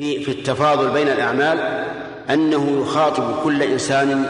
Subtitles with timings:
[0.00, 1.84] في في التفاضل بين الأعمال
[2.30, 4.24] أنه يخاطب كل إنسان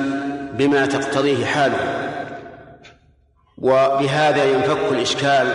[0.58, 1.78] بما تقتضيه حاله.
[3.58, 5.54] وبهذا ينفك الإشكال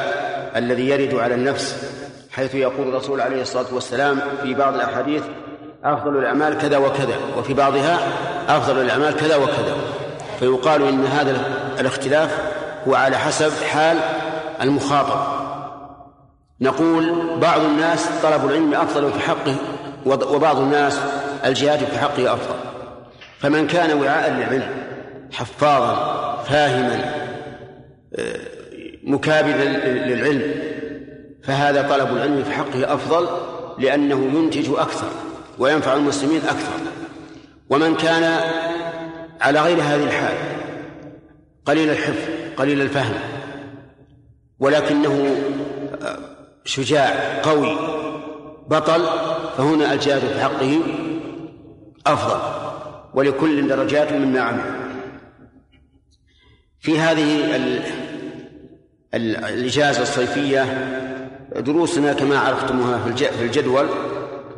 [0.55, 1.91] الذي يرد على النفس
[2.31, 5.23] حيث يقول الرسول عليه الصلاة والسلام في بعض الأحاديث
[5.83, 7.99] أفضل الأعمال كذا وكذا وفي بعضها
[8.47, 9.75] أفضل الأعمال كذا وكذا.
[10.39, 11.41] فيقال إن هذا
[11.79, 12.39] الاختلاف
[12.87, 13.97] هو على حسب حال
[14.61, 15.45] المخاطب.
[16.61, 19.55] نقول بعض الناس طلب العلم أفضل في حقه
[20.05, 20.99] وبعض الناس
[21.45, 22.55] الجهاد في حقه أفضل.
[23.39, 24.69] فمن كان وعاء للعلم
[25.31, 27.13] حفاظا فاهما
[28.15, 28.39] آه،
[29.03, 30.51] مكابدا للعلم
[31.43, 33.27] فهذا طلب العلم في حقه أفضل
[33.77, 35.07] لأنه ينتج أكثر
[35.59, 36.79] وينفع المسلمين أكثر.
[37.69, 38.39] ومن كان
[39.41, 40.35] على غير هذه الحال
[41.65, 42.21] قليل الحفظ
[42.57, 43.13] قليل الفهم
[44.59, 45.35] ولكنه
[46.01, 46.19] آه،
[46.65, 48.04] شجاع قوي
[48.67, 49.05] بطل
[49.57, 50.79] فهنا الجهاد في حقه
[52.07, 52.39] أفضل
[53.13, 54.75] ولكل درجات مما عمل.
[56.79, 57.55] في هذه
[59.13, 60.63] الإجازة الصيفية
[61.55, 63.85] دروسنا كما عرفتموها في الجدول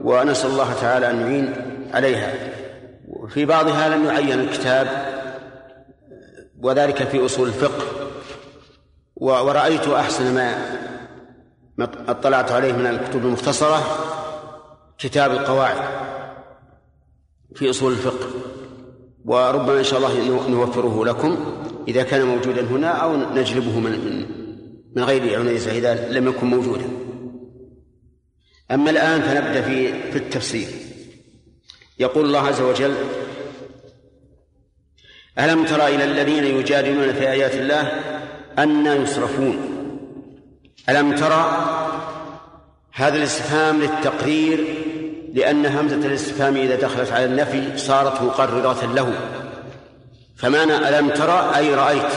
[0.02, 1.54] ونسأل الله تعالى أن يعين
[1.94, 2.34] عليها.
[3.30, 4.88] في بعضها لم يعين الكتاب
[6.62, 7.86] وذلك في أصول الفقه
[9.16, 10.54] ورأيت أحسن ما
[11.80, 13.82] اطلعت عليه من الكتب المختصرة
[14.98, 15.78] كتاب القواعد
[17.56, 18.28] في أصول الفقه
[19.26, 21.38] وربما إن شاء الله نوفره لكم
[21.88, 24.26] إذا كان موجودا هنا أو نجلبه من
[24.96, 26.88] من غير عنيزة إذا لم يكن موجودا.
[28.72, 30.68] أما الآن فنبدأ في في التفسير
[32.00, 32.96] يقول الله عز وجل
[35.40, 37.82] ألم تر إلى الذين يجادلون في آيات الله
[38.60, 39.77] أن يصرفون
[40.90, 41.68] ألم ترى
[42.94, 44.84] هذا الاستفهام للتقرير
[45.34, 49.14] لأن همزة الاستفهام إذا دخلت على النفي صارت مقررة له.
[50.36, 52.12] فمعنى ألم ترى أي رأيت.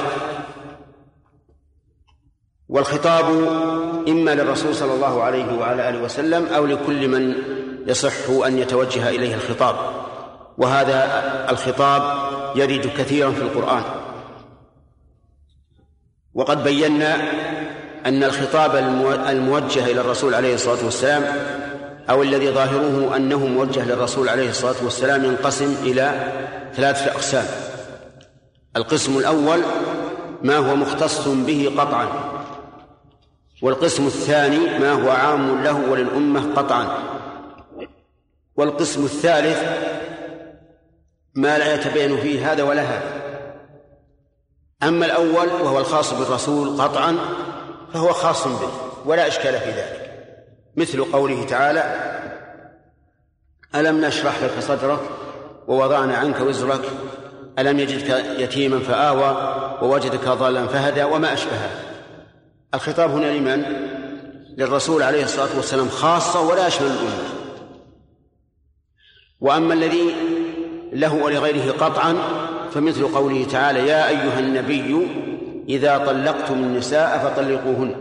[2.69, 3.25] والخطاب
[4.09, 7.35] إما للرسول صلى الله عليه وعلى آله وسلم أو لكل من
[7.86, 9.77] يصح أن يتوجه إليه الخطاب.
[10.59, 12.03] وهذا الخطاب
[12.57, 13.83] يرد كثيرا في القرآن.
[16.35, 17.17] وقد بينا
[18.06, 18.77] أن الخطاب
[19.28, 21.24] الموجه إلى الرسول عليه الصلاة والسلام
[22.11, 26.33] أو الذي ظاهره أنه موجه للرسول عليه الصلاة والسلام ينقسم إلى
[26.74, 27.44] ثلاثة أقسام.
[28.77, 29.62] القسم الأول
[30.42, 32.08] ما هو مختص به قطعا
[33.62, 36.88] والقسم الثاني ما هو عام له وللأمة قطعا.
[38.56, 39.62] والقسم الثالث
[41.34, 43.20] ما لا يتبين فيه هذا ولا هذا.
[44.82, 47.17] أما الأول وهو الخاص بالرسول قطعا
[47.92, 48.70] فهو خاص به
[49.05, 50.11] ولا إشكال في ذلك.
[50.77, 52.11] مثل قوله تعالى
[53.74, 55.01] ألم نشرح لك صدرك
[55.68, 56.84] ووضعنا عنك وزرك؟
[57.58, 61.70] ألم يجدك يتيما فآوى ووجدك ضالا فهدى وما أشبه
[62.74, 63.64] الخطاب هنا لمن؟
[64.56, 67.29] للرسول عليه الصلاة والسلام خاصة ولا يشمل الأمة
[69.40, 70.14] وأما الذي
[70.92, 72.17] له ولغيره قطعا
[72.74, 75.06] فمثل قوله تعالى يا أيها النبي
[75.70, 77.95] إذا طلقتم النساء فطلقوهن.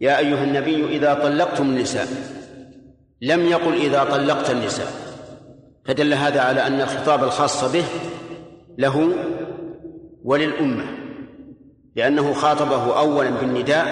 [0.00, 2.06] يا أيها النبي إذا طلقتم النساء
[3.22, 5.06] لم يقل إذا طلقت النساء.
[5.84, 7.84] فدل هذا على أن الخطاب الخاص به
[8.78, 9.08] له
[10.24, 10.84] وللأمة
[11.96, 13.86] لأنه خاطبه أولا بالنداء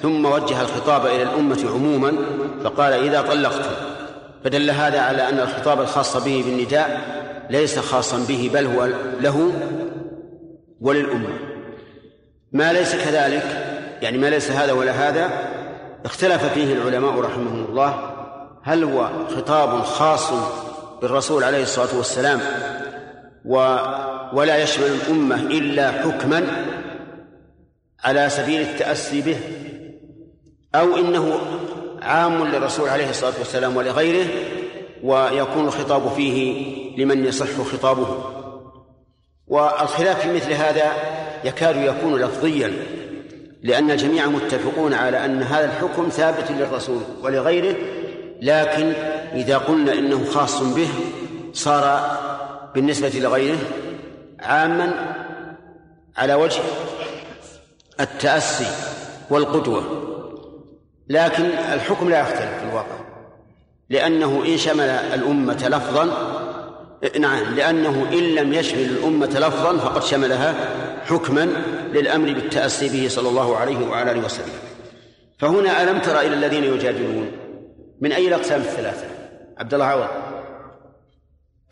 [0.00, 2.12] ثم وجه الخطاب إلى الأمة عموما
[2.64, 3.70] فقال إذا طلقتم
[4.44, 7.00] فدل هذا على أن الخطاب الخاص به بالنداء
[7.50, 8.88] ليس خاصا به بل هو
[9.20, 9.52] له
[10.80, 11.51] وللأمة.
[12.52, 13.44] ما ليس كذلك؟
[14.02, 15.30] يعني ما ليس هذا ولا هذا؟
[16.04, 18.12] اختلف فيه العلماء رحمهم الله.
[18.62, 20.32] هل هو خطاب خاص
[21.02, 22.40] بالرسول عليه الصلاة والسلام
[23.44, 23.56] و
[24.32, 26.46] ولا يشمل الأمة إلا حكما
[28.04, 29.38] على سبيل التأسي به؟
[30.74, 31.38] أو إنه
[32.02, 34.26] عام للرسول عليه الصلاة والسلام ولغيره
[35.02, 36.62] ويكون الخطاب فيه
[36.98, 38.24] لمن يصح خطابه؟
[39.46, 40.92] والخلاف في مثل هذا
[41.44, 42.72] يكاد يكون لفظيا
[43.62, 47.76] لأن الجميع متفقون على أن هذا الحكم ثابت للرسول ولغيره
[48.42, 48.92] لكن
[49.34, 50.88] إذا قلنا إنه خاص به
[51.52, 52.16] صار
[52.74, 53.58] بالنسبة لغيره
[54.40, 55.14] عاما
[56.16, 56.60] على وجه
[58.00, 58.66] التأسي
[59.30, 59.82] والقدوة.
[61.08, 63.02] لكن الحكم لا يختلف في الواقع
[63.90, 66.04] لأنه إن شمل الأمة لفظا
[67.18, 70.54] نعم لأنه إن لم يشمل الأمة لفظا فقد شملها
[71.04, 71.44] حكما
[71.92, 74.54] للأمر بالتأسي به صلى الله عليه وعلى آله وسلم.
[75.38, 77.32] فهنا ألم تر إلى الذين يجادلون؟
[78.00, 79.06] من أي الأقسام الثلاثة؟
[79.58, 80.08] عبد الله عوض.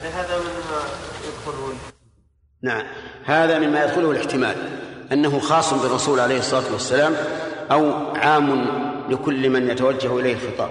[0.00, 0.80] هذا مما
[1.24, 1.74] يدخله
[2.62, 2.86] نعم.
[3.24, 4.56] هذا مما يدخله الاحتمال
[5.12, 7.16] أنه خاص بالرسول عليه الصلاة والسلام
[7.70, 8.66] أو عام
[9.10, 10.70] لكل من يتوجه إليه الخطاب.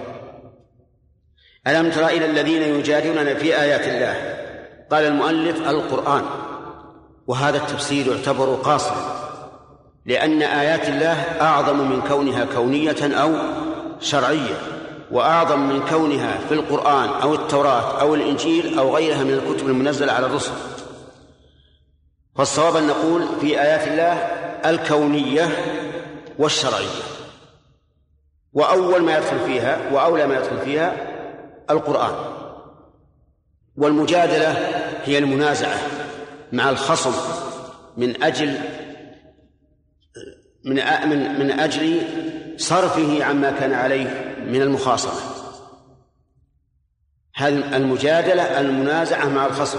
[1.66, 4.36] ألم تر إلى الذين يجادلون في آيات الله؟
[4.90, 6.22] قال المؤلف القرآن.
[7.30, 9.30] وهذا التفسير يعتبر قاصرا
[10.06, 13.34] لأن آيات الله أعظم من كونها كونية أو
[14.00, 14.54] شرعية
[15.10, 20.26] وأعظم من كونها في القرآن أو التوراة أو الإنجيل أو غيرها من الكتب المنزلة على
[20.26, 20.52] الرسل.
[22.36, 24.12] فالصواب أن نقول في آيات الله
[24.70, 25.48] الكونية
[26.38, 27.02] والشرعية.
[28.52, 30.96] وأول ما يدخل فيها وأولى ما يدخل فيها
[31.70, 32.14] القرآن.
[33.76, 34.50] والمجادلة
[35.04, 35.99] هي المنازعة.
[36.52, 37.12] مع الخصم
[37.96, 38.54] من أجل
[40.64, 40.74] من
[41.08, 42.00] من من أجل
[42.56, 45.20] صرفه عما كان عليه من المخاصمة.
[47.34, 49.78] هذه المجادلة المنازعة مع الخصم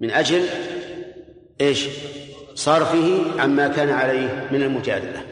[0.00, 0.44] من أجل
[1.60, 1.88] إيش؟
[2.54, 5.22] صرفه عما كان عليه من المجادلة.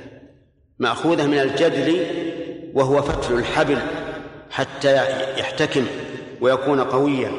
[0.78, 2.06] مأخوذة من الجدل
[2.74, 3.78] وهو فتل الحبل
[4.50, 4.94] حتى
[5.40, 5.86] يحتكم
[6.40, 7.32] ويكون قويا.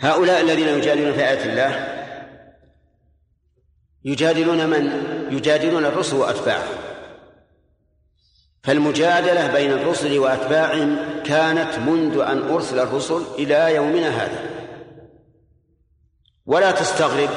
[0.00, 1.98] هؤلاء الذين يجادلون في آيات الله
[4.04, 6.78] يجادلون من؟ يجادلون الرسل وأتباعهم.
[8.62, 14.40] فالمجادلة بين الرسل وأتباعهم كانت منذ أن أرسل الرسل إلى يومنا هذا.
[16.46, 17.30] ولا تستغرب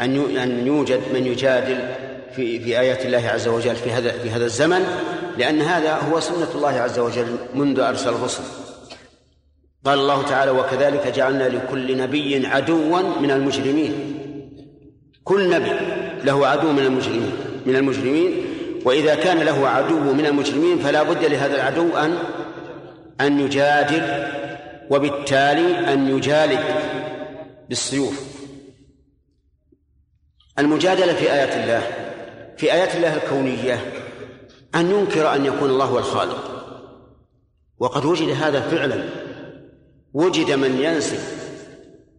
[0.00, 1.94] أن أن يوجد من يجادل
[2.36, 4.86] في في آيات الله عز وجل في هذا في هذا الزمن
[5.38, 8.63] لأن هذا هو سنة الله عز وجل منذ أرسل الرسل.
[9.84, 13.92] قال الله تعالى وكذلك جعلنا لكل نبي عدوا من المجرمين.
[15.24, 15.70] كل نبي
[16.24, 17.32] له عدو من المجرمين
[17.66, 18.44] من المجرمين.
[18.84, 22.18] وإذا كان له عدو من المجرمين فلا بد لهذا العدو أن
[23.20, 24.26] أن يجادل
[24.90, 26.60] وبالتالي أن يجالد
[27.68, 28.20] بالسيوف.
[30.58, 31.82] المجادلة في آيات الله
[32.56, 33.92] في آيات الله الكونية
[34.74, 36.50] أن ينكر أن يكون الله هو الخالق.
[37.78, 39.23] وقد وجد هذا فعلا.
[40.14, 41.18] وجد من ينسب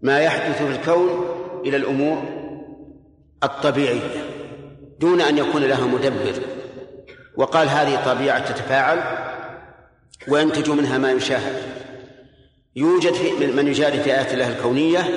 [0.02, 1.26] ما يحدث في الكون
[1.66, 2.24] إلى الأمور
[3.44, 4.26] الطبيعية
[5.00, 6.34] دون أن يكون لها مدبر.
[7.36, 9.04] وقال هذه طبيعة تتفاعل
[10.28, 11.62] وينتج منها ما يشاهد.
[12.76, 15.10] يوجد في من يجادل في آيات الله الكونية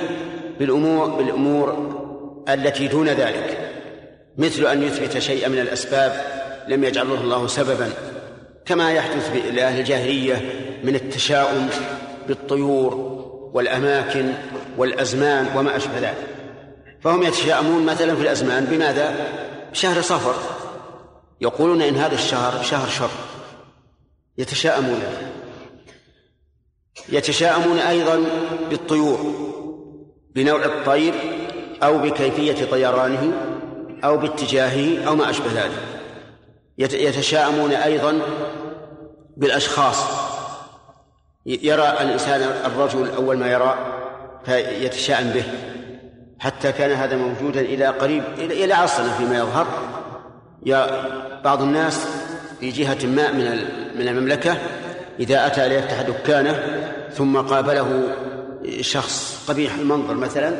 [0.59, 1.89] بالأمور بالأمور
[2.49, 3.71] التي دون ذلك.
[4.37, 6.21] مثل أن يثبت شيئا من الأسباب
[6.67, 7.89] لم يجعله الله سببا.
[8.65, 10.41] كما يحدث لأهل الجاهلية
[10.83, 11.69] من التشاؤم
[12.29, 12.95] بالطيور
[13.53, 14.33] والأماكن
[14.77, 16.27] والأزمان وما أشبه ذلك.
[17.01, 19.15] فهم يتشاءمون مثلا في الأزمان بماذا؟
[19.73, 20.33] شهر صفر.
[21.41, 23.09] يقولون إن هذا الشهر شهر شر.
[24.37, 24.99] يتشاءمون.
[27.09, 28.25] يتشاءمون أيضا
[28.69, 29.33] بالطيور
[30.35, 31.13] بنوع الطير
[31.83, 33.33] أو بكيفية طيرانه
[34.03, 35.83] أو باتجاهه أو ما أشبه ذلك.
[36.77, 38.19] يتشاءمون أيضا
[39.37, 40.28] بالأشخاص.
[41.45, 43.77] يرى الإنسان الرجل أول ما يرى
[44.45, 45.43] فيتشاءم به
[46.39, 49.67] حتى كان هذا موجودا إلى قريب إلى عصرنا فيما يظهر.
[50.65, 51.05] يا
[51.43, 52.07] بعض الناس
[52.59, 53.45] في جهة ما من
[53.95, 54.57] من المملكة
[55.19, 56.81] إذا أتى ليفتح دكانه
[57.13, 58.03] ثم قابله
[58.81, 60.53] شخص قبيح المنظر مثلا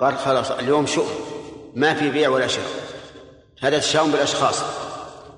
[0.00, 1.06] قال خلاص اليوم شؤم
[1.74, 2.66] ما في بيع ولا شراء.
[3.60, 4.62] هذا تشاؤم بالأشخاص.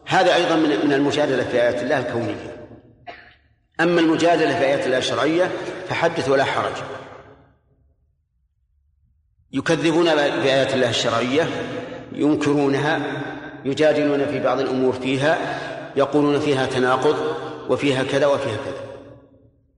[0.06, 2.47] هذا أيضا من من المجادلة في آيات الله الكونية.
[3.80, 5.50] أما المجادلة في آيات الله الشرعية
[5.88, 6.72] فحدث ولا حرج.
[9.52, 11.48] يكذبون بآيات الله الشرعية
[12.12, 13.22] ينكرونها
[13.64, 15.38] يجادلون في بعض الأمور فيها
[15.96, 17.36] يقولون فيها تناقض
[17.70, 18.84] وفيها كذا وفيها كذا.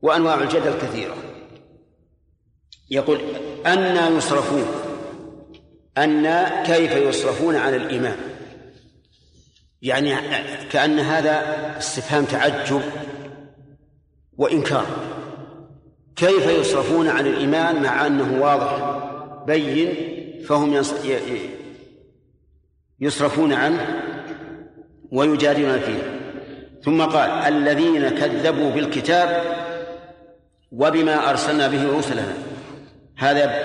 [0.02, 1.14] وأنواع الجدل كثيرة.
[2.90, 3.21] يقول
[3.66, 4.66] أنا يصرفون.
[5.99, 8.16] أن كيف يصرفون عن الإيمان؟
[9.83, 10.16] يعني
[10.71, 11.42] كأن هذا
[11.78, 12.83] استفهام تعجب
[14.40, 14.87] وإنكار.
[16.16, 19.00] كيف يصرفون عن الإيمان مع أنه واضح
[19.47, 19.94] بين
[20.44, 20.82] فهم
[23.00, 24.02] يصرفون عنه
[25.12, 26.20] ويجادلون فيه.
[26.85, 29.42] ثم قال الذين كذبوا بالكتاب
[30.73, 32.35] وبما أرسلنا به رسلنا
[33.16, 33.64] هذا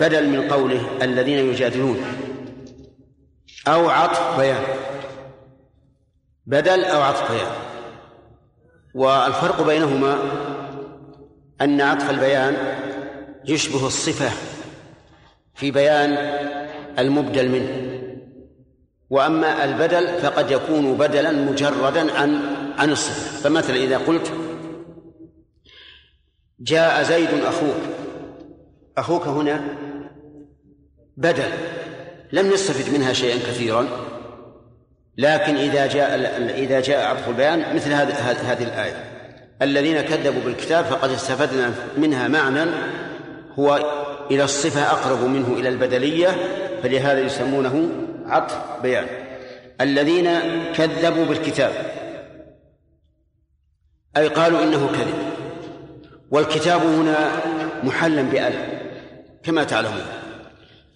[0.00, 2.02] بدل من قوله الذين يجادلون.
[3.68, 4.62] أو عطف بيان.
[6.46, 7.65] بدل أو عطف بيان.
[8.96, 10.18] والفرق بينهما
[11.60, 12.56] أن عطف البيان
[13.44, 14.30] يشبه الصفة
[15.54, 16.10] في بيان
[16.98, 18.00] المبدل منه
[19.10, 22.40] وأما البدل فقد يكون بدلا مجردا عن
[22.78, 23.48] عن الصفة.
[23.48, 24.32] فمثلا إذا قلت
[26.60, 27.76] جاء زيد أخوك
[28.98, 29.64] أخوك هنا
[31.16, 31.50] بدل
[32.32, 33.86] لم نستفد منها شيئا كثيرا.
[35.18, 36.14] لكن إذا جاء
[36.56, 39.04] إذا جاء عطف البيان مثل هذه الآية.
[39.62, 42.70] الذين كذبوا بالكتاب فقد استفدنا منها معنى
[43.58, 43.76] هو
[44.30, 46.28] إلى الصفة أقرب منه إلى البدلية
[46.82, 47.88] فلهذا يسمونه
[48.26, 49.06] عطف بيان.
[49.80, 50.30] الذين
[50.74, 51.72] كذبوا بالكتاب
[54.16, 55.14] أي قالوا إنه كذب
[56.30, 57.30] والكتاب هنا
[57.82, 58.56] محلا بألف
[59.42, 60.06] كما تعلمون.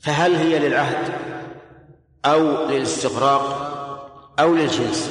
[0.03, 1.15] فهل هي للعهد
[2.25, 3.80] أو للاستغراق؟
[4.41, 5.11] أو للجنس.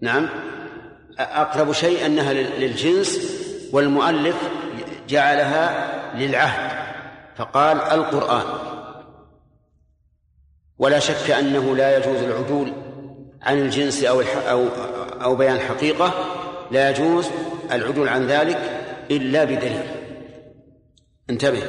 [0.00, 0.28] نعم.
[1.18, 3.20] أقرب شيء أنها للجنس
[3.72, 4.36] والمؤلف
[5.08, 6.86] جعلها للعهد
[7.36, 8.44] فقال القرآن.
[10.78, 12.72] ولا شك أنه لا يجوز العدول
[13.42, 14.68] عن الجنس أو أو
[15.22, 16.14] أو بيان الحقيقة
[16.70, 17.26] لا يجوز
[17.72, 18.58] العدول عن ذلك
[19.10, 19.82] إلا بدليل.
[21.30, 21.62] انتبه.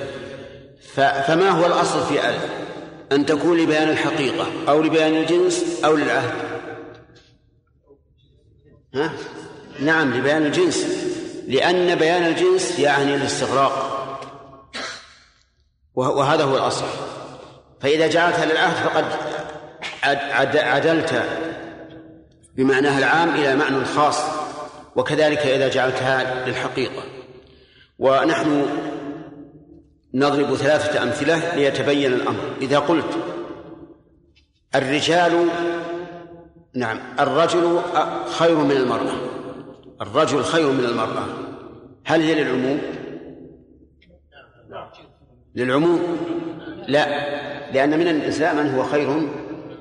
[0.96, 2.67] فما هو الأصل في ألف
[3.12, 6.34] أن تكون لبيان الحقيقة أو لبيان الجنس أو للعهد.
[8.96, 9.14] ها؟
[9.80, 10.88] نعم لبيان الجنس.
[11.48, 13.94] لأن بيان الجنس يعني الاستغراق.
[15.96, 16.86] وهذا هو الأصل.
[17.82, 19.06] فإذا جعلتها للعهد فقد
[20.58, 21.24] عدلت
[22.56, 24.20] بمعناها العام إلى معنى الخاص
[24.96, 27.04] وكذلك إذا جعلتها للحقيقة.
[28.00, 28.66] ونحن
[30.18, 32.40] نضرب ثلاثة أمثلة ليتبين الأمر.
[32.62, 33.18] إذا قلت
[34.76, 35.48] الرجال
[36.74, 37.80] نعم الرجل
[38.38, 39.14] خير من المرأة.
[40.02, 41.26] الرجل خير من المرأة.
[42.06, 42.82] هل هي للعموم؟
[45.56, 46.18] للعموم؟
[46.88, 47.08] لا
[47.72, 49.10] لأن من النساء من هو خير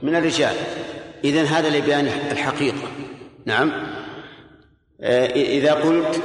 [0.02, 0.54] من الرجال.
[1.24, 2.88] إذن هذا لبيان الحقيقة.
[3.46, 3.72] نعم.
[5.00, 6.22] إذا قلت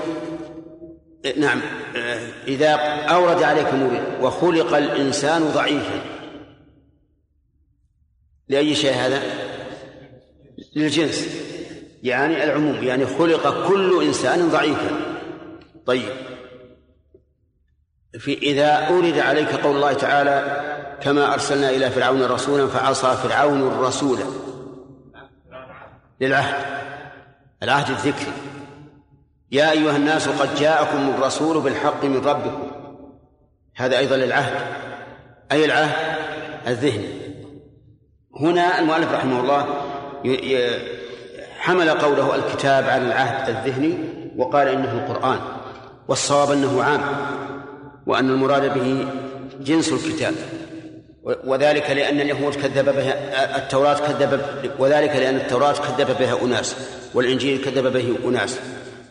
[1.38, 1.62] نعم.
[2.48, 2.72] إذا
[3.10, 6.02] أورد عليك مورد وخلق الإنسان ضعيفا
[8.50, 9.22] لأي شيء هذا؟
[10.76, 11.28] للجنس.
[12.04, 14.90] يعني العموم يعني خلق كل إنسان ضعيفا.
[15.86, 16.10] طيب.
[18.20, 20.62] في إذا أورد عليك قول الله تعالى
[21.02, 24.20] كما أرسلنا إلى فرعون رسولا فعصى فرعون الرسول.
[26.22, 26.82] للعهد.
[27.64, 28.51] العهد الذكري
[29.52, 32.72] يا أيها الناس قد جاءكم الرسول بالحق من ربكم.
[33.76, 34.54] هذا أيضا للعهد.
[35.52, 36.18] أي العهد؟
[36.68, 37.08] الذهني
[38.40, 39.66] هنا المؤلف رحمه الله
[41.60, 43.98] حمل قوله الكتاب على العهد الذهني
[44.38, 45.40] وقال إنه القرآن
[46.08, 47.02] والصواب أنه عام
[48.08, 49.08] وأن المراد به
[49.60, 50.34] جنس الكتاب
[51.24, 54.42] وذلك لأن اليهود كذب بها التوراة كذب
[54.80, 56.76] وذلك لأن التوراة كذب بها أناس
[57.14, 58.60] والإنجيل كذب به أناس.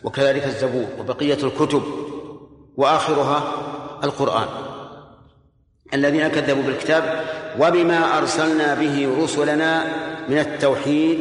[0.03, 1.83] وكذلك الزبور وبقية الكتب
[2.77, 3.43] وآخرها
[4.03, 4.47] القرآن.
[5.93, 7.23] الذين كذبوا بالكتاب
[7.59, 9.83] وبما أرسلنا به رسلنا
[10.29, 11.19] من التوحيد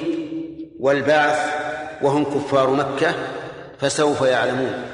[0.80, 1.54] والبعث
[2.02, 3.14] وهم كفار مكة
[3.78, 4.84] فسوف يعلمون.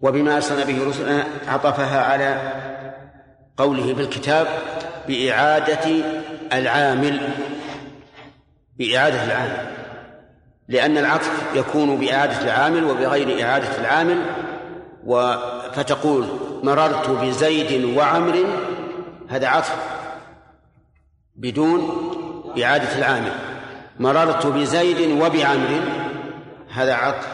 [0.00, 2.52] وبما أرسلنا به رسلنا عطفها على
[3.56, 4.46] قوله في الكتاب
[5.08, 5.90] بإعادة
[6.52, 7.28] العامل.
[8.78, 9.78] بإعادة العامل.
[10.68, 14.22] لأن العطف يكون بإعادة العامل وبغير إعادة العامل
[15.06, 15.34] و
[15.72, 16.26] فتقول
[16.62, 18.44] مررت بزيد وعمر
[19.28, 19.76] هذا عطف
[21.36, 21.80] بدون
[22.62, 23.32] إعادة العامل.
[23.98, 25.80] مررت بزيد وبعمر
[26.72, 27.28] هذا عطف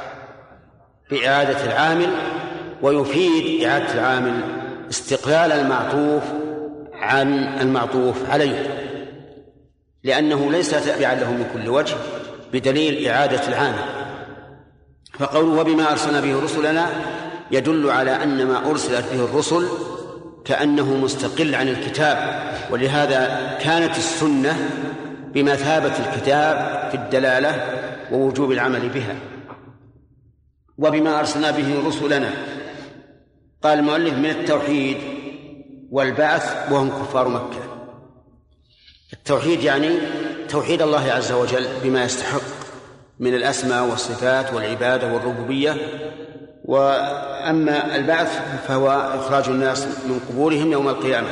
[1.11, 2.11] بإعادة العامل
[2.83, 4.41] ويفيد إعادة العامل
[4.91, 6.23] استقلال المعطوف
[6.93, 8.67] عن المعطوف عليه.
[10.05, 11.97] لأنه ليس تابعا له من كل وجه.
[12.55, 13.85] بدليل إعادة العامل
[15.19, 16.87] فقوله وبما أرسلنا به رسلنا
[17.51, 19.69] يدل على أن ما أرسلت به الرسل
[20.45, 24.71] كأنه مستقل عن الكتاب ولهذا كانت السنة
[25.35, 27.81] بمثابة الكتاب في الدلالة
[28.13, 29.17] ووجوب العمل بها.
[30.79, 32.31] وبما أرسلنا به رسلنا
[33.63, 34.97] قال المؤلف من التوحيد
[35.91, 37.91] والبعث وهم كفار مكة.
[39.13, 39.89] التوحيد يعني
[40.49, 42.41] توحيد الله عز وجل بما يستحق
[43.21, 45.77] من الأسماء والصفات والعبادة والربوبية.
[46.65, 51.29] وأما البعث فهو إخراج الناس من قبورهم يوم القيامة.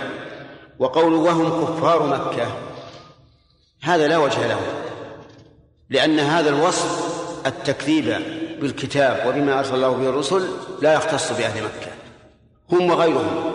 [0.78, 2.46] وقوله وهم كفار مكة
[3.82, 4.60] هذا لا وجه له
[5.90, 7.12] لأن هذا الوصف
[7.46, 8.16] التكذيب
[8.60, 10.48] بالكتاب وبما أرسل الله به الرسل
[10.82, 11.92] لا يختص بأهل مكة
[12.72, 13.52] هم وغيرهم.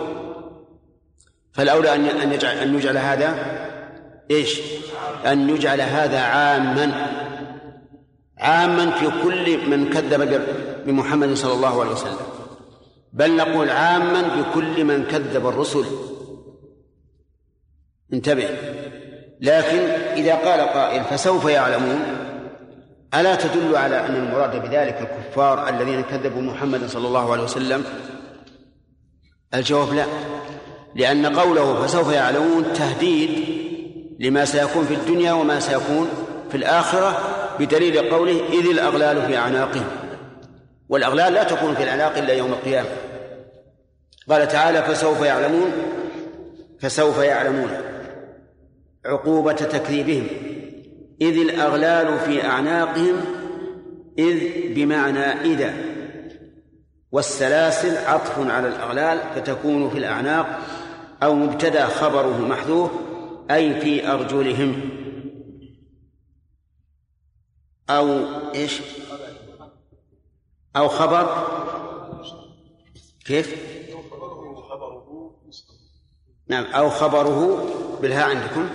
[1.52, 3.34] فالأولى أن يجعل أن يجعل هذا
[4.30, 4.60] إيش؟
[5.26, 7.14] أن يجعل هذا عاما
[8.38, 10.46] عاما في كل من كذب
[10.86, 12.16] بمحمد صلى الله عليه وسلم.
[13.12, 15.84] بل نقول عاما بكل من كذب الرسل.
[18.12, 18.48] انتبه.
[19.40, 19.78] لكن
[20.16, 22.00] إذا قال قائل فسوف يعلمون.
[23.14, 27.84] ألا تدل على أن المراد بذلك الكفار الذين كذبوا محمد صلى الله عليه وسلم؟
[29.54, 30.04] الجواب لا.
[30.94, 33.57] لأن قوله فسوف يعلمون تهديد
[34.18, 36.08] لما سيكون في الدنيا وما سيكون
[36.50, 37.18] في الآخرة
[37.58, 39.86] بدليل قوله إذ الأغلال في أعناقهم.
[40.88, 42.88] والأغلال لا تكون في الأعناق إلا يوم القيامة.
[44.30, 45.72] قال تعالى فسوف يعلمون
[46.80, 47.70] فسوف يعلمون
[49.06, 50.26] عقوبة تكذيبهم.
[51.20, 53.16] إذ الأغلال في أعناقهم
[54.18, 54.38] إذ
[54.74, 55.74] بمعنى إذا.
[57.12, 60.58] والسلاسل عطف على الأغلال فتكون في الأعناق
[61.22, 62.90] أو مبتدأ خبره محذوف
[63.50, 64.90] أي في أرجلهم؟
[67.90, 68.06] أو
[68.54, 68.80] إيش؟
[70.76, 71.48] أو خبر؟
[73.24, 73.78] كيف؟
[76.48, 77.66] نعم أو خبره
[78.02, 78.68] بالهاء عندكم؟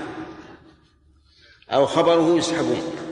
[1.70, 3.04] أو خبره يسحبون.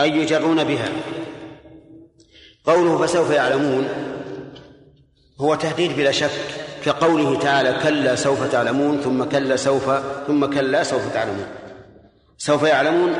[0.00, 0.92] أي يجرون بها؟
[2.66, 3.88] قوله فسوف يعلمون
[5.40, 6.30] هو تهديد بلا شك
[6.84, 9.90] كقوله تعالى كلا سوف تعلمون ثم كلا سوف
[10.26, 11.46] ثم كلا سوف تعلمون.
[12.38, 13.12] سوف يعلمون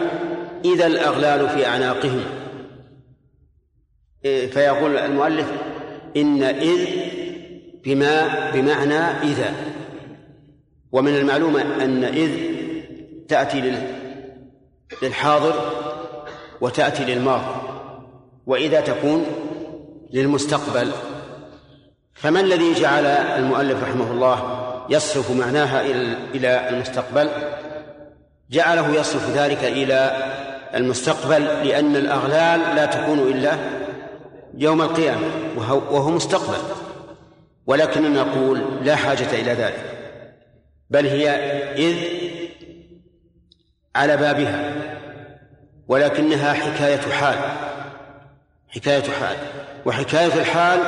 [0.64, 2.24] إذا الأغلال في أعناقهم.
[4.24, 5.46] إيه، فيقول المؤلف
[6.16, 6.86] إن إذ
[7.84, 9.54] بما بمعنى إذا.
[10.92, 12.30] ومن المعلوم أن إذ
[13.28, 13.72] تأتي
[15.02, 15.72] للحاضر
[16.60, 17.65] وتأتي للماضي.
[18.46, 19.26] وإذا تكون
[20.12, 20.92] للمستقبل.
[22.14, 25.80] فما الذي جعل المؤلف رحمه الله يصرف معناها
[26.34, 27.28] إلى المستقبل؟
[28.50, 30.16] جعله يصرف ذلك إلى
[30.74, 33.56] المستقبل لأن الأغلال لا تكون إلا
[34.54, 35.26] يوم القيامة
[35.90, 36.58] وهو مستقبل.
[37.66, 39.84] ولكننا نقول لا حاجة إلى ذلك
[40.90, 41.30] بل هي
[41.74, 41.96] إذ
[43.96, 44.72] على بابها
[45.88, 47.38] ولكنها حكاية حال.
[48.68, 49.36] حكاية حال.
[49.86, 50.80] وحكاية الحال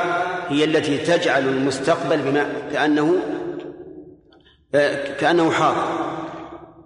[0.49, 3.15] هي التي تجعل المستقبل بما كأنه
[5.19, 6.09] كأنه حاضر.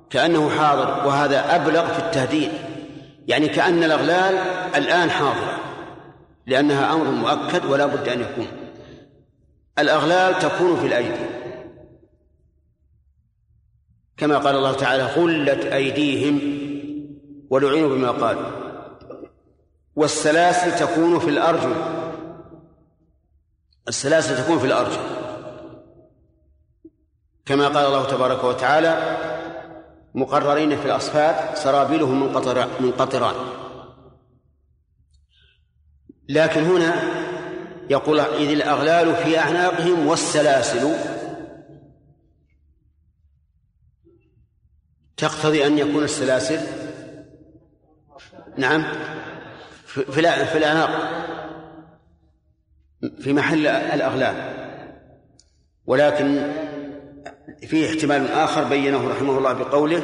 [0.09, 2.51] كأنه حاضر وهذا أبلغ في التهديد.
[3.27, 4.35] يعني كأن الأغلال
[4.75, 5.59] الآن حاضرة
[6.47, 8.47] لأنها أمر مؤكد ولا بد أن يكون.
[9.79, 11.25] الأغلال تكون في الأيدي.
[14.17, 16.39] كما قال الله تعالى غلت أيديهم
[17.49, 18.62] ولعنوا بما قالوا.
[19.95, 21.75] والسلاسل تكون في الأرجل
[23.87, 24.99] السلاسل تكون في الأرجل
[27.45, 29.17] كما قال الله تبارك وتعالى
[30.15, 32.33] مقررين في الأصفاد سرابيلهم من
[32.79, 33.35] من قطران
[36.29, 36.93] لكن هنا
[37.89, 40.95] يقول إذ الأغلال في أعناقهم والسلاسل.
[45.17, 46.59] تقتضي أن يكون السلاسل؟
[48.57, 48.85] نعم.
[49.93, 50.89] في في الأعناق
[53.19, 54.35] في محل الأغلال.
[55.85, 56.51] ولكن
[57.67, 60.03] فيه احتمال آخر بينه رحمه الله بقوله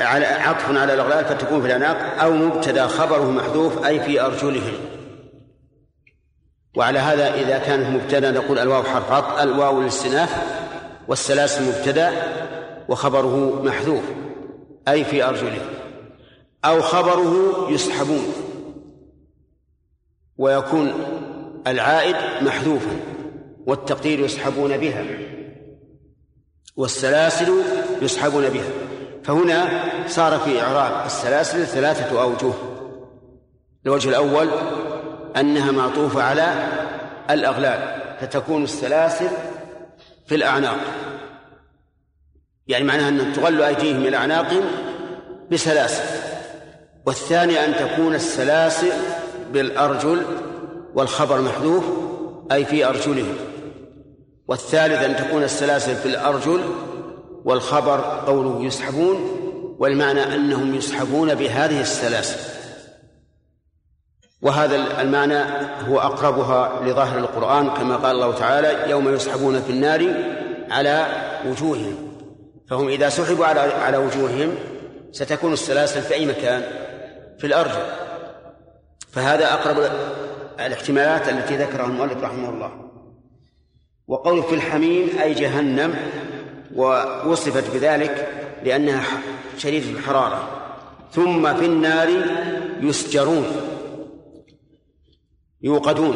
[0.00, 4.74] على عطف على الأغلال فتكون في الأعناق أو مبتدأ خبره محذوف أي في أرجلهم
[6.76, 10.42] وعلى هذا إذا كانت مبتدأ نقول الواو حرف عطف الواو للاستئناف
[11.08, 12.12] والسلاسل مبتدأ
[12.88, 14.02] وخبره محذوف
[14.88, 15.77] أي في أرجلهم
[16.64, 18.32] أو خبره يسحبون.
[20.38, 20.92] ويكون
[21.66, 22.96] العائد محذوفا
[23.66, 25.04] والتقدير يسحبون بها
[26.76, 27.62] والسلاسل
[28.02, 28.70] يسحبون بها.
[29.24, 32.52] فهنا صار في إعراب السلاسل ثلاثة أوجه.
[33.86, 34.48] الوجه الأول
[35.36, 36.68] أنها معطوفة على
[37.30, 39.28] الأغلال فتكون السلاسل
[40.26, 40.78] في الأعناق.
[42.66, 44.64] يعني معناها أن تغل أيديهم إلى أعناقهم
[45.50, 46.27] بسلاسل.
[47.08, 48.92] والثاني أن تكون السلاسل
[49.52, 50.22] بالأرجل
[50.94, 51.84] والخبر محذوف
[52.52, 53.36] أي في أرجلهم.
[54.48, 56.60] والثالث أن تكون السلاسل في الأرجل
[57.44, 59.16] والخبر قوله يسحبون
[59.78, 62.40] والمعنى أنهم يسحبون بهذه السلاسل.
[64.42, 65.42] وهذا المعنى
[65.88, 70.14] هو أقربها لظاهر القرآن كما قال الله تعالى يوم يسحبون في النار
[70.70, 71.06] على
[71.46, 71.94] وجوههم.
[72.70, 74.54] فهم إذا سحبوا على على وجوههم
[75.12, 76.87] ستكون السلاسل في أي مكان؟
[77.38, 77.82] في الأرجل
[79.12, 79.90] فهذا أقرب
[80.60, 82.90] الاحتمالات التي ذكرها المؤلف رحمه الله.
[84.08, 85.94] وقول في الحميم أي جهنم
[86.74, 88.28] ووصفت بذلك
[88.64, 89.04] لأنها
[89.58, 90.48] شديدة الحرارة.
[91.12, 92.08] ثم في النار
[92.80, 93.46] يسجرون
[95.62, 96.14] يوقدون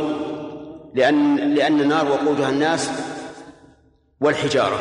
[0.94, 2.90] لأن لأن النار وقودها الناس
[4.20, 4.80] والحجارة.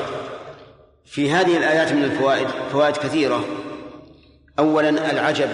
[1.05, 3.43] في هذه الآيات من الفوائد فوائد كثيرة.
[4.61, 5.47] أولا العجب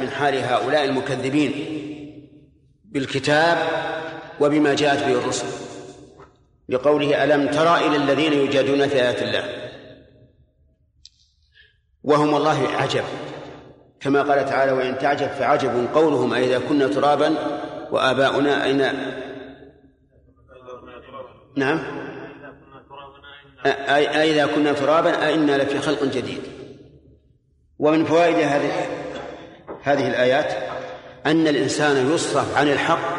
[0.00, 1.52] من حال, هؤلاء المكذبين
[2.84, 3.58] بالكتاب
[4.40, 5.46] وبما جاءت به الرسل
[6.68, 9.44] لقوله ألم ترى إلى الذين يجادلون في آيات الله؟
[12.04, 13.04] وهم الله عجب
[14.00, 17.34] كما قال تعالى وإن تعجب فعجب قولهم أئذا كنا ترابا
[17.90, 18.78] وآباؤنا أين
[21.56, 21.82] نعم.
[23.66, 26.55] أئذا كنا ترابا أئنا لفي خلق جديد.
[27.78, 28.72] ومن فوائد هذه
[29.82, 30.52] هذه الآيات
[31.26, 33.16] أن الإنسان يصرف عن الحق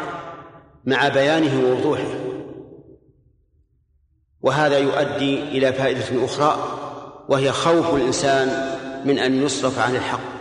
[0.84, 2.14] مع بيانه ووضوحه.
[4.42, 6.78] وهذا يؤدي إلى فائدة أخرى
[7.28, 10.38] وهي خوف الإنسان من أن يصرف عن الحق.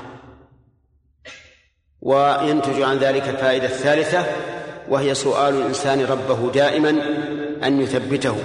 [2.02, 4.26] وينتج عن ذلك الفائدة الثالثة
[4.90, 6.90] وهي سؤال الإنسان ربه دائما
[7.64, 8.36] أن يثبته.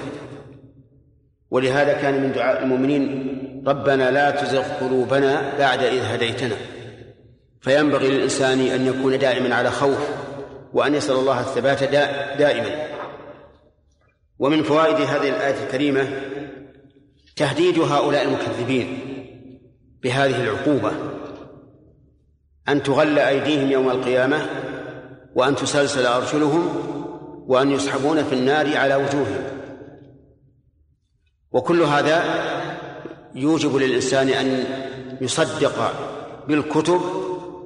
[1.51, 6.57] ولهذا كان من دعاء المؤمنين ربنا لا تزغ قلوبنا بعد إذ هديتنا.
[7.61, 10.09] فينبغي للإنسان أن يكون دائما على خوف
[10.73, 11.85] وأن يسأل الله الثبات
[12.39, 12.87] دائما.
[14.39, 16.09] ومن فوائد هذه الآية الكريمة
[17.37, 18.99] تهديد هؤلاء المكذبين
[20.03, 20.93] بهذه العقوبة.
[22.69, 24.47] أن تغل أيديهم يوم القيامة
[25.35, 26.69] وأن تسلسل أرجلهم
[27.47, 29.45] وأن يسحبون في النار على وجوههم.
[31.53, 32.23] وكل هذا
[33.35, 34.65] يوجب للإنسان أن
[35.21, 35.95] يصدق
[36.49, 37.01] بالكتب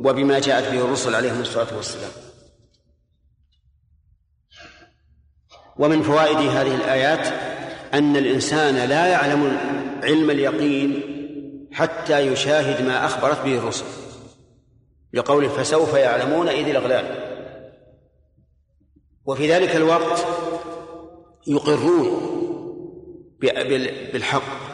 [0.01, 2.11] وبما جاءت به الرسل عليهم الصلاة والسلام.
[5.79, 7.27] ومن فوائد هذه الآيات
[7.95, 9.59] أن الإنسان لا يعلم
[10.03, 11.03] علم اليقين
[11.73, 13.85] حتى يشاهد ما أخبرت به الرسل
[15.13, 17.27] لقوله فسوف يعلمون إذ الأغلال.
[19.25, 20.27] وفي ذلك الوقت
[21.47, 22.37] يقرون
[24.13, 24.66] بالحق.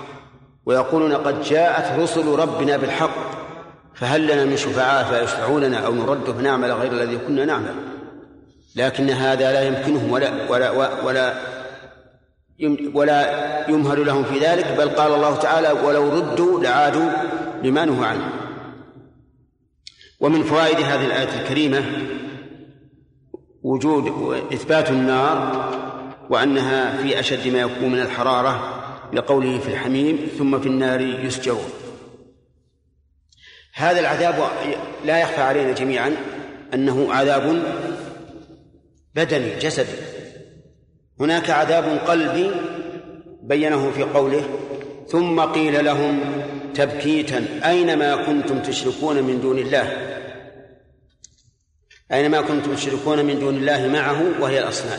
[0.66, 3.42] ويقولون قد جاءت رسل ربنا بالحق
[3.94, 7.75] فهل لنا من شفعاء فيشفعوا لنا أو نرد فنعمل غير الذي كنا نعمل؟
[8.77, 10.70] لكن هذا لا يمكنهم ولا ولا
[11.05, 11.35] ولا
[12.94, 17.11] ولا يمهل لهم في ذلك بل قال الله تعالى ولو ردوا لعادوا
[17.62, 18.31] لما نهوا عنه.
[20.20, 21.85] ومن فوائد هذه الآية الكريمة
[23.62, 25.70] وجود إثبات النار
[26.31, 28.82] وأنها في أشد ما يكون من الحرارة
[29.12, 31.70] لقوله في الحميم ثم في النار يسجرون.
[33.75, 34.51] هذا العذاب
[35.05, 36.16] لا يخفى علينا جميعا
[36.75, 37.62] أنه عذاب
[39.14, 39.96] بدني جسدي.
[41.20, 42.51] هناك عذاب قلبي
[43.42, 44.59] بينه في قوله
[45.09, 46.20] ثم قيل لهم
[46.75, 50.09] تبكيتا أينما كنتم تشركون من دون الله؟
[52.12, 54.98] أينما كنتم تشركون من دون الله معه وهي الأصنام.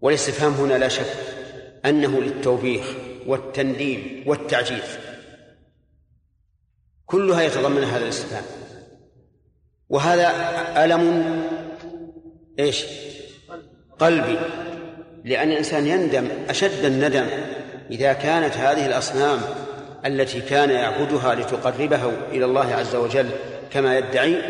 [0.00, 1.33] والاستفهام هنا لا شك.
[1.86, 2.86] أنه للتوبيخ
[3.26, 4.98] والتنديم والتعجيز
[7.06, 8.44] كلها يتضمن هذا الاستفهام.
[9.88, 10.30] وهذا
[10.84, 11.24] ألم
[12.58, 12.84] إيش؟
[13.98, 14.38] قلبي.
[15.24, 17.26] لأن الإنسان يندم أشد الندم
[17.90, 19.40] إذا كانت هذه الأصنام
[20.06, 23.30] التي كان يعبدها لتقربه إلى الله عز وجل
[23.70, 24.42] كما يدعي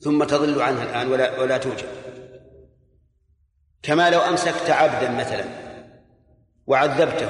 [0.00, 1.88] ثم تضل عنها الآن ولا ولا توجد.
[3.82, 5.67] كما لو أمسكت عبدا مثلا.
[6.68, 7.28] وعذبته.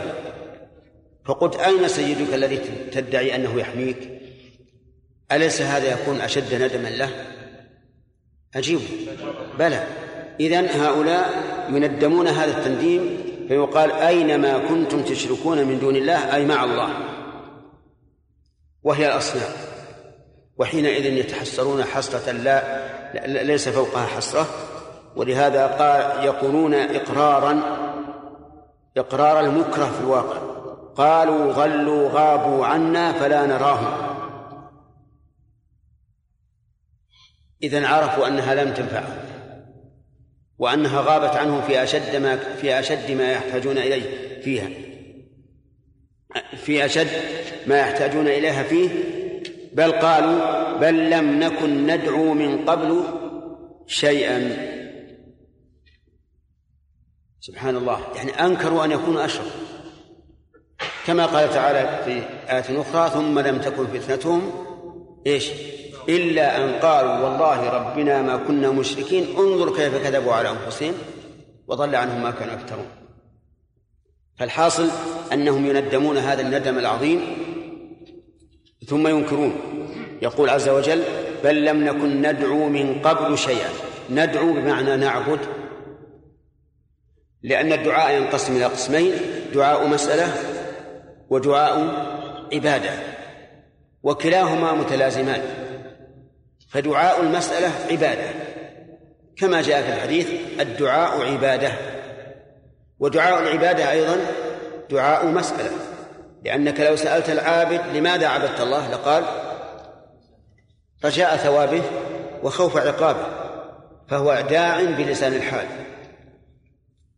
[1.25, 2.57] فقلت أين سيدك الذي
[2.93, 4.21] تدعي أنه يحميك؟
[5.33, 7.11] أليس هذا يكون أشد ندما له؟
[8.55, 8.81] أجيب.
[9.59, 9.87] بلى.
[10.41, 16.89] إذن هؤلاء يندمون هذا التنديم فيقال أينما كنتم تشركون من دون الله أي مع الله.
[18.83, 19.53] وهي الأصنام.
[20.57, 22.89] وحينئذ يتحسرون حسرة لا
[23.45, 24.47] ليس فوقها حسرة.
[25.17, 27.78] ولهذا قال يقولون إقرارا
[28.99, 30.39] إقرار المكره في الواقع.
[30.97, 34.09] قالوا ظلوا غابوا عنا فلا نراهم.
[37.63, 39.19] إذا عرفوا أنها لم تنفعهم
[40.59, 44.69] وأنها غابت عنهم في أشد ما في أشد ما يحتاجون إليه فيها.
[46.57, 47.09] في أشد
[47.67, 48.89] ما يحتاجون إليها فيه.
[49.73, 53.05] بل قالوا بل لم نكن ندعو من قبل
[53.87, 54.78] شيئا.
[57.41, 58.01] سبحان الله.
[58.17, 59.55] يعني أنكروا أن يكونوا أشرف
[61.07, 62.13] كما قال تعالى في
[62.53, 64.53] آية أخرى ثم لم تكن فتنتهم
[65.27, 65.51] إيش؟
[66.09, 69.37] إلا أن قالوا والله ربنا ما كنا مشركين.
[69.39, 70.95] انظر كيف كذبوا على أنفسهم
[71.69, 72.87] وضل عنهم ما كانوا يفترون.
[74.39, 74.89] فالحاصل
[75.33, 77.21] أنهم يندمون هذا الندم العظيم
[78.87, 79.53] ثم ينكرون.
[80.23, 81.03] يقول عز وجل
[81.45, 83.69] بل لم نكن ندعو من قبل شيئا.
[84.11, 85.41] ندعو بمعنى نعبد
[87.49, 89.13] لأن الدعاء ينقسم إلى قسمين
[89.55, 90.35] دعاء مسألة
[91.31, 91.79] ودعاء
[92.53, 92.91] عبادة
[94.03, 95.43] وكلاهما متلازمان.
[96.71, 98.31] فدعاء المسألة عبادة.
[99.37, 100.29] كما جاء في الحديث
[100.61, 101.73] الدعاء عبادة.
[102.99, 104.17] ودعاء العبادة أيضا
[104.91, 105.71] دعاء مسألة.
[106.45, 109.25] لأنك لو سألت العابد لماذا عبدت الله لقال
[111.05, 111.83] رجاء ثوابه
[112.43, 113.27] وخوف عقابه
[114.09, 115.67] فهو داع بلسان الحال.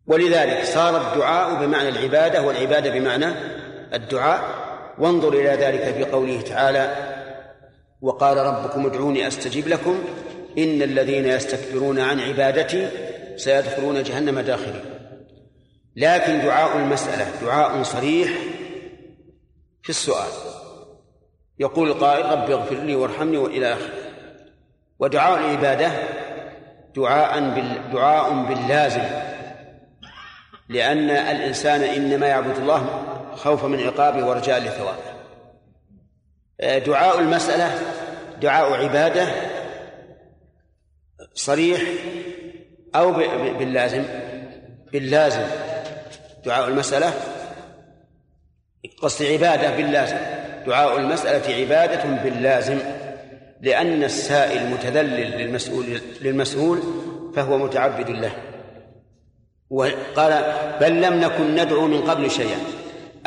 [0.07, 3.27] ولذلك صار الدعاء بمعنى العبادة والعبادة بمعنى
[3.95, 4.61] الدعاء.
[4.99, 6.95] وانظر إلى ذلك في قوله تعالى
[8.01, 9.99] وقال ربكم ادعوني أستجب لكم
[10.59, 12.89] إن الذين يستكبرون عن عبادتي
[13.37, 14.85] سيدخلون جهنم داخلين
[15.97, 18.31] لكن دعاء المسألة دعاء صريح
[19.83, 20.31] في السؤال.
[21.59, 23.95] يقول القائل رب اغفر لي وارحمني وإلى آخره.
[24.99, 25.93] ودعاء العبادة
[26.97, 27.91] دعاء بال...
[27.93, 29.03] دعاء باللازم.
[30.71, 33.05] لأن الإنسان إنما يعبد الله
[33.37, 35.11] خوفا من عقابه ورجاء لثوابه
[36.87, 37.71] دعاء المسألة
[38.43, 39.27] دعاء عبادة
[41.35, 41.81] صريح
[42.95, 43.13] أو
[43.59, 44.05] باللازم
[44.93, 45.43] باللازم.
[46.45, 47.13] دعاء المسألة
[49.03, 50.17] قصد عبادة باللازم.
[50.67, 52.79] دعاء المسألة عبادة باللازم
[53.61, 56.83] لأن السائل متذلل للمسؤول للمسؤول
[57.37, 58.50] فهو متعبد له.
[59.71, 62.59] وقال بل لم نكن ندعو من قبل شيئا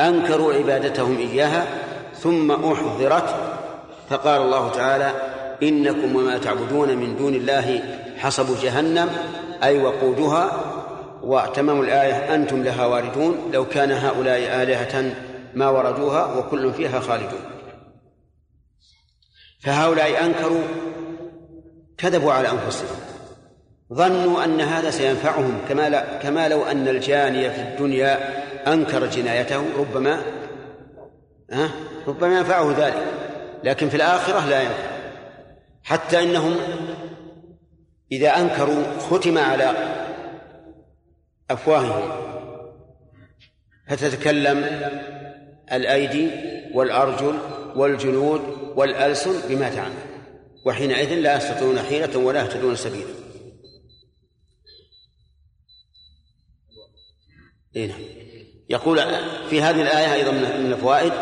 [0.00, 1.66] أنكروا عبادتهم إياها
[2.14, 3.34] ثم أحضرت.
[4.10, 5.12] فقال الله تعالى
[5.62, 7.82] إنكم وما تعبدون من دون الله
[8.16, 9.10] حصب جهنم
[9.62, 10.60] أي وقودها.
[11.22, 15.14] وتمام الآية أنتم لها واردون لو كان هؤلاء آلهة
[15.54, 17.40] ما وردوها وكل فيها خالدون.
[19.60, 20.62] فهؤلاء أنكروا
[21.98, 23.13] كذبوا على أنفسهم.
[23.92, 28.18] ظنوا أن هذا سينفعهم كما كما لو أن الجاني في الدنيا
[28.72, 30.22] أنكر جنايته ربما
[31.50, 31.70] ها؟
[32.06, 33.04] ربما ينفعه ذلك
[33.64, 34.94] لكن في الآخرة لا ينفع.
[35.82, 36.56] حتى إنهم
[38.12, 39.72] إذا أنكروا ختم على
[41.50, 42.08] أفواههم.
[43.88, 44.64] فتتكلم
[45.72, 46.30] الأيدي
[46.74, 47.38] والأرجل
[47.76, 48.40] والجلود
[48.76, 49.94] والألسن بما تعمل
[50.66, 53.23] وحينئذ لا يستطيعون حيلة ولا يهتدون سبيلا.
[57.76, 58.00] إيه نعم.
[58.70, 59.00] يقول
[59.50, 61.12] في هذه الآية أيضا من الفوائد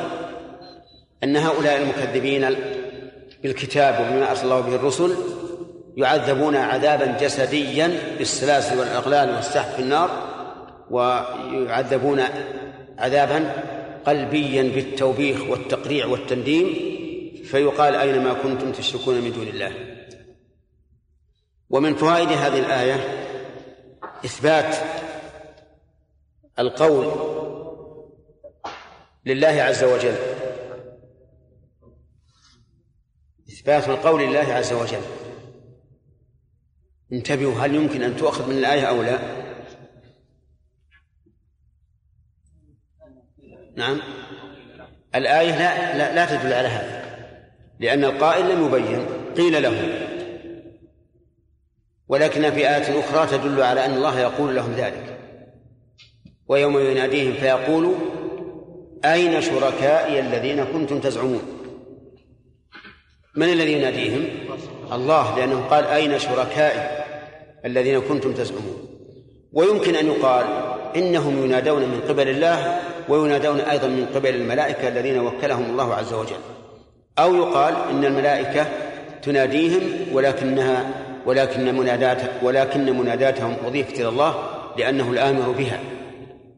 [1.24, 2.56] أن هؤلاء المكذبين
[3.42, 5.16] بالكتاب وبما أرسل الله به الرسل
[5.96, 10.10] يعذبون عذابا جسديا بالسلاسل والأغلال والسحب في النار
[10.90, 12.22] ويعذبون
[12.98, 13.52] عذابا
[14.06, 16.74] قلبيا بالتوبيخ والتقريع والتنديم
[17.44, 19.72] فيقال أينما كنتم تشركون من دون الله
[21.70, 22.96] ومن فوائد هذه الآية
[24.24, 24.76] إثبات
[26.62, 27.06] القول
[29.26, 30.16] لله عز وجل.
[33.48, 35.02] إثبات القول لله عز وجل.
[37.12, 39.18] انتبهوا هل يمكن أن تؤخذ من الآية أو لا؟
[43.76, 44.00] نعم.
[45.14, 47.02] الآية لا, لا, لا تدل على هذا
[47.80, 50.08] لأن القائل لم يبين قيل له.
[52.08, 55.12] ولكن في آية أخرى تدل على أن الله يقول لهم ذلك.
[56.48, 57.94] ويوم يناديهم فيقول
[59.04, 61.42] أين شركائي الذين كنتم تزعمون؟
[63.36, 64.28] من الذي يناديهم؟
[64.92, 67.04] الله لأنه قال أين شركائي
[67.64, 68.88] الذين كنتم تزعمون؟
[69.52, 70.46] ويمكن أن يقال
[70.96, 76.36] إنهم ينادون من قبل الله وينادون أيضا من قبل الملائكة الذين وكلهم الله عز وجل.
[77.18, 78.66] أو يقال إن الملائكة
[79.22, 80.90] تناديهم ولكنها
[81.26, 84.34] ولكن منادات ولكن مناداتهم أضيفت إلى الله
[84.78, 85.80] لأنه الآمر بها.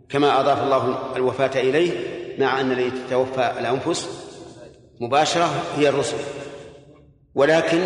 [0.09, 1.91] كما أضاف الله الوفاة إليه
[2.39, 4.09] مع أن الذي تتوفى الأنفس
[5.01, 6.17] مباشرة هي الرسل.
[7.35, 7.81] ولكن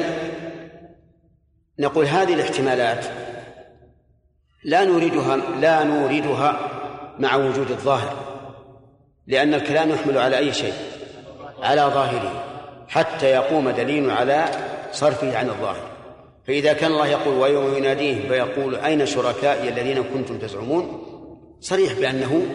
[1.78, 3.04] نقول هذه الاحتمالات
[4.64, 6.60] لا نريدها لا نوردها
[7.18, 8.16] مع وجود الظاهر
[9.26, 10.72] لأن الكلام يحمل على أي شيء؟
[11.62, 12.44] على ظاهره
[12.88, 14.44] حتى يقوم دليل على
[14.92, 15.88] صرفه عن الظاهر.
[16.46, 21.07] فإذا كان الله يقول ويوم يناديهم فيقول أين شركائي الذين كنتم تزعمون؟
[21.60, 22.46] صريح بأنه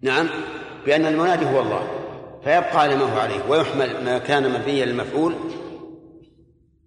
[0.00, 0.28] نعم
[0.86, 2.02] بأن المنادي هو الله
[2.44, 5.34] فيبقى على ما هو عليه ويحمل ما كان مبنيا للمفعول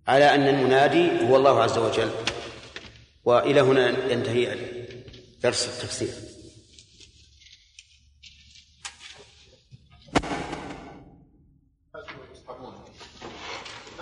[0.08, 2.10] على أن المنادي هو الله عز وجل.
[3.26, 4.56] وإلى هنا ينتهي
[5.44, 6.14] درس التفسير.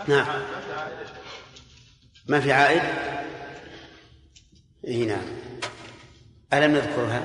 [0.07, 0.43] نعم.
[2.27, 2.81] ما في عائد؟
[4.87, 5.46] اي نعم.
[6.53, 7.23] ألم نذكرها؟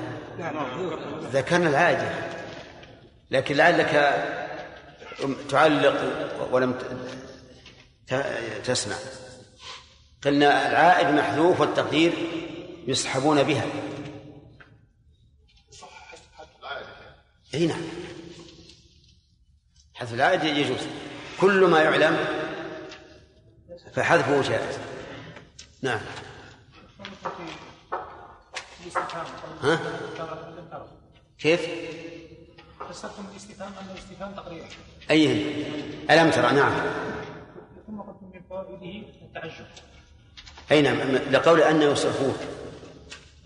[1.31, 2.33] ذكرنا العائد
[3.31, 3.91] لكن لعلك
[5.49, 6.01] تعلق
[6.51, 6.79] ولم
[8.65, 8.95] تسمع.
[10.23, 12.13] قلنا العائد محذوف والتقدير
[12.87, 13.65] يسحبون بها.
[17.53, 17.81] إي نعم.
[19.93, 20.87] حذف العائد يجوز.
[21.41, 22.25] كل ما يعلم
[23.93, 24.77] فحذفه جائز.
[25.81, 25.99] نعم.
[29.61, 29.79] ها؟
[31.39, 31.61] كيف؟
[32.89, 34.65] فسرتم الاستفهام انه استفهام تقرير
[35.11, 35.25] أي
[36.09, 36.71] ألم ترى؟ نعم.
[37.87, 39.65] ثم قلتم من فوائده التعجب.
[40.71, 42.37] اي نعم لقول أن يصرفون.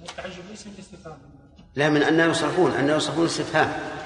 [0.10, 1.18] التعجب ليس من الاستفهام.
[1.76, 3.98] لا من أن يصرفون أن يصرفون استفهام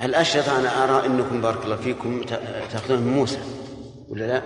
[0.00, 2.22] الأشرطة أنا أرى أنكم بارك الله فيكم
[2.70, 3.63] تأخذون من موسى؟
[4.14, 4.42] ولا لا؟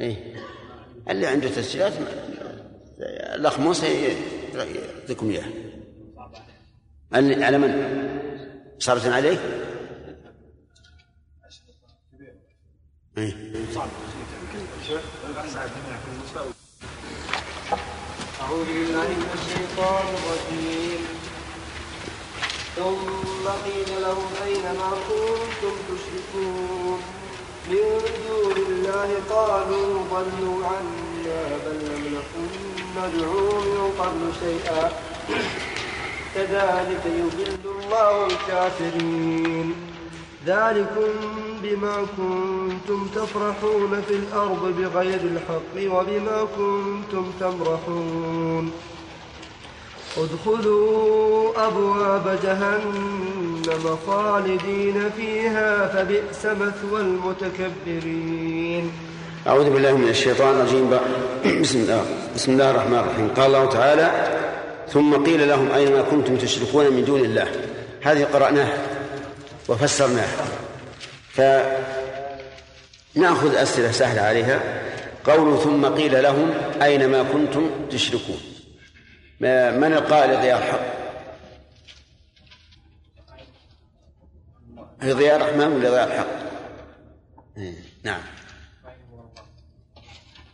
[0.00, 0.36] إيه
[1.08, 1.92] اللي عنده تسجيلات
[3.34, 3.86] الأخ موسى
[4.54, 5.44] يعطيكم إياه
[7.44, 7.70] على من؟
[8.78, 9.38] صارت عليه؟
[13.18, 13.54] إيه؟
[18.40, 21.13] أعوذ بالله من الشيطان الرجيم
[22.76, 27.00] ثم قيل لهم أين ما كنتم تشركون؟
[27.70, 32.48] من دون الله قالوا ضلوا عنا بل لم نكن
[32.96, 34.92] ندعو من قبل شيئا.
[36.34, 39.74] كذلك يضل الله الكافرين.
[40.46, 41.10] ذلكم
[41.62, 48.72] بما كنتم تفرحون في الأرض بغير الحق وبما كنتم تمرحون.
[50.16, 58.92] ادخلوا أبواب جهنم خالدين فيها فبئس مثوى المتكبرين.
[59.46, 60.90] أعوذ بالله من الشيطان الرجيم.
[61.60, 63.28] بسم الله بسم الله الرحمن الرحيم.
[63.36, 64.10] قال الله تعالى
[64.88, 67.48] ثم قيل لهم أين ما كنتم تشركون من دون الله؟
[68.02, 68.78] هذه قرأناها
[69.68, 70.44] وفسرناها
[73.14, 74.60] فنأخذ أسئلة سهلة عليها.
[75.26, 78.53] قول ثم قيل لهم أين ما كنتم تشركون؟
[79.40, 81.04] من القائل ضياء الحق
[85.00, 86.26] هي ضياء الرحمن ولا ضياء الحق؟
[87.56, 88.20] إيه، نعم.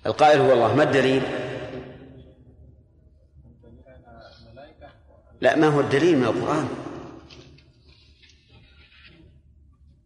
[0.07, 1.23] القائل هو الله ما الدليل؟
[5.41, 6.69] لا ما هو الدليل من القرآن؟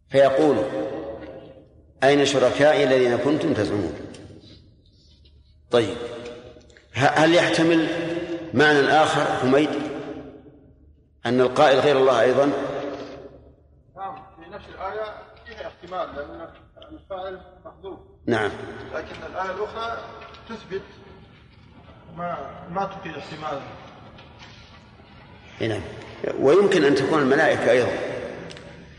[0.09, 0.57] فيقول
[2.03, 3.93] أين شركائي الذين كنتم تزعمون؟
[5.71, 5.97] طيب
[6.93, 7.87] هل يحتمل
[8.55, 9.69] معنى آخر حميد
[11.25, 12.45] أن القائل غير الله أيضا.
[13.97, 15.03] نعم في نفس الآية
[15.45, 16.47] فيها احتمال لأن
[16.91, 17.99] الفاعل محذوف.
[18.25, 18.51] نعم.
[18.93, 19.97] لكن الآية الأخرى
[20.49, 20.81] تثبت
[22.17, 22.37] ما
[22.71, 23.61] ما تفيد احتمال
[25.61, 25.81] نعم.
[26.39, 27.91] ويمكن أن تكون الملائكة أيضا.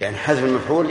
[0.01, 0.87] يعني حذف المفعول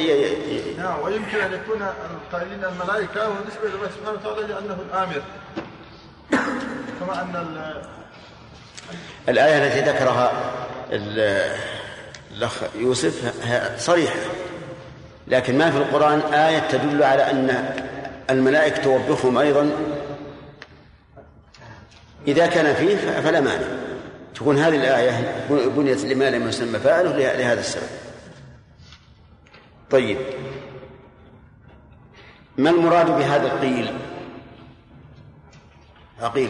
[0.77, 5.21] نعم ويمكن أن يكون القائلين الملائكة ونسبة لله سبحانه وتعالى لأنه الآمر.
[6.99, 7.35] كما أن
[9.29, 10.31] الآية التي ذكرها
[12.31, 13.33] الأخ يوسف
[13.77, 14.19] صريحة
[15.27, 17.75] لكن ما في القرآن آية تدل على أن
[18.29, 19.71] الملائكة توبخهم أيضا.
[22.27, 23.67] إذا كان فيه فلا مانع.
[24.35, 27.87] تكون هذه الآية بنيت لما لم يسمى فاعله لهذا السبب.
[29.91, 30.17] طيب.
[32.57, 33.93] ما المراد بهذا القيل؟
[36.21, 36.49] عقيل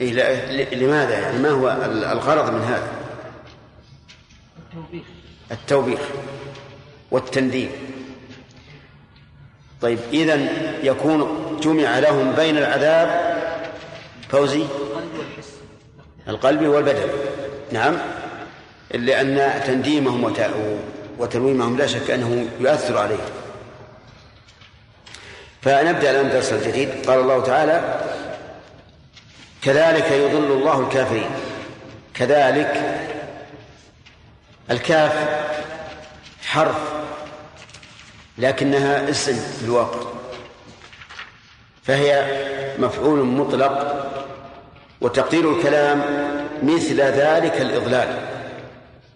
[0.00, 1.70] إيه لماذا يعني؟ ما هو
[2.12, 2.88] الغرض من هذا؟
[4.72, 5.04] التوبيخ.
[5.50, 6.00] التوبيخ
[7.10, 7.70] والتنديم
[9.80, 10.48] طيب إذا
[10.82, 11.26] يكون
[11.62, 13.32] جمع لهم بين العذاب
[14.28, 14.64] فوزي؟
[16.28, 17.08] القلبي والبدن.
[17.72, 17.98] نعم.
[18.94, 20.34] لأن تنديمهم
[21.18, 23.30] وتلويمهم لا شك أنه يؤثر عليهم
[25.62, 26.88] فنبدأ الآن الدرس الجديد.
[27.06, 28.00] قال الله تعالى
[29.62, 31.30] كذلك يضل الله الكافرين.
[32.14, 32.98] كذلك
[34.70, 35.12] الكاف
[36.46, 36.76] حرف
[38.38, 40.00] لكنها اسم في الواقع.
[41.82, 42.42] فهي
[42.78, 44.06] مفعول مطلق
[45.00, 46.02] وتقدير الكلام
[46.62, 48.18] مثل ذلك الإضلال.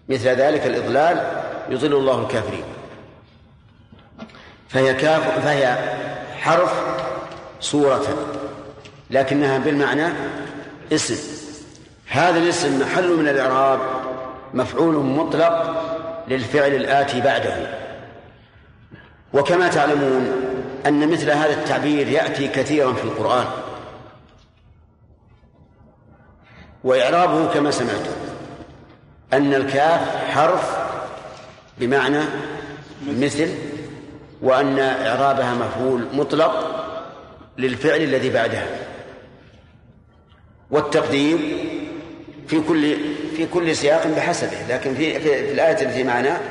[0.09, 2.63] مثل ذلك الإضلال يضل الله الكافرين.
[4.69, 5.77] فهي كاف فهي
[6.41, 6.73] حرف
[7.61, 8.07] صورة.
[9.09, 10.13] لكنها بالمعنى
[10.91, 11.15] اسم.
[12.07, 13.79] هذا الاسم محل من الإعراب
[14.53, 15.83] مفعول مطلق
[16.27, 17.55] للفعل الآتي بعده.
[19.33, 20.31] وكما تعلمون
[20.85, 23.45] أن مثل هذا التعبير يأتي كثيرا في القرآن.
[26.83, 28.11] وإعرابه كما سمعتم
[29.33, 30.77] أن الكاف حرف
[31.77, 32.23] بمعنى
[33.07, 33.49] مثل
[34.41, 36.83] وأن إعرابها مفعول مطلق
[37.57, 38.86] للفعل الذي بعدها.
[40.71, 41.37] والتقدير
[42.47, 42.95] في كل
[43.37, 44.67] في كل سياق بحسبه.
[44.69, 46.41] لكن في في, الآية التي معنا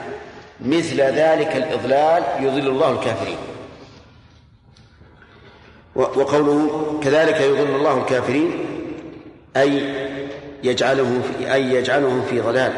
[0.60, 3.38] مثل ذلك الإضلال يضل الله الكافرين.
[5.94, 8.50] وقوله كذلك يضل الله الكافرين
[9.56, 9.94] أي
[10.62, 12.72] يجعلهم في أي يجعلهم في ضلال.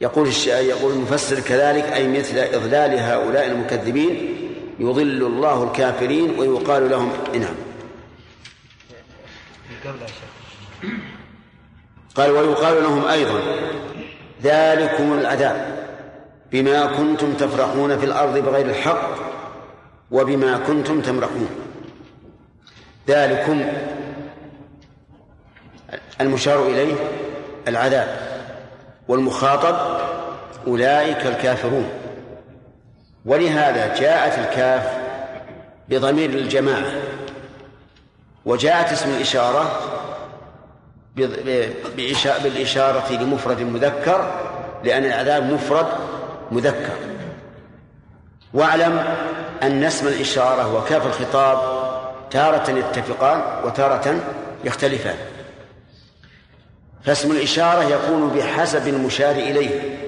[0.00, 4.36] يقول يقول المفسر كذلك أي مثل إضلال هؤلاء المكذبين
[4.78, 7.54] يضل الله الكافرين ويقال لهم نعم
[12.14, 13.40] قال ويقال لهم أيضا.
[14.42, 15.86] ذلكم العذاب
[16.52, 19.10] بما كنتم تفرحون في الأرض بغير الحق
[20.10, 21.48] وبما كنتم تمرحون.
[23.08, 23.72] ذلكم
[26.20, 26.94] المشار إليه
[27.68, 28.18] العذاب
[29.08, 30.00] والمخاطب
[30.66, 31.88] أولئك الكافرون.
[33.24, 34.98] ولهذا جاءت الكاف
[35.88, 36.92] بضمير الجماعة
[38.44, 39.80] وجاءت اسم الإشارة
[42.42, 44.30] بالإشارة لمفرد مذكر
[44.84, 45.86] لأن العذاب مفرد
[46.50, 46.96] مذكر.
[48.54, 49.04] واعلم
[49.62, 51.82] أن اسم الإشارة وكاف الخطاب
[52.30, 54.20] تارة يتفقان وتارة
[54.64, 55.16] يختلفان.
[57.04, 59.98] فاسم الإشارة يكون بحسب المشار إليه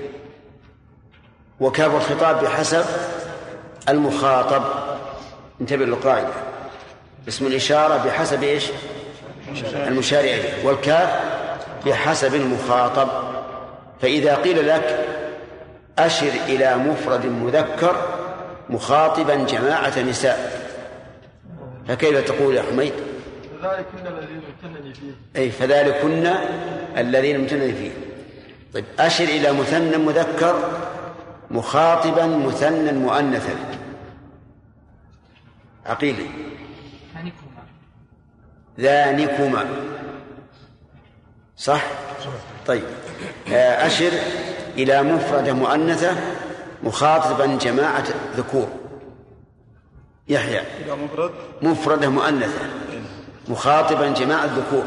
[1.61, 2.85] وكاف الخطاب بحسب
[3.89, 4.65] المخاطب.
[5.61, 6.44] انتبه للقاعدة.
[7.29, 8.65] اسم الإشارة بحسب إيش؟
[9.75, 11.21] المشار إليه والكاف
[11.87, 13.09] بحسب المخاطب
[14.01, 15.07] فإذا قيل لك
[15.99, 17.97] أشر إلى مفرد مذكر
[18.71, 20.65] مخاطبا جماعة نساء
[21.89, 22.93] فكيف تقول يا حميد؟
[23.63, 26.33] فذلكن الذين امتنني فيه أي فذلكن
[26.97, 27.91] الذين امتنني فيه.
[28.75, 30.71] طيب أشر إلى مثنى مذكر
[31.51, 33.55] مخاطبا مثنى مؤنثا.
[35.87, 36.27] عقيلي.
[38.81, 39.65] ذانكما.
[41.57, 41.85] صح؟
[42.67, 42.85] طيب.
[43.53, 44.13] آه، أشر
[44.77, 46.17] إلى مفردة مؤنثة
[46.83, 48.05] مخاطبا جماعة
[48.37, 48.69] ذكور.
[50.29, 50.61] يحيى.
[50.61, 51.31] إلى مفرد؟
[51.63, 52.69] مفردة مؤنثة
[53.49, 54.85] مخاطبا جماعة ذكور.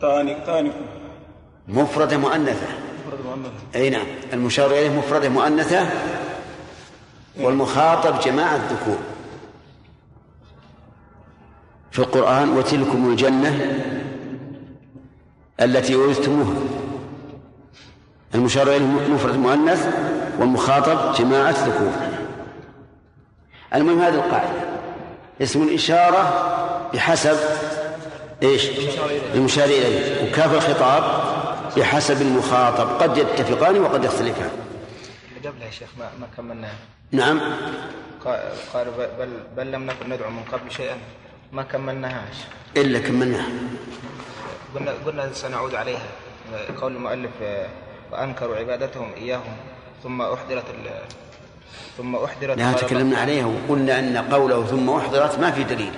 [0.00, 0.72] ثاني ثاني
[1.68, 2.66] مفردة مؤنثة.
[3.06, 4.06] مفرد مؤنث أي نعم.
[4.32, 5.90] المشار إليه مفردة مؤنثة
[7.40, 8.98] والمخاطب جماعة ذكور.
[11.90, 13.76] في القرآن وتلكم الجنة
[15.60, 16.54] التي أورثتموها
[18.34, 19.88] المشار إليه مفرد مؤنث
[20.38, 21.92] والمخاطب جماعة ذكور.
[23.74, 24.60] المهم هذه القاعدة.
[25.42, 26.22] اسم الإشارة
[26.94, 27.36] بحسب
[28.42, 28.66] إيش؟
[29.34, 30.28] المشار إليه.
[30.32, 31.02] وكاف الخطاب
[31.76, 33.02] بحسب المخاطب.
[33.02, 34.50] قد يتفقان وقد يختلفان.
[35.44, 36.74] قبلها يا شيخ ما ما كملناها
[37.12, 37.40] نعم.
[38.24, 40.96] قا- قالوا ب- بل بل لم نكن ندعو من قبل شيئا.
[41.52, 42.36] ما كملناهاش.
[42.76, 43.52] إلا كملناها.
[44.74, 46.06] قلنا قلنا سنعود عليها.
[46.80, 47.30] قول المؤلف
[48.12, 49.56] وأنكروا عبادتهم إياهم
[50.02, 50.90] ثم أحضرت ال
[51.98, 55.92] ثم أحضرت لا قال تكلمنا عليها وقلنا أن قوله ثم أحضرت ما في دليل.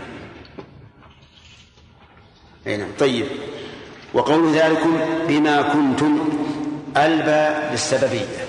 [2.66, 3.26] أي نعم طيب.
[4.14, 6.28] وقول ذلكم بما كنتم
[6.96, 8.46] ألبى للسببية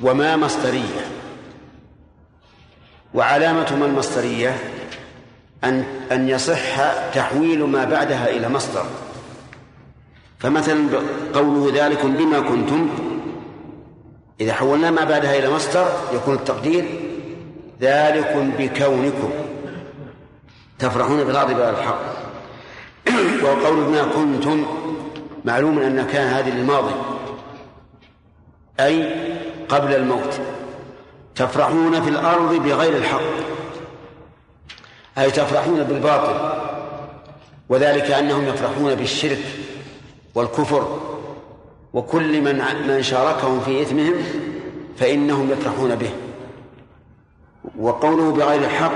[0.00, 1.06] وما مصدرية.
[3.14, 4.77] وعلامة ما المصدرية؟
[5.64, 8.84] أن أن يصح تحويل ما بعدها إلى مصدر.
[10.38, 10.88] فمثلا
[11.34, 12.88] قوله ذلكم بما كنتم
[14.40, 16.84] إذا حولنا ما بعدها إلى مصدر يكون التقدير
[17.80, 19.30] ذلكم بكونكم.
[20.78, 22.00] تفرحون بالأرض الحق.
[23.44, 24.66] وقول بما كنتم
[25.44, 26.94] معلوم أن كان هذه للماضي
[28.80, 29.14] أي
[29.68, 30.40] قبل الموت.
[31.34, 33.57] تفرحون في الأرض بغير الحق.
[35.18, 36.58] أي تفرحون بالباطل
[37.68, 39.44] وذلك أنهم يفرحون بالشرك
[40.34, 40.98] والكفر
[41.92, 44.14] وكل من من شاركهم في إثمهم
[44.96, 46.10] فإنهم يفرحون به.
[47.78, 48.92] وقوله بغير الحق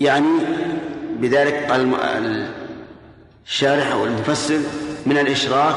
[0.00, 0.28] يعني
[1.16, 1.70] بذلك
[3.46, 4.60] الشارح أو المفسر
[5.06, 5.76] من الإشراك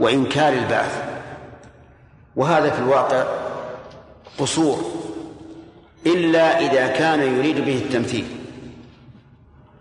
[0.00, 1.04] وإنكار البعث.
[2.36, 3.24] وهذا في الواقع
[4.38, 5.03] قصور.
[6.06, 8.26] إلا إذا كان يريد به التمثيل.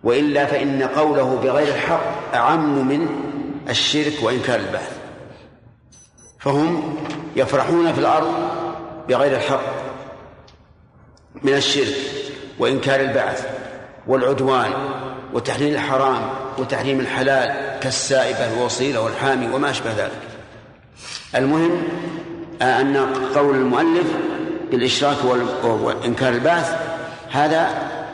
[0.04, 3.08] وإلا فإن قوله بغير الحق أعم من
[3.70, 4.98] الشرك وإنكار البعث.
[6.40, 6.96] فهم
[7.36, 8.34] يفرحون في الأرض
[9.10, 9.74] بغير الحق
[11.44, 11.96] من الشرك
[12.60, 13.48] وإنكار البعث
[14.08, 14.72] والعدوان
[15.34, 20.20] وتحليل الحرام وتحريم الحلال كالسائبة الوصيلة والحامي وما أشبه ذلك.
[21.36, 21.84] المهم
[22.62, 22.98] أن
[23.36, 24.08] قول المؤلف
[24.78, 26.76] بالإشراك وال- وإنكار البعث
[27.32, 27.70] هذا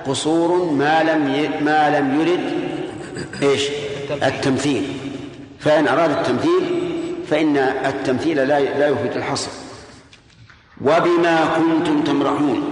[0.07, 1.47] قصور ما لم ي...
[1.64, 2.53] ما لم يرد
[3.41, 3.64] إيش؟
[4.12, 4.93] التمثيل.
[5.60, 6.80] فإن أراد التمثيل
[7.30, 9.51] فإن التمثيل لا لا يفيد الحصر.
[10.82, 12.64] وبما كنتم تمرحون.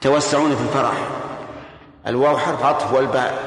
[0.00, 0.94] توسعون في الفرح.
[2.06, 3.38] الواو حرف عطف والباء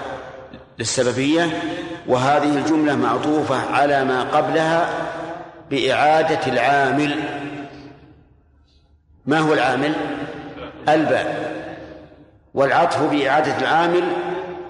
[0.79, 1.61] للسببية
[2.07, 4.89] وهذه الجملة معطوفة على ما قبلها
[5.71, 7.15] بإعادة العامل.
[9.25, 9.95] ما هو العامل؟
[10.89, 11.51] الباء
[12.53, 14.03] والعطف بإعادة العامل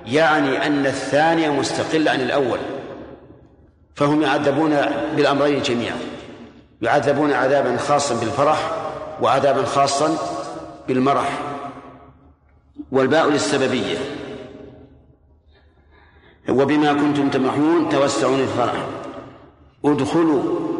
[0.06, 2.60] يعني أن الثاني مستقل عن الأول.
[3.96, 4.78] فهم يعذبون
[5.16, 5.98] بالأمرين جميعا.
[6.82, 8.72] يعذبون عذابا خاصا بالفرح
[9.22, 10.18] وعذابا خاصا
[10.88, 11.40] بالمرح.
[12.92, 13.98] والباء للسببية.
[16.50, 18.74] وبما كنتم تمرحون توسعون الفرح
[19.86, 20.71] ادخلوا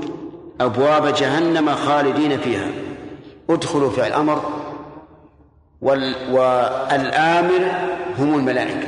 [0.66, 2.68] أبواب جهنم خالدين فيها.
[3.50, 4.42] ادخلوا فعل أمر
[5.82, 6.16] وال...
[6.32, 7.72] والآمر
[8.20, 8.88] هم الملائكة.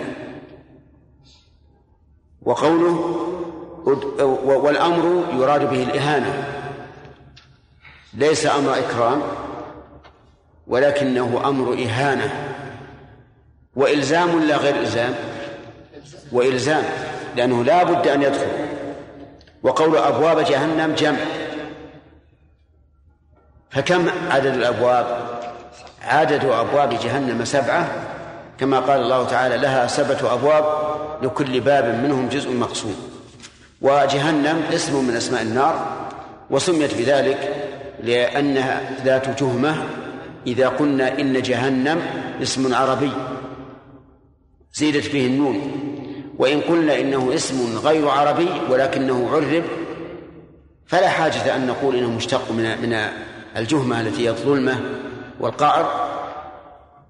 [2.42, 3.20] وقوله
[4.46, 6.44] والأمر يراد به الإهانة.
[8.14, 9.22] ليس أمر إكرام
[10.68, 12.56] ولكنه أمر إهانة.
[13.76, 15.14] وإلزام لا غير إلزام.
[16.32, 16.84] وإلزام
[17.36, 18.48] لأنه لا بد أن يدخل.
[19.64, 21.20] وقول أبواب جهنم جمع.
[23.74, 25.06] فكم عدد الأبواب؟
[26.02, 27.88] عدد أبواب جهنم سبعة.
[28.60, 30.66] كما قال الله تعالى لها سبعة أبواب
[31.22, 32.96] لكل باب منهم جزء مقسوم.
[33.82, 36.06] وجهنم اسم من أسماء النار
[36.50, 37.70] وسميت بذلك
[38.04, 39.76] لأنها ذات جهمة.
[40.48, 42.02] إذا قلنا إن جهنم
[42.42, 43.12] اسم عربي
[44.74, 45.72] زيدت فيه النون.
[46.38, 49.64] وإن قلنا إنه اسم غير عربي ولكنه عرب
[50.88, 53.10] فلا حاجة أن نقول إنه مشتق من من
[53.58, 54.82] الجهمة التي هي الظلمة
[55.40, 56.10] والقعر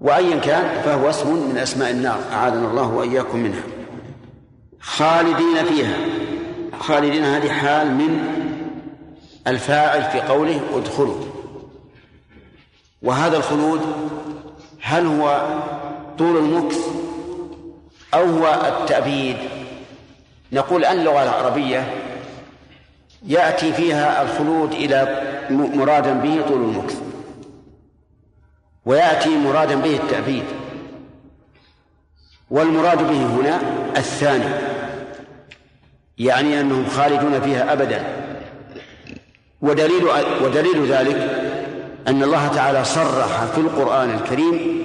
[0.00, 3.62] وأيا كان فهو اسم من أسماء النار أعاذنا الله وإياكم منها.
[4.80, 5.96] خالدين فيها.
[6.80, 8.18] خالدين هذه حال من
[9.46, 11.24] الفاعل في قوله ادخلوا.
[13.02, 13.80] وهذا الخلود
[14.80, 15.42] هل هو
[16.18, 16.78] طول المكث
[18.14, 18.46] أو هو
[18.80, 19.36] التأبيد؟
[20.52, 21.94] نقول اللغة العربية
[23.26, 27.00] يأتي فيها الخلود إلى مرادا به طول المكث.
[28.84, 30.44] ويأتي مرادا به التأبيد.
[32.50, 33.60] والمراد به هنا
[33.96, 34.54] الثاني.
[36.18, 38.04] يعني أنهم خالدون فيها أبدا.
[39.60, 40.04] ودليل
[40.42, 41.16] ودليل ذلك
[42.08, 44.84] أن الله تعالى صرح في القرآن الكريم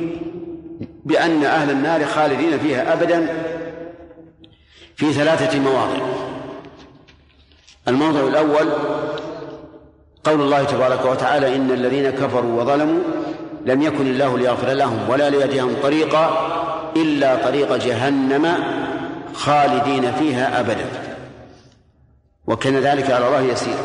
[1.05, 3.27] بأن أهل النار خالدين فيها أبدا
[4.95, 6.05] في ثلاثة مواضع.
[7.87, 8.69] الموضع الأول
[10.23, 12.99] قول الله تبارك وتعالى إن الذين كفروا وظلموا
[13.65, 16.47] لم يكن الله ليغفر لهم ولا ليهديهم طريقا
[16.95, 18.53] إلا طريق جهنم
[19.33, 20.85] خالدين فيها أبدا.
[22.47, 23.83] وكان ذلك على الله يسيرا.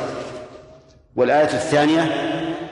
[1.17, 2.11] والآية الثانية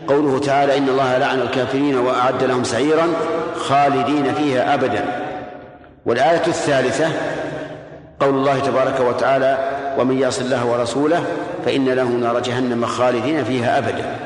[0.09, 3.09] قوله تعالى إن الله لعن الكافرين وأعد لهم سعيرا
[3.57, 5.05] خالدين فيها أبدا.
[6.07, 7.09] والآية الثالثة
[8.21, 11.25] قول الله تبارك وتعالى ومن يعص الله ورسوله
[11.65, 14.17] فإن له نار جهنم خالدين فيها أبدا.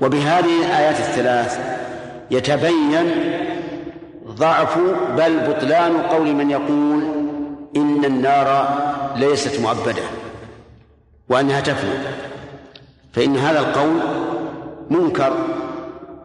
[0.00, 1.60] وبهذه الآيات الثلاث
[2.30, 3.10] يتبين
[4.26, 4.78] ضعف
[5.16, 7.02] بل بطلان قول من يقول
[7.76, 8.78] إن النار
[9.16, 10.02] ليست مؤبدة
[11.28, 11.98] وأنها تفنى.
[13.12, 14.00] فإن هذا القول
[14.90, 15.32] منكر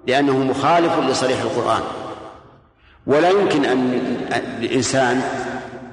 [0.07, 1.81] لأنه مخالف لصريح القرآن.
[3.07, 3.99] ولا يمكن أن
[4.61, 5.21] الإنسان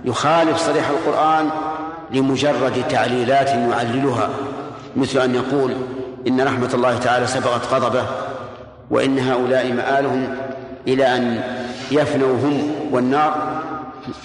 [0.05, 1.51] يخالف صريح القرآن
[2.11, 4.31] لمجرد تعليلات يعللها
[4.97, 5.77] مثل أن يقول
[6.27, 8.05] إن رحمة الله تعالى سبقت غضبه
[8.91, 10.37] وإن هؤلاء مآلهم
[10.89, 11.43] إلى أن
[11.91, 13.63] يفنوا هم والنار.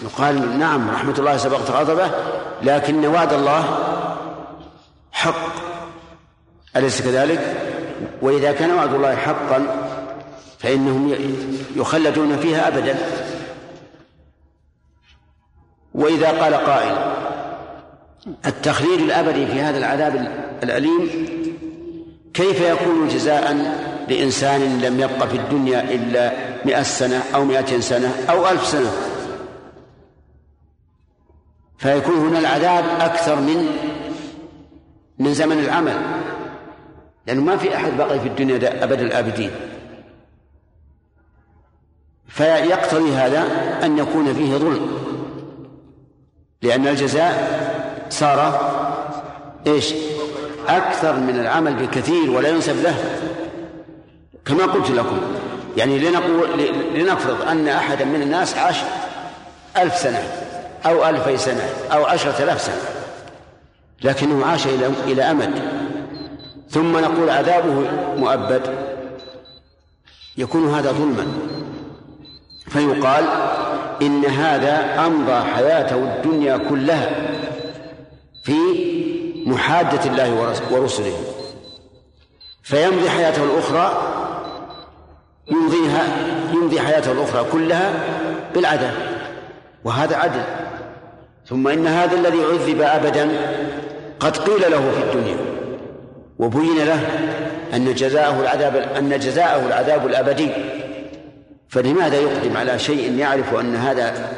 [0.04, 2.10] يقال نعم رحمة الله سبقت غضبه
[2.64, 3.64] لكن وعد الله
[5.12, 5.68] حق.
[6.76, 7.56] أليس كذلك؟
[8.22, 9.66] وإذا كان وعد الله حقا
[10.60, 11.16] فإنهم
[11.76, 12.96] يخلدون فيها أبدا.
[15.98, 16.96] وإذا قال قائل
[18.46, 20.32] التخليد الأبدي في هذا العذاب
[20.64, 21.10] الأليم
[22.34, 23.58] كيف يكون جزاء
[24.10, 26.32] لإنسان لم يبق في الدنيا إلا
[26.66, 28.92] مئة سنة أو مئة سنة أو ألف سنة؟
[31.78, 33.68] فيكون هنا العذاب أكثر من
[35.20, 36.02] من زمن العمل
[37.28, 39.52] لأنه ما في أحد بقي في الدنيا أبد الآبدين.
[42.28, 43.48] فيقتضي هذا
[43.84, 45.07] أن يكون فيه ظلم.
[46.62, 47.58] لأن الجزاء
[48.10, 48.72] صار
[49.68, 49.94] إيش؟
[50.68, 52.96] أكثر من العمل بكثير ولا ينسب له.
[54.46, 55.22] كما قلت لكم
[55.78, 56.50] يعني لنقول
[56.94, 58.76] لنفرض أن أحدا من الناس عاش
[59.78, 60.24] ألف سنة
[60.86, 62.82] أو ألفي سنة أو عشرة آلاف سنة
[64.04, 65.62] لكنه عاش إلى إلى أمد.
[66.70, 67.86] ثم نقول عذابه
[68.18, 68.62] مؤبد
[70.38, 71.28] يكون هذا ظلما.
[72.68, 73.26] فيقال
[74.02, 77.10] إن هذا أمضى حياته الدنيا كلها
[78.44, 78.58] في
[79.46, 81.18] محادة الله ورسله.
[82.64, 83.98] فيمضي حياته الأخرى
[85.52, 86.04] يمضيها
[86.54, 87.92] يمضي حياته الأخرى كلها
[88.56, 88.92] بالعدل
[89.84, 90.44] وهذا عدل.
[91.46, 93.30] ثم إن هذا الذي عذب أبدا
[94.20, 95.38] قد قيل له في الدنيا
[96.40, 97.00] وبين له
[97.74, 100.50] أن جزاءه العذاب أن جزاءه العذاب الأبدي.
[101.70, 104.32] فلماذا يقدم على شيء يعرف أن هذا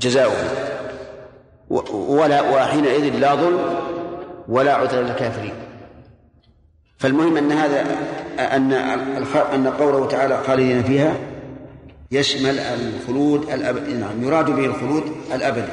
[0.00, 0.70] جزاؤه؟
[1.92, 3.74] ولا وحينئذ لا ظلم
[4.48, 5.52] ولا عذر للكافرين.
[6.98, 7.86] فالمهم أن هذا
[8.38, 8.72] أن
[9.54, 11.14] أن قوله تعالى خالدين فيها
[12.10, 15.04] يشمل الخلود الأبدي نعم يراد به الخلود
[15.34, 15.72] الأبدي.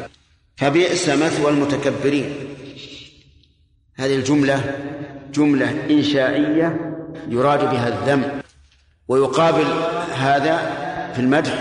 [0.56, 2.36] فبئس مثوى المتكبرين.
[3.96, 4.76] هذه الجملة
[5.34, 6.96] جملة إنشائية
[7.30, 8.42] يراد بها الذم.
[9.08, 9.66] ويقابل
[10.14, 10.77] هذا
[11.18, 11.54] في المدح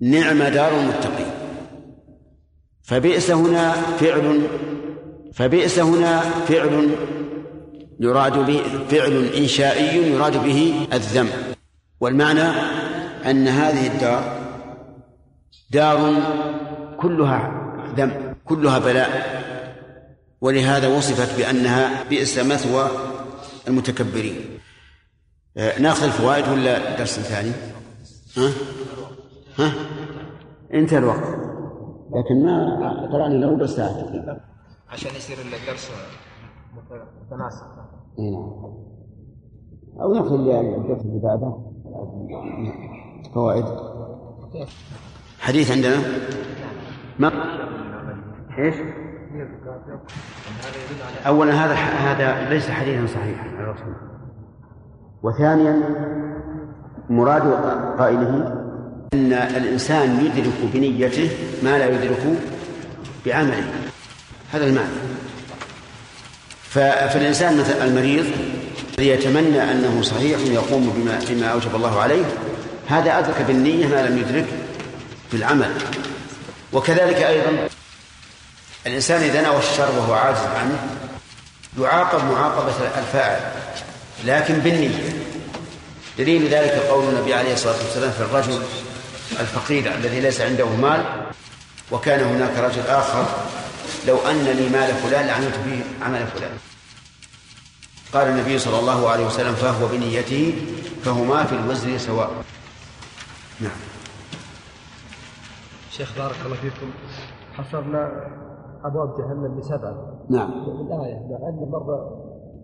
[0.00, 1.30] نعم دار المتقين.
[2.82, 4.42] فبئس هنا فعل
[5.32, 6.90] فبئس هنا فعل
[8.00, 11.28] يراد به فعل إنشائي يراد به الذم.
[12.00, 12.48] والمعنى
[13.30, 14.38] أن هذه الدار
[15.70, 16.22] دار
[17.00, 17.40] كلها
[17.96, 19.42] ذم كلها بلاء.
[20.40, 22.90] ولهذا وصفت بأنها بئس مثوى
[23.68, 24.36] المتكبرين.
[25.56, 27.52] آه، ناخذ الفوائد ولا درس ثاني؟
[28.36, 28.48] ها؟
[29.58, 29.72] ها؟
[30.74, 31.24] انتهى الوقت.
[32.10, 34.40] لكن ما قرأنا له ربع ساعة تقريبا
[34.88, 35.90] عشان يصير الدرس
[37.26, 37.66] متناسق.
[38.18, 38.52] نعم.
[40.02, 41.58] أو نأخذ الدرس اللي بعده.
[43.34, 43.64] فوائد.
[45.40, 45.96] حديث عندنا؟
[47.18, 47.32] ما
[48.58, 48.74] إيش؟
[51.26, 53.94] أولا هذا هذا ليس حديثا صحيحا عن الرسول
[55.22, 55.82] وثانيا
[57.10, 57.42] مراد
[57.98, 58.62] قائله
[59.14, 61.30] أن الإنسان يدرك بنيته
[61.62, 62.22] ما لا يدرك
[63.26, 63.64] بعمله.
[64.52, 64.88] هذا المعنى.
[66.70, 68.26] فالإنسان مثل المريض
[68.98, 72.24] الذي يتمنى أنه صحيح يقوم بما بما أوجب الله عليه
[72.88, 74.46] هذا أدرك بالنية ما لم يدرك
[75.32, 75.70] بالعمل.
[76.72, 77.68] وكذلك أيضا
[78.86, 80.78] الإنسان إذا نوى الشر وهو عاجز عنه
[81.80, 83.40] يعاقب معاقبة الفاعل
[84.24, 85.21] لكن بالنية.
[86.18, 88.62] دليل ذلك قول النبي عليه الصلاة والسلام في الرجل
[89.40, 91.02] الفقير الذي ليس عنده مال
[91.92, 93.24] وكان هناك رجل آخر
[94.08, 96.50] لو أن لي مال فلان لعملت به عمل فلان.
[98.12, 100.54] قال النبي صلى الله عليه وسلم فهو بنيته
[101.04, 102.30] فهما في الوزن سواء.
[103.60, 103.80] نعم.
[105.90, 106.90] شيخ بارك الله فيكم
[107.52, 108.10] حصرنا
[108.84, 110.50] أبواب جهنم بسبعه نعم.
[110.64, 111.86] في الآية لأن مر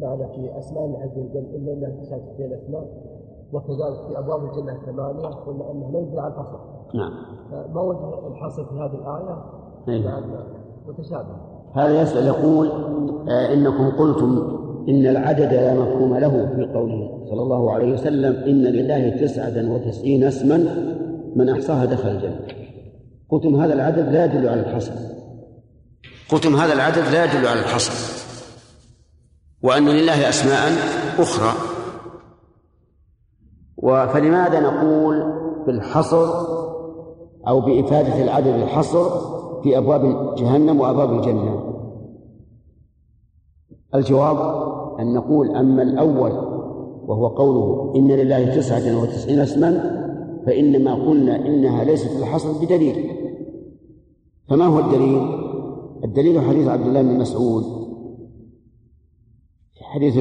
[0.01, 3.18] معنا في أسماء الله عز وجل إلا أنها تشابه بين الأسماء.
[3.53, 6.59] وكذلك في أبواب الجنة ثمانيه قلنا أنه لا يدل على الحصر.
[6.95, 7.13] نعم.
[7.75, 10.23] ما وجه الحصر في هذه الآية؟ نعم.
[10.89, 11.37] متشابه.
[11.75, 12.69] هذا يسأل يقول
[13.29, 18.63] آه إنكم قلتم إن العدد لا مفهوم له في قوله صلى الله عليه وسلم إن
[18.63, 20.57] لله تسعة وتسعين اسما
[21.37, 22.41] من أحصاها دخل الجنة.
[23.31, 24.93] قلتم هذا العدد لا يدل على الحصر.
[26.33, 28.19] قلتم هذا العدد لا يدل على الحصر.
[29.63, 30.61] وأن لله أسماء
[31.19, 31.68] أخرى.
[33.83, 35.33] فلماذا نقول
[35.67, 36.27] بالحصر
[37.49, 39.05] أو بإفادة العدد الحصر
[39.63, 41.75] في أبواب جهنم وأبواب الجنة؟
[43.95, 44.37] الجواب
[45.01, 46.33] أن نقول أما الأول
[47.07, 49.99] وهو قوله إن لله تسعة وتسعين اسما
[50.47, 53.11] فإنما قلنا إنها ليست الحصر بدليل.
[54.49, 55.23] فما هو الدليل؟
[56.05, 57.65] الدليل حديث عبد الله بن مسعود.
[59.83, 60.17] حديث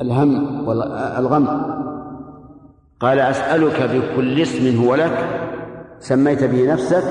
[0.00, 1.81] الهم والغم.
[3.02, 5.18] قال أسألك بكل اسم هو لك
[5.98, 7.04] سميت به نفسك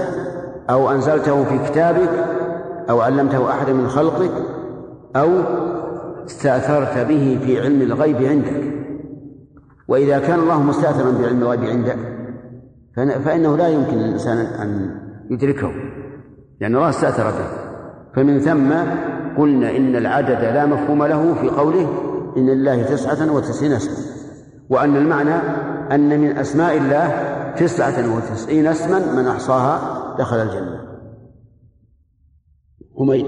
[0.69, 2.09] أو أنزلته في كتابك
[2.89, 4.31] أو علمته أحد من خلقك
[5.15, 5.29] أو
[6.25, 8.73] استأثرت به في علم الغيب عندك.
[9.87, 11.97] وإذا كان الله مستأثرا بعلم الغيب عندك
[13.25, 14.95] فإنه لا يمكن للإنسان أن
[15.31, 15.71] يدركه
[16.61, 17.47] لأن الله استأثر به.
[18.15, 18.73] فمن ثم
[19.37, 21.87] قلنا إن العدد لا مفهوم له في قوله
[22.37, 23.95] إن لله تسعة وتسعين اسما
[24.69, 25.35] وأن المعنى
[25.91, 27.07] أن من أسماء الله
[27.53, 30.91] تسعة وتسعين اسما من أحصاها دخل الجنة.
[32.99, 33.25] حميد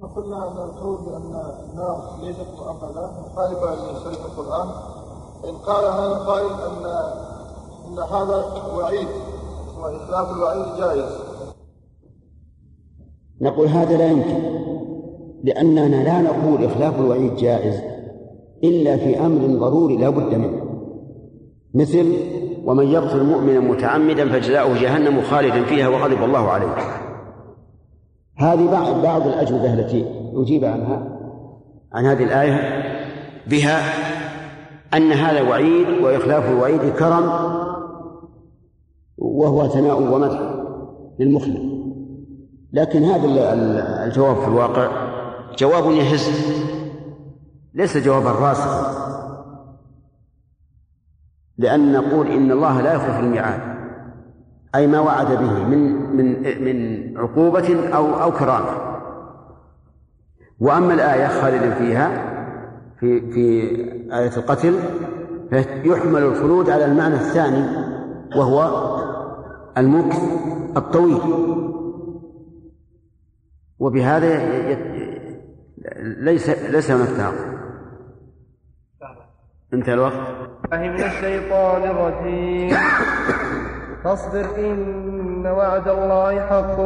[0.00, 1.32] وقلنا ان القول بأن
[1.70, 4.68] النار ليست مؤبده مخالفه لشريعه القرآن.
[5.44, 6.84] إن قال هذا القائل ان
[7.88, 8.36] أن هذا
[8.76, 9.08] وعيد
[9.78, 11.12] واخلاف الوعيد جائز.
[13.40, 14.58] نقول هذا لا يمكن
[15.44, 17.97] لأننا لا نقول إخلاف الوعيد جائز.
[18.64, 20.62] إلا في أمر ضروري لا بد منه.
[21.74, 22.12] مثل
[22.64, 26.74] ومن يقتل مؤمنا متعمدا فجزاؤه جهنم خالدا فيها وغضب الله عليه.
[28.36, 30.04] هذه بعض بعض الأجوبة التي
[30.34, 31.18] أجيب عنها
[31.92, 32.82] عن هذه الآية
[33.46, 33.80] بها
[34.94, 37.30] أن هذا وعيد وإخلاف الوعيد كرم
[39.18, 40.40] وهو ثناء ومدح
[41.18, 41.78] للمخلص.
[42.72, 43.52] لكن هذا
[44.06, 44.88] الجواب في الواقع
[45.58, 46.30] جواب يهز.
[47.78, 49.08] ليس جوابا راسخا
[51.58, 53.60] لأن نقول إن الله لا يخلف الميعاد
[54.74, 58.98] أي ما وعد به من من من عقوبة أو أو كرامة.
[60.60, 62.08] وأما الآية خالدا فيها
[63.00, 63.60] في في
[64.12, 64.78] آية القتل
[65.50, 67.66] فيحمل الخلود على المعنى الثاني
[68.36, 68.86] وهو
[69.78, 70.22] المكث
[70.76, 71.20] الطويل.
[73.78, 74.38] وبهذا
[76.02, 77.57] ليس ليس هناك
[79.74, 80.14] انتهى الوقت.
[80.72, 82.76] من الشيطان الرجيم.
[84.04, 86.76] فاصبر إن وعد الله حق.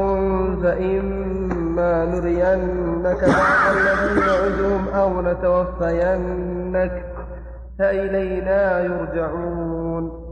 [0.62, 7.04] فإما نرينك بعض الذي نعدهم أو نتوفينك.
[7.78, 10.22] فإلينا يرجعون.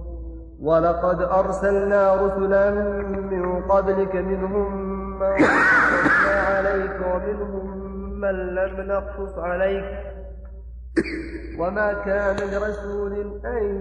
[0.61, 2.71] ولقد أرسلنا رسلا
[3.31, 4.77] من قبلك منهم
[5.19, 7.67] من قصصنا عليك ومنهم
[8.21, 9.85] من لم نقصص عليك.
[11.59, 13.13] وما كان لرسول
[13.45, 13.81] أن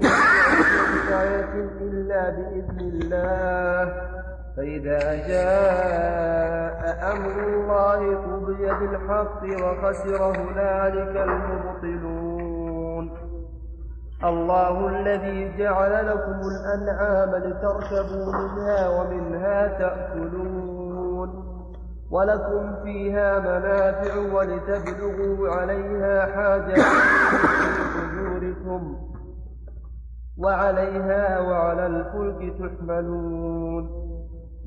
[1.10, 3.84] بآية إلا بإذن الله.
[4.58, 6.80] فإذا جاء
[7.12, 13.06] أمر الله قضي بالحق وخسر هنالك المبطلون.
[14.24, 20.79] الله الذي جعل لكم الأنعام لتركبوا منها ومنها تأكلون.
[22.12, 27.38] ولكم فيها منافع ولتبلغوا عليها حاجة في
[27.94, 29.10] صدوركم
[30.38, 33.90] وعليها وعلى الفلك تحملون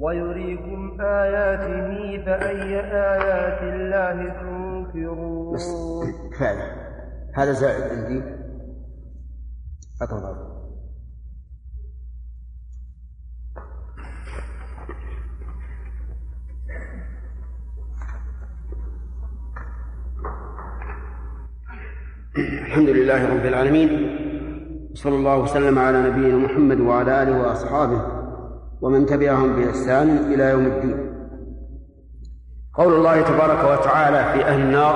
[0.00, 5.56] ويريكم آياته فأي آيات الله تنكرون.
[6.32, 6.92] كفاية
[7.34, 8.22] هذا زائد عندي
[10.02, 10.51] أتفضل
[22.72, 23.90] الحمد لله رب العالمين
[24.94, 28.02] صلى الله وسلم على نبينا محمد وعلى آله وأصحابه
[28.80, 30.96] ومن تبعهم بإحسان إلى يوم الدين.
[32.74, 34.94] قول الله تبارك وتعالى في أهل النار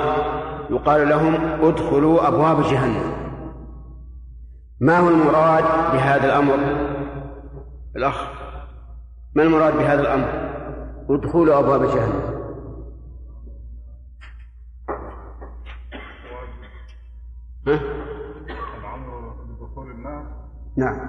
[0.70, 3.12] يقال لهم ادخلوا أبواب جهنم.
[4.80, 6.54] ما هو المراد بهذا الأمر؟
[7.96, 8.26] الأخ
[9.34, 10.28] ما المراد بهذا الأمر؟
[11.10, 12.35] ادخلوا أبواب جهنم.
[17.66, 17.80] ها؟
[18.78, 20.26] الامر بدخول النار
[20.76, 21.00] نعم.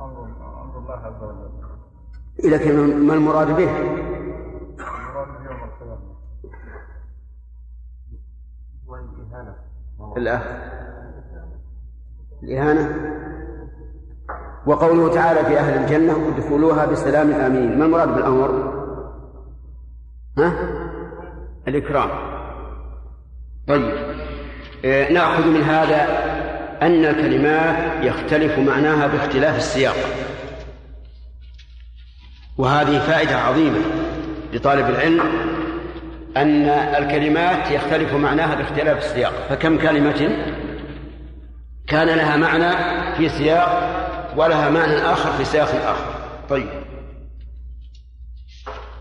[0.00, 0.24] أمر
[0.62, 2.50] أمر الله عز وجل.
[2.52, 5.98] لكن ما المراد به؟ المراد يوم القيامة.
[8.86, 9.54] والإهانة
[10.16, 10.42] الأخ
[12.42, 13.14] الإهانة؟
[14.66, 17.78] وقوله تعالى في أهل الجنة ادخلوها بسلام آمين.
[17.78, 18.50] ما المراد بالأمر؟
[20.38, 20.52] ها؟
[21.68, 22.10] الإكرام.
[23.68, 24.07] طيب.
[24.84, 26.06] نأخذ من هذا
[26.82, 29.96] أن الكلمات يختلف معناها باختلاف السياق.
[32.58, 33.78] وهذه فائدة عظيمة
[34.52, 35.20] لطالب العلم
[36.36, 39.32] أن الكلمات يختلف معناها باختلاف السياق.
[39.48, 40.30] فكم كلمة
[41.86, 42.72] كان لها معنى
[43.16, 43.98] في سياق
[44.36, 46.14] ولها معنى آخر في سياق آخر؟
[46.50, 46.68] طيب.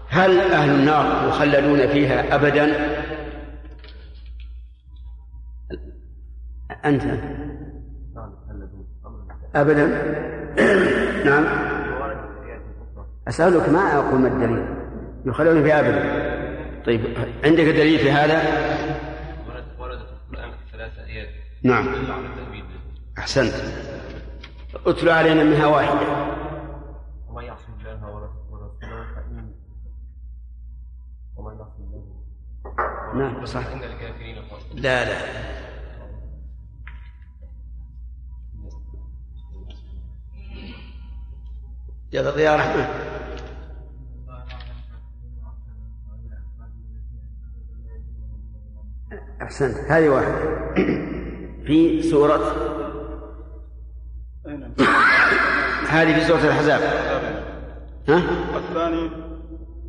[0.10, 2.97] هل أهل النار يخلدون فيها أبدا؟
[6.86, 7.04] أنت.
[9.56, 9.86] أبدا.
[11.30, 11.46] نعم.
[13.28, 14.68] أسألك ما أقول ما الدليل؟
[15.26, 16.28] يخلون في أبدا
[16.86, 17.02] طيب
[17.46, 18.38] عندك دليل في هذا؟
[19.80, 21.30] ورد في القرآن ثلاثة آيات
[21.64, 21.88] نعم.
[23.18, 23.54] أحسنت.
[24.86, 26.36] اتلو علينا منها واحدة
[27.28, 28.72] ومن يعصي الله ورسوله
[29.16, 29.52] فإن
[31.36, 32.18] ومن يعصي الله
[33.16, 33.64] نعم صح.
[34.76, 35.47] لا لا.
[42.12, 42.88] يا يا رحمة.
[49.42, 49.78] أحسنت.
[49.78, 50.36] هذه واحدة.
[51.66, 52.56] في سورة.
[55.90, 56.82] هذه في سورة الأحزاب.
[58.10, 58.18] ها؟
[58.58, 59.12] الثاني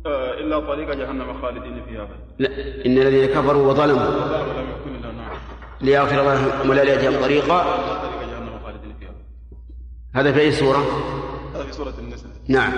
[0.05, 2.07] آه، إلا طريق جهنم خالدين فيها.
[2.39, 2.49] لا
[2.85, 4.39] إن الذين كفروا وظلموا.
[5.81, 7.65] ليغفر لهم ولا يأتيهم طريقا.
[10.15, 10.85] هذا في أي سورة؟
[11.69, 12.73] في سورة النساء نعم.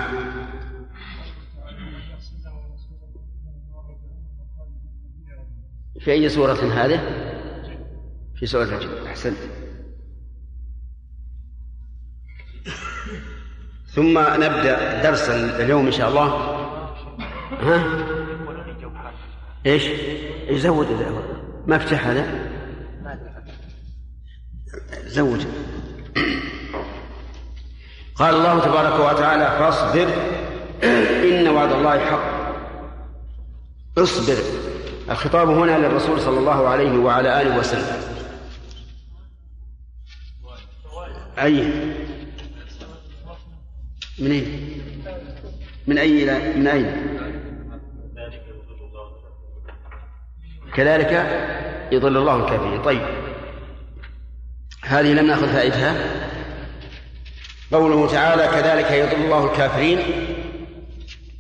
[6.00, 7.00] في أي سورة هذه؟
[8.36, 9.38] في سورة الجن أحسنت.
[13.86, 16.28] ثم نبدأ درس اليوم إن شاء الله.
[17.52, 17.84] ها؟
[19.66, 19.84] إيش؟
[20.52, 20.88] زود
[21.68, 22.52] ما افتح هذا؟
[25.06, 25.71] زود.
[28.22, 30.08] قال الله تبارك وتعالى فاصبر.
[31.24, 32.24] إن وعد الله حق.
[33.98, 34.38] اصبر.
[35.10, 38.02] الخطاب هنا للرسول صلى الله عليه وعلى آله وسلم.
[41.40, 41.64] أي؟
[44.20, 44.82] من أين؟
[45.88, 47.18] من أي إلى من أين؟
[50.74, 51.12] كذلك
[51.92, 52.82] يضل الله الكافرين.
[52.82, 53.02] طيب.
[54.84, 55.96] هذه لم نأخذ فائدتها
[57.72, 60.00] قوله تعالى كذلك يضل الله الكافرين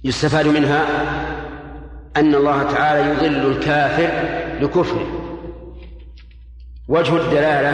[0.03, 0.85] يستفاد منها
[2.17, 4.09] أن الله تعالى يضل الكافر
[4.61, 5.07] لكفره.
[6.87, 7.69] وجه الدلالة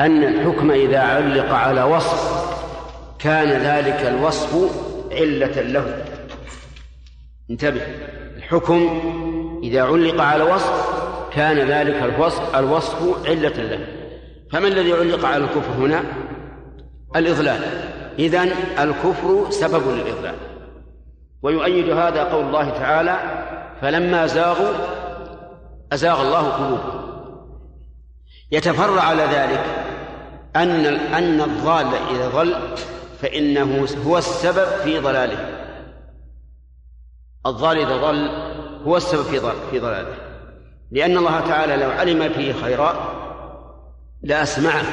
[0.00, 2.44] أن الحكم إذا علق على وصف
[3.18, 4.70] كان ذلك الوصف
[5.12, 6.04] علة له.
[7.50, 7.82] انتبه.
[8.36, 9.00] الحكم
[9.62, 10.94] إذا علق على وصف
[11.34, 13.86] كان ذلك الوصف الوصف علة له.
[14.52, 16.04] فما الذي علق على الكفر هنا؟
[17.16, 17.60] الإضلال.
[18.18, 18.48] إذن
[18.78, 20.34] الكفر سبب للإضلال.
[21.42, 23.18] ويؤيد هذا قول الله تعالى
[23.80, 24.74] فلما زاغوا
[25.92, 27.04] أزاغ الله قلوبهم.
[28.52, 29.64] يتفرع على ذلك
[30.56, 32.54] أن أن الضال إذا ضل
[33.22, 35.38] فإنه هو السبب في ضلاله.
[37.46, 38.28] الضال إذا ضل
[38.86, 39.40] هو السبب في
[39.70, 40.14] في ضلاله.
[40.90, 42.94] لأن الله تعالى لو علم فيه خيرا
[44.22, 44.84] لأسمعه.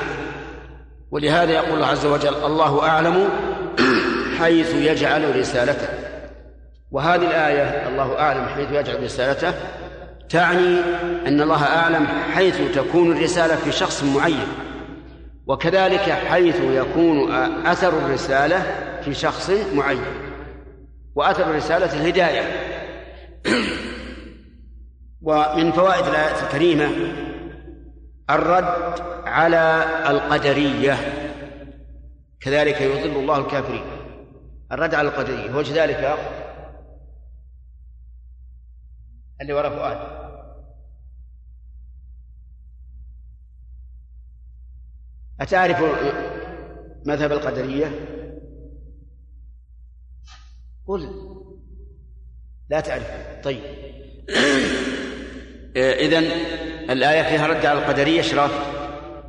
[1.11, 3.29] ولهذا يقول الله عز وجل الله أعلم
[4.39, 5.87] حيث يجعل رسالته.
[6.91, 9.53] وهذه الآية الله أعلم حيث يجعل رسالته
[10.29, 10.79] تعني
[11.27, 14.47] أن الله أعلم حيث تكون الرسالة في شخص معين
[15.47, 17.31] وكذلك حيث يكون
[17.65, 18.63] أثر الرسالة
[19.05, 20.03] في شخص معين
[21.15, 22.41] وأثر الرسالة الهداية.
[25.27, 26.89] ومن فوائد الآية الكريمة
[28.35, 30.93] الرد على القدرية.
[32.39, 33.83] كذلك يضل الله الكافرين.
[34.71, 35.55] الرد على القدرية.
[35.55, 36.17] وجه ذلك؟
[39.41, 40.21] اللي وراء فؤاد.
[45.41, 45.77] أتعرف
[47.05, 47.91] مذهب القدرية؟
[50.87, 51.09] قل.
[52.69, 53.41] لا تعرف.
[53.43, 53.63] طيب.
[55.75, 56.23] إذن
[56.89, 58.51] الآية فيها رد على القدرية إشراف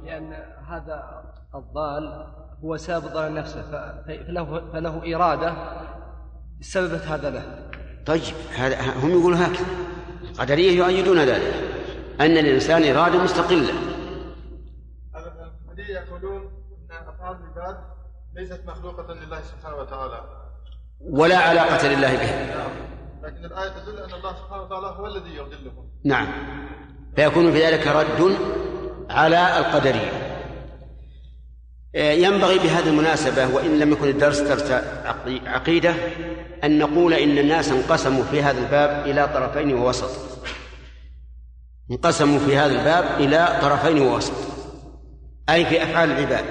[0.04, 0.32] لأن
[0.68, 1.22] هذا
[1.54, 2.26] الضال
[2.64, 3.62] هو سبب ضلال نفسه
[4.06, 5.54] فله, فله إرادة
[6.60, 7.68] سببت هذا له.
[8.06, 9.66] طيب هذا هم يقولون هكذا.
[10.30, 11.54] القدرية يؤيدون ذلك
[12.20, 13.72] أن الإنسان إرادة مستقلة.
[15.66, 16.42] القدرية يقولون
[16.90, 17.76] أن أفعال العباد
[18.34, 20.20] ليست مخلوقة لله سبحانه وتعالى.
[21.00, 22.91] ولا علاقة لله بها
[23.22, 26.26] لكن الآية تدل أن الله سبحانه وتعالى هو الذي يضلهم نعم.
[27.16, 28.36] فيكون في ذلك رد
[29.10, 30.38] على القدرية.
[31.94, 34.72] ينبغي بهذه المناسبة وإن لم يكن الدرس درس
[35.46, 35.94] عقيدة
[36.64, 40.10] أن نقول إن الناس انقسموا في هذا الباب إلى طرفين ووسط.
[41.90, 44.32] انقسموا في هذا الباب إلى طرفين ووسط.
[45.50, 46.44] أي في أفعال العباد.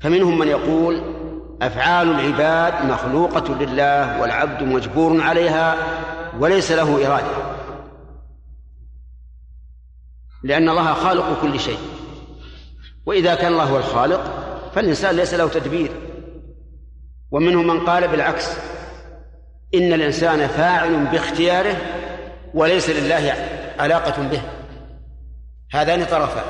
[0.00, 1.13] فمنهم من يقول
[1.66, 5.76] أفعال العباد مخلوقة لله والعبد مجبور عليها
[6.38, 7.54] وليس له إرادة.
[10.42, 11.78] لأن الله خالق كل شيء.
[13.06, 14.20] وإذا كان الله هو الخالق
[14.74, 15.90] فالإنسان ليس له تدبير.
[17.30, 18.50] ومنهم من قال بالعكس
[19.74, 21.76] إن الإنسان فاعل باختياره
[22.54, 23.34] وليس لله
[23.78, 24.42] علاقة به.
[25.72, 26.44] هذان طرفان.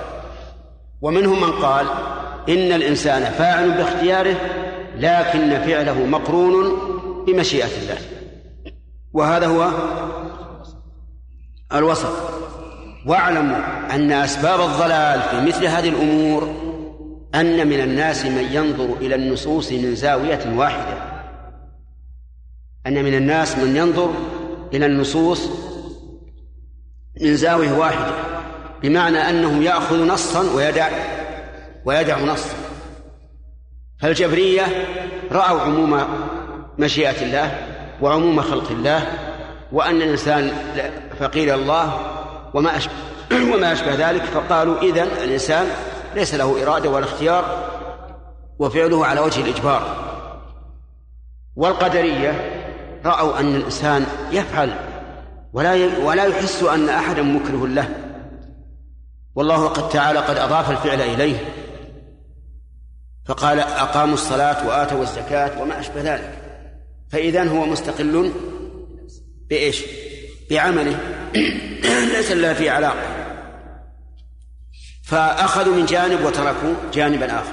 [1.01, 1.87] ومنهم من قال
[2.49, 4.37] إن الإنسان فاعل باختياره
[4.99, 6.73] لكن فعله مقرون
[7.27, 7.99] بمشيئة الله.
[9.13, 9.71] وهذا هو
[11.73, 12.13] الوسط.
[13.07, 13.59] واعلموا
[13.95, 16.43] أن أسباب الضلال في مثل هذه الأمور
[17.35, 21.03] أن من الناس من ينظر إلى النصوص من زاوية واحدة.
[22.87, 24.11] أن من الناس من ينظر
[24.75, 25.49] إلى النصوص
[27.21, 28.15] من زاوية واحدة
[28.83, 30.89] بمعنى أنه يأخذ نصا ويدع
[31.85, 32.55] ويدع نصا.
[34.05, 34.67] فالجبرية
[35.33, 36.05] رأوا عموم
[36.79, 37.59] مشيئة الله
[38.01, 39.07] وعموم خلق الله
[39.73, 40.53] وأن الإنسان
[41.21, 42.01] فقير الله
[42.55, 42.93] وما أشبه
[43.55, 45.67] وما أشبه ذلك فقالوا إذن الإنسان
[46.15, 47.45] ليس له إرادة ولا اختيار
[48.59, 49.83] وفعله على وجه الإجبار.
[51.57, 52.51] والقدرية
[53.05, 54.71] رأوا أن الإنسان يفعل
[55.53, 57.89] ولا ولا يحس أن أحدا مكره له.
[59.35, 61.64] والله قد تعالى قد أضاف الفعل إليه.
[63.27, 66.39] فقال أقاموا الصلاة وآتوا الزكاة وما أشبه ذلك.
[67.13, 68.33] فإذا هو مستقل
[69.51, 69.83] بإيش؟
[70.51, 70.99] بعمله.
[72.15, 73.03] ليس له فيه علاقة.
[75.05, 77.53] فأخذوا من جانب وتركوا جانبا آخر.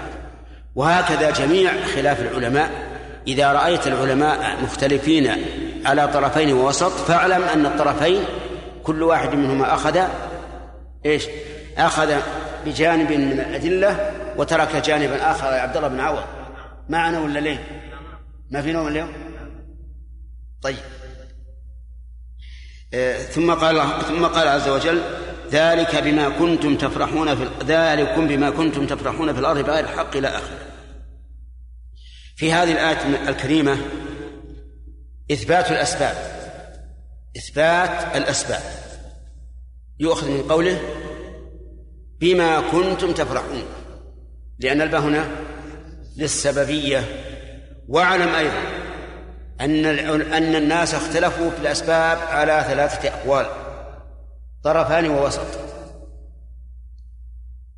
[0.76, 2.92] وهكذا جميع خلاف العلماء.
[3.28, 5.36] إذا رأيت العلماء مختلفين
[5.86, 8.24] على طرفين ووسط فاعلم أن الطرفين
[8.84, 10.02] كل واحد منهما أخذ
[11.06, 11.28] إيش؟
[11.78, 12.14] أخذ
[12.66, 16.24] بجانب من الأدلة وترك جانبا آخر يا عبد الله بن عوض.
[16.90, 17.82] معنا ولا ليه؟
[18.52, 19.14] ما في نوم اليوم؟
[20.62, 20.78] طيب.
[22.94, 25.02] آه، ثم قال ثم قال عز وجل
[25.52, 30.58] ذلك بما كنتم تفرحون في ذلكم بما كنتم تفرحون في الأرض بغير الحق إلى اخره.
[32.36, 33.78] في هذه الآية الكريمة
[35.32, 36.16] إثبات الأسباب.
[37.38, 38.62] إثبات الأسباب.
[40.00, 40.82] يؤخذ من قوله
[42.22, 43.64] بما كنتم تفرحون.
[44.60, 45.26] لأن الباء هنا
[46.18, 47.04] للسببية.
[47.88, 48.62] واعلم أيضا
[49.62, 49.86] أن
[50.34, 53.46] أن الناس اختلفوا في الأسباب على ثلاثة أقوال.
[54.64, 55.48] طرفان ووسط.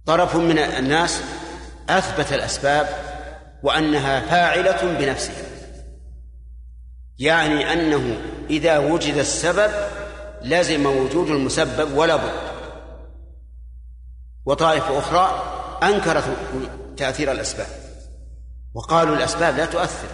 [0.06, 1.22] طرف من الناس
[1.90, 2.90] أثبت الأسباب
[3.64, 5.44] وأنها فاعلة بنفسها.
[7.20, 8.18] يعني أنه
[8.50, 9.72] إذا وجد السبب
[10.42, 12.53] لزم وجود المسبب ولا بد.
[14.46, 15.44] وطائفة أخرى
[15.84, 16.24] أنكرت
[16.98, 17.68] تأثير الأسباب.
[18.74, 20.08] وقالوا الأسباب لا تؤثر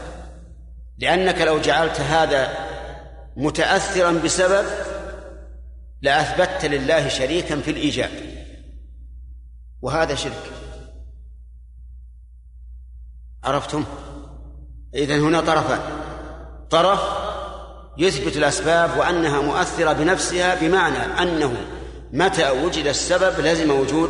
[0.97, 2.53] لأنك لو جعلت هذا
[3.37, 4.65] متأثرا بسبب
[6.01, 8.11] لأثبتت لله شريكا في الإيجاب.
[9.81, 10.51] وهذا شرك.
[13.43, 13.85] عرفتم؟
[14.95, 15.79] إذن هنا طرفان.
[16.69, 17.01] طرف
[17.97, 21.78] يثبت الأسباب وأنها مؤثرة بنفسها بمعنى أنه
[22.13, 24.09] متى وجد السبب لزم وجود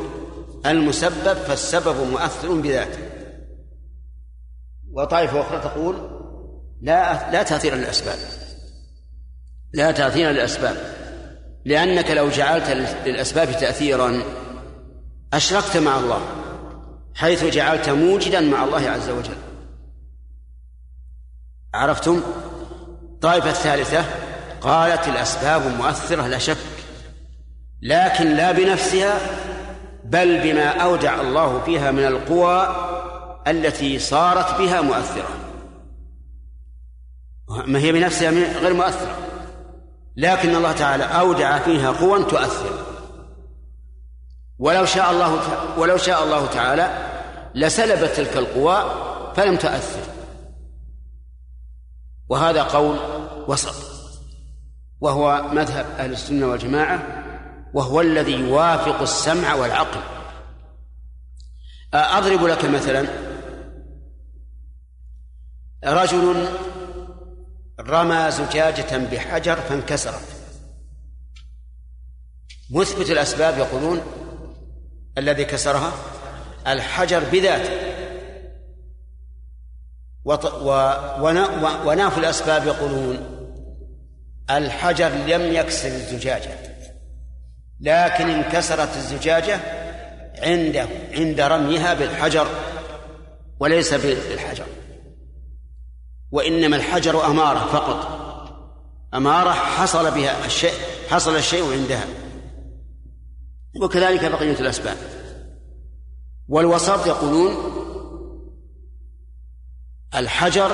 [0.65, 2.99] المسبب فالسبب مؤثر بذاته.
[4.91, 5.95] وطائفة أخرى تقول
[6.81, 8.17] لا لا تأثير للأسباب.
[9.73, 10.77] لا تأثير للأسباب.
[11.65, 12.69] لأنك لو جعلت
[13.05, 14.23] للأسباب تأثيرا
[15.33, 16.21] أشركت مع الله
[17.15, 19.37] حيث جعلت موجدا مع الله عز وجل.
[21.73, 22.21] عرفتم؟
[23.03, 24.05] الطائفة الثالثة
[24.61, 26.57] قالت الأسباب مؤثرة لا شك.
[27.81, 29.19] لكن لا بنفسها
[30.03, 32.75] بل بما أودع الله فيها من القوى
[33.47, 35.29] التي صارت بها مؤثرة.
[37.65, 39.17] ما هي بنفسها غير مؤثرة.
[40.17, 42.69] لكن الله تعالى أودع فيها قوى تؤثر.
[44.59, 45.39] ولو شاء الله
[45.77, 47.09] ولو شاء الله تعالى
[47.55, 48.83] لسلبت تلك القوى
[49.35, 50.01] فلم تؤثر.
[52.29, 52.97] وهذا قول
[53.47, 53.75] وسط.
[55.01, 57.18] وهو مذهب أهل السنة والجماعة
[57.73, 60.01] وهو الذي يوافق السمع والعقل.
[61.93, 63.05] أضرب لك مثلا.
[65.85, 66.47] رجل
[67.79, 70.27] رمى زجاجة بحجر فانكسرت.
[72.69, 74.01] مثبت الأسباب يقولون
[75.17, 75.91] الذي كسرها
[76.67, 77.89] الحجر بذاته.
[81.85, 83.17] وناف الأسباب يقولون
[84.49, 86.68] الحجر لم يكسر الزجاجة.
[87.79, 89.59] لكن انكسرت الزجاجة
[90.37, 92.47] عنده عند رميها بالحجر
[93.59, 94.65] وليس بالحجر.
[96.31, 98.19] وإنما الحجر أمارة فقط.
[99.13, 100.73] أمارة حصل بها الشيء
[101.09, 102.05] حصل الشيء عندها.
[103.81, 104.97] وكذلك بقية الأسباب.
[106.47, 107.55] والوسط يقولون
[110.15, 110.71] الحجر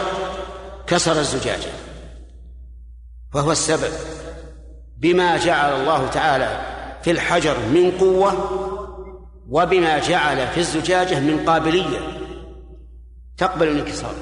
[0.87, 1.71] كسر الزجاجة.
[3.33, 3.93] فهو السبب
[4.97, 6.74] بما جعل الله تعالى
[7.05, 8.33] في الحجر من قوة
[9.49, 11.99] وبما جعل في الزجاجة من قابلية.
[13.37, 14.15] تقبل الانكسار.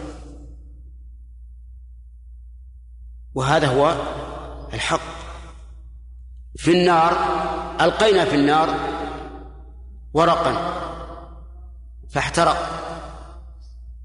[3.33, 3.95] وهذا هو
[4.73, 5.01] الحق.
[6.55, 7.13] في النار
[7.81, 8.69] ألقينا في النار
[10.13, 10.81] ورقا
[12.09, 12.69] فاحترق.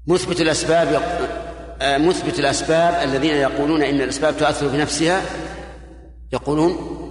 [0.07, 0.87] مثبت الأسباب
[1.81, 5.21] آه، مثبت الأسباب الذين يقولون إن الأسباب تؤثر بنفسها
[6.33, 7.08] يقولون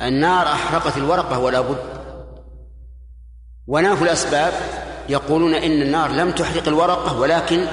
[0.00, 1.76] النار أحرقت الورقة ولا بد.
[3.66, 4.52] ونافوا الأسباب
[5.08, 7.66] يقولون إن النار لم تحرق الورقة ولكن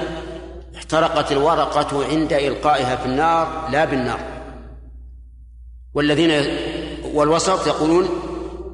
[0.76, 4.20] احترقت الورقة عند إلقائها في النار لا بالنار.
[5.94, 6.58] والذين
[7.14, 8.08] والوسط يقولون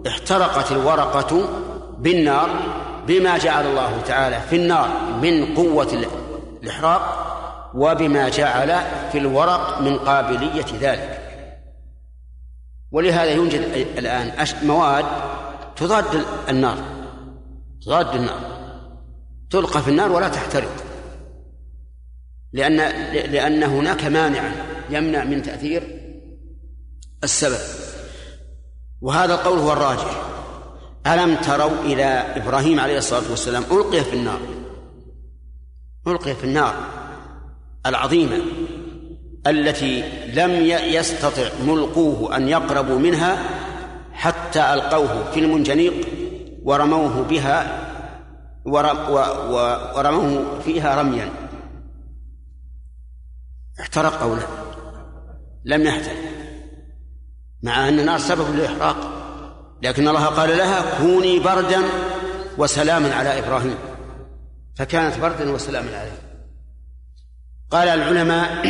[0.07, 1.49] احترقت الورقة
[1.99, 2.51] بالنار
[3.07, 4.89] بما جعل الله تعالى في النار
[5.23, 6.07] من قوة
[6.63, 7.23] الإحراق
[7.75, 8.77] وبما جعل
[9.13, 11.26] في الورق من قابلية ذلك.
[12.97, 13.61] ولهذا يوجد
[13.99, 15.05] الآن مواد
[15.77, 16.79] تضاد النار
[17.83, 18.41] تضاد النار.
[19.51, 20.71] تلقى في النار ولا تحترق.
[22.53, 22.77] لأن
[23.33, 24.53] لأن هناك مانعا
[24.91, 25.83] يمنع من تأثير
[27.25, 27.59] السبب.
[29.01, 30.23] وهذا القول هو الراجح.
[31.07, 32.05] ألم تروا إلى
[32.37, 34.41] إبراهيم عليه الصلاة والسلام ألقي في النار؟
[36.07, 36.75] ألقي في النار
[37.87, 38.43] العظيمة.
[39.47, 40.51] التي لم
[40.95, 43.39] يستطع ملقوه أن يقربوا منها
[44.13, 46.09] حتى ألقوه في المنجنيق
[46.63, 47.87] ورموه بها
[49.97, 51.31] ورموه فيها رميا.
[53.81, 54.43] احترق أو لا؟
[55.65, 56.17] لم يحترق.
[57.63, 58.97] مع أن النار سبب للإحراق.
[59.83, 61.83] لكن الله قال لها كوني بردا
[62.59, 63.79] وسلاما على إبراهيم.
[64.75, 66.19] فكانت بردا وسلاما عليه.
[67.71, 68.67] قال العلماء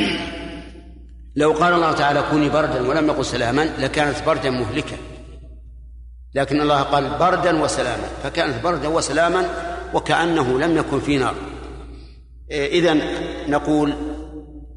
[1.37, 4.97] لو قال الله تعالى كوني بردا ولم يقل سلاما لكانت بردا مهلكة.
[6.35, 9.49] لكن الله قال بردا وسلاما فكانت بردا وسلاما
[9.95, 11.35] وكأنه لم يكن في نار.
[12.51, 12.97] إذا
[13.49, 13.95] نقول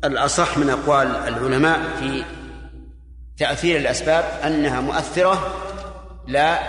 [0.03, 2.23] الأصح من أقوال العلماء في
[3.37, 5.53] تأثير الأسباب أنها مؤثرة
[6.27, 6.59] لا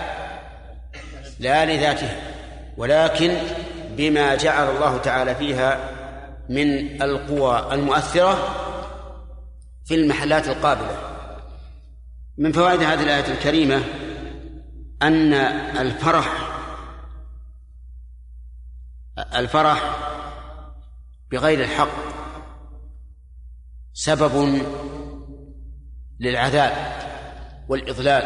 [1.39, 2.15] لا لذاتها
[2.77, 3.37] ولكن
[3.97, 5.79] بما جعل الله تعالى فيها
[6.49, 8.55] من القوى المؤثرة
[9.91, 10.97] في المحلات القابلة.
[12.37, 13.83] من فوائد هذه الآية الكريمة
[15.01, 15.33] أن
[15.77, 16.27] الفرح
[19.35, 19.95] الفرح
[21.31, 21.91] بغير الحق
[23.93, 24.61] سبب
[26.19, 26.73] للعذاب
[27.69, 28.23] والإضلال.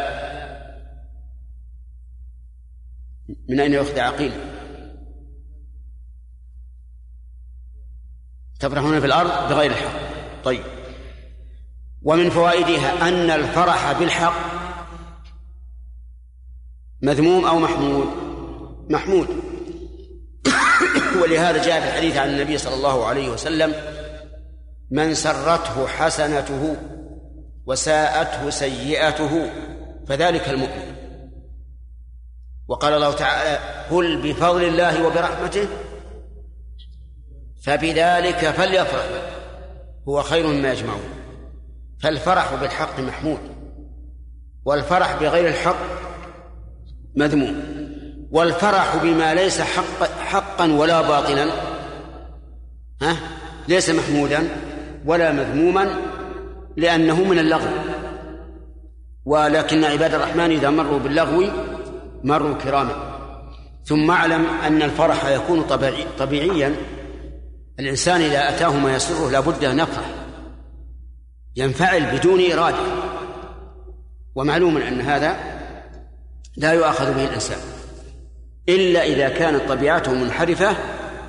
[3.48, 4.32] من أين يؤخذ عقيل؟
[8.60, 9.98] تفرحون في الأرض بغير الحق.
[10.44, 10.75] طيب.
[12.06, 14.34] ومن فوائدها أن الفرح بالحق
[17.02, 18.06] مذموم أو محمود.
[18.90, 19.28] محمود.
[21.22, 23.74] ولهذا جاء في الحديث عن النبي صلى الله عليه وسلم
[24.90, 26.76] من سرته حسنته
[27.66, 29.50] وساءته سيئته
[30.08, 30.96] فذلك المؤمن.
[32.68, 33.58] وقال الله تعالى
[33.90, 35.68] قل بفضل الله وبرحمته
[37.62, 39.06] فبذلك فليفرح.
[40.08, 41.15] هو خير مما يجمعون.
[42.02, 43.38] فالفرح بالحق محمود
[44.64, 45.76] والفرح بغير الحق
[47.16, 47.62] مذموم
[48.30, 51.46] والفرح بما ليس حق حقا ولا باطلا
[53.02, 53.16] ها؟
[53.68, 54.48] ليس محمودا
[55.06, 55.88] ولا مذموما
[56.76, 57.70] لأنه من اللغو.
[59.24, 61.44] ولكن عباد الرحمن إذا مروا باللغو
[62.24, 63.16] مروا كراما.
[63.84, 65.62] ثم اعلم أن الفرح يكون
[66.18, 66.74] طبيعيا.
[67.80, 70.25] الإنسان إذا أتاه ما يسره لابد أن يفرح.
[71.56, 72.82] ينفعل بدون إرادة.
[74.34, 75.36] ومعلوم أن هذا
[76.56, 77.58] لا يؤاخذ به الإنسان.
[78.68, 80.76] إلا إذا كانت طبيعته منحرفة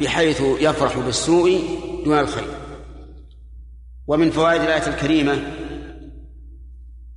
[0.02, 2.48] بحيث يفرح بالسوء دون الخير.
[4.08, 5.40] ومن فوائد الآية الكريمة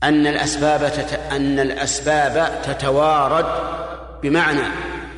[0.02, 1.12] أن الأسباب تت...
[1.12, 3.46] أن الأسباب تتوارد
[4.22, 4.62] بمعنى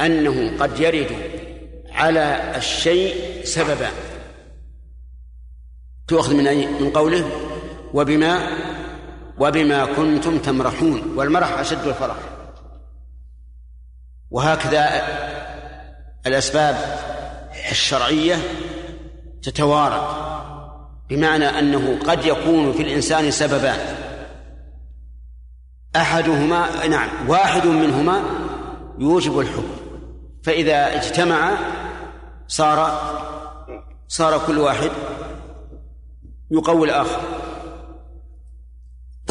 [0.00, 1.16] أنه قد يرد
[1.92, 3.14] على الشيء
[3.44, 3.92] سببان
[6.08, 7.30] تؤخذ من أي من قوله
[7.94, 8.46] وبما
[9.38, 12.16] وبما كنتم تمرحون والمرح أشد الفرح.
[14.30, 15.02] وهكذا
[16.26, 16.76] الأسباب
[17.70, 18.36] الشرعية
[19.42, 20.02] تتوارد
[21.10, 23.78] بمعنى أنه قد يكون في الإنسان سببان.
[25.96, 28.22] أحدهما نعم واحد منهما
[28.98, 29.76] يوجب الحكم.
[30.42, 31.52] فإذا اجتمع
[32.48, 33.00] صار
[34.08, 34.90] صار كل واحد
[36.50, 37.20] يقوي الآخر.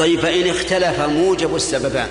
[0.02, 2.08] طيب فإن اختلف موجب السببان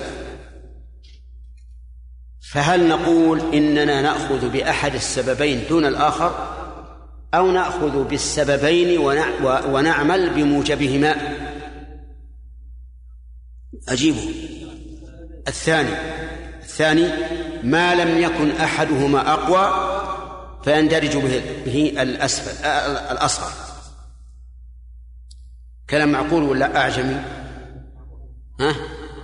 [2.52, 6.56] فهل نقول إننا نأخذ بأحد السببين دون الآخر؟
[7.34, 8.98] أو نأخذ بالسببين
[9.66, 11.36] ونعمل بموجبهما؟
[13.88, 14.34] أجيبه
[15.48, 15.94] الثاني.
[16.62, 17.08] الثاني
[17.62, 19.92] ما لم يكن أحدهما أقوى
[20.64, 22.64] فيندرج به, به الأسفل
[23.10, 23.52] الأصغر.
[25.90, 27.41] كلام معقول ولا أعجمي؟
[28.60, 28.74] ها؟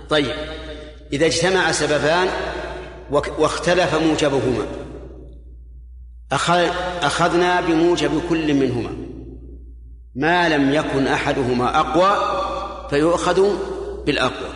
[0.09, 0.35] طيب.
[1.13, 2.27] إذا اجتمع سببان
[3.11, 4.65] واختلف موجبهما.
[7.01, 8.91] أخذنا بموجب كل منهما.
[10.15, 12.39] ما لم يكن أحدهما أقوى
[12.89, 13.55] فيؤخذ
[14.05, 14.49] بالأقوى.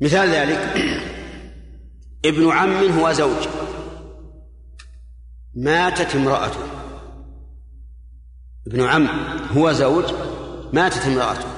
[0.00, 0.58] مثال ذلك
[2.30, 3.48] ابن عم هو زوج.
[5.56, 6.60] ماتت امرأته.
[8.66, 9.08] ابن عم
[9.56, 10.04] هو زوج
[10.72, 11.57] ماتت امرأته.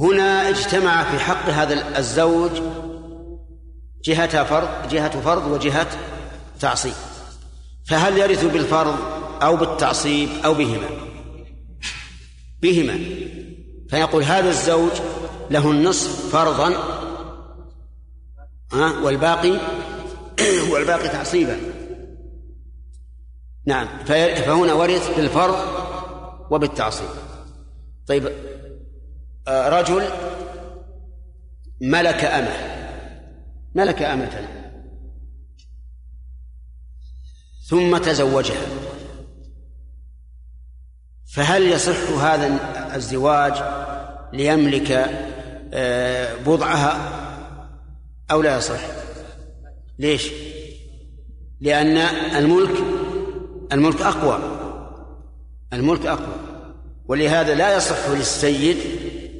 [0.00, 2.50] هنا اجتمع في حق هذا الزوج
[4.04, 5.86] جهة فرض جهة فرض وجهة
[6.60, 6.94] تعصيب.
[7.86, 8.96] فهل يرث بالفرض
[9.42, 10.88] أو بالتعصيب أو بهما؟
[12.62, 12.98] بهما.
[13.88, 14.92] فيقول هذا الزوج
[15.50, 16.74] له النصف فرضا
[19.02, 19.58] والباقي
[20.72, 21.56] والباقي تعصيبا.
[23.66, 25.56] نعم فهنا ورث بالفرض
[26.50, 27.08] وبالتعصيب.
[28.06, 28.53] طيب
[29.48, 30.08] رجل
[31.80, 32.56] ملك أمة.
[33.74, 34.48] ملك أمة.
[37.68, 38.66] ثم تزوجها.
[41.34, 42.58] فهل يصح هذا
[42.96, 43.52] الزواج
[44.32, 44.92] ليملك
[45.72, 47.10] آه، بضعها
[48.30, 48.80] أو لا يصح؟
[49.98, 50.30] ليش؟
[51.60, 51.96] لأن
[52.36, 52.76] الملك
[53.72, 54.38] الملك أقوى.
[55.72, 56.36] الملك أقوى.
[57.06, 58.76] ولهذا لا يصح للسيد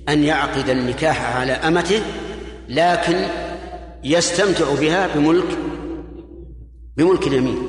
[0.09, 2.03] أن يعقد النكاح على أمته
[2.69, 3.27] لكن
[4.05, 5.59] يستمتع بها بملك
[6.97, 7.69] بملك اليمين.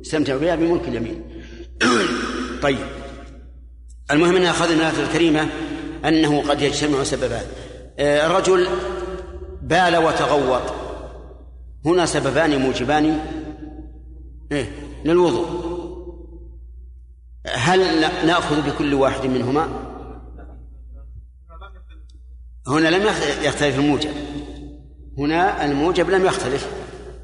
[0.00, 1.24] يستمتع بها بملك اليمين.
[2.62, 2.78] طيب.
[4.10, 5.48] المهم إن أخذنا من الايه الكريمة
[6.04, 7.44] أنه قد يجتمع سببان.
[7.98, 8.68] آه، رجل
[9.62, 10.62] بال وتغوط.
[11.86, 13.18] هنا سببان موجبان.
[14.52, 14.72] إيه
[15.04, 15.70] للوضوء.
[17.46, 19.89] هل نأخذ بكل واحد منهما؟
[22.70, 23.02] هنا لم
[23.42, 24.10] يختلف الموجب.
[25.18, 26.68] هنا الموجب لم يختلف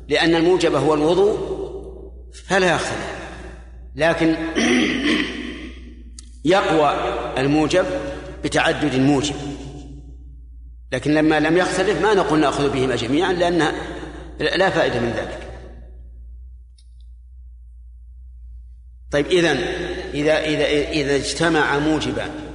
[0.08, 1.56] لأن الموجب هو الوضوء
[2.46, 3.16] فلا يختلف.
[3.94, 4.36] لكن
[6.44, 6.94] يقوى
[7.38, 7.86] الموجب
[8.44, 9.34] بتعدد الموجب.
[10.92, 13.72] لكن لما لم يختلف ما نقول نأخذ بهما جميعا لأن
[14.38, 15.46] لا فائدة من ذلك.
[19.10, 19.52] طيب اذا
[20.14, 22.45] إذا إذا إذا اجتمع موجبان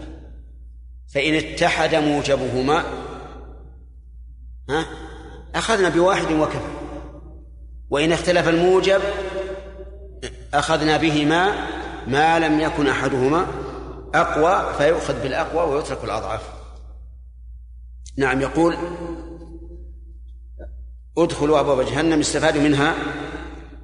[1.14, 2.84] فإن اتحد موجبهما
[4.70, 4.86] ها
[5.56, 6.72] أخذنا بواحد وكفى.
[7.90, 9.02] وإن اختلف الموجب
[10.54, 11.68] أخذنا بهما
[12.08, 13.48] ما لم يكن أحدهما
[14.16, 16.42] أقوى فيؤخذ بالأقوى ويترك الأضعف.
[18.18, 18.78] نعم يقول
[21.18, 22.96] ادخلوا أبواب جهنم يستفاد منها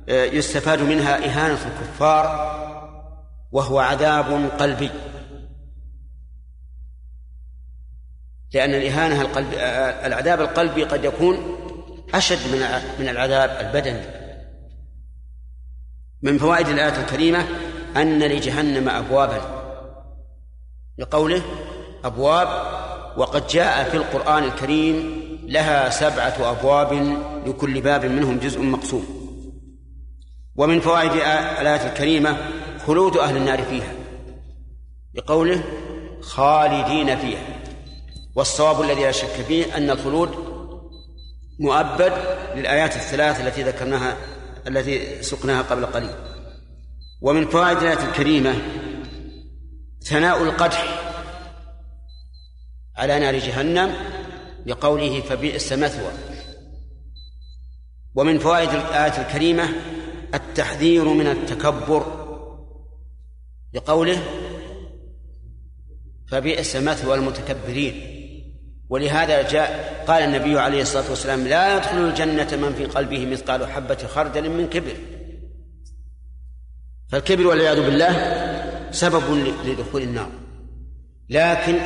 [0.08, 2.58] يستفاد منها إهانة الكفار
[3.52, 4.90] وهو عذاب قلبي.
[8.54, 9.54] لأن الإهانة القلب
[10.06, 11.38] العذاب القلبي قد يكون
[12.14, 12.60] أشد من
[13.00, 14.02] من العذاب البدني.
[16.22, 17.48] من فوائد الآية الكريمة
[17.96, 19.42] أن لجهنم أبوابا.
[20.98, 21.42] لقوله
[22.06, 22.48] أبواب
[23.18, 26.94] وقد جاء في القرآن الكريم لها سبعة أبواب
[27.46, 29.06] لكل باب منهم جزء مقسوم.
[30.56, 32.38] ومن فوائد الآية الكريمة
[32.86, 33.92] خلود أهل النار فيها.
[35.14, 35.64] لقوله
[36.22, 37.58] خالدين فيها.
[38.38, 40.30] والصواب الذي لا شك فيه أن الخلود
[41.60, 42.14] مؤبد
[42.56, 44.18] للآيات الثلاث التي ذكرناها
[44.68, 46.16] التي سقناها قبل قليل.
[47.22, 48.62] ومن فوائد الآية الكريمة
[50.02, 51.12] ثناء القدح
[52.96, 53.96] على نار جهنم
[54.66, 56.12] لقوله فبئس مثوى.
[58.16, 59.70] ومن فوائد الآية الكريمة
[60.34, 62.28] التحذير من التكبر
[63.74, 64.24] لقوله
[66.28, 68.17] فبئس مثوى المتكبرين.
[68.90, 73.96] ولهذا جاء قال النبي عليه الصلاة والسلام لا يدخل الجنة من في قلبه مثقال حبة
[73.96, 74.96] خردل من كبر.
[77.10, 78.14] فالكبر والعياذ بالله
[78.92, 80.30] سبب لدخول النار.
[81.30, 81.80] لكن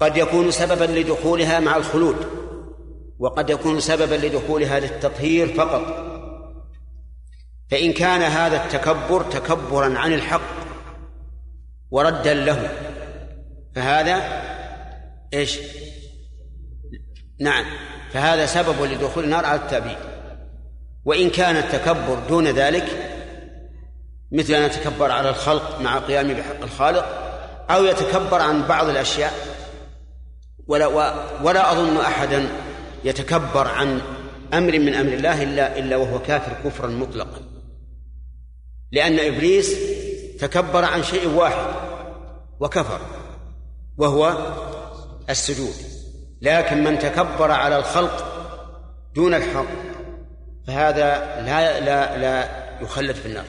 [0.00, 2.16] قد يكون سببا لدخولها مع الخلود
[3.18, 6.10] وقد يكون سببا لدخولها للتطهير فقط.
[7.70, 10.60] فإن كان هذا التكبر تكبرا عن الحق
[11.90, 12.70] وردا له
[13.74, 14.42] فهذا
[15.34, 15.58] إيش؟
[17.40, 17.64] نعم.
[18.12, 19.96] فهذا سبب لدخول النار على التأبيد.
[21.04, 22.86] وإن كان التكبر دون ذلك
[24.32, 27.04] مثل أن يتكبر على الخلق مع قيامه بحق الخالق
[27.70, 29.32] أو يتكبر عن بعض الأشياء
[30.66, 30.86] ولا
[31.42, 32.48] ولا أظن أحدا
[33.04, 34.00] يتكبر عن
[34.54, 37.42] أمر من أمر الله إلا إلا وهو كافر كفرا مطلقا.
[38.92, 39.76] لأن إبليس
[40.40, 41.66] تكبر عن شيء واحد
[42.60, 43.00] وكفر
[43.98, 44.52] وهو
[45.30, 45.99] السجود.
[46.42, 48.26] لكن من تكبر على الخلق
[49.14, 49.66] دون الحق
[50.66, 52.48] فهذا لا لا لا
[52.80, 53.44] يخلد في النار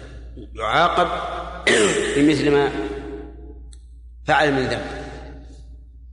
[0.55, 1.07] يعاقب
[2.15, 2.71] بمثل ما
[4.25, 4.85] فعل من ذنب.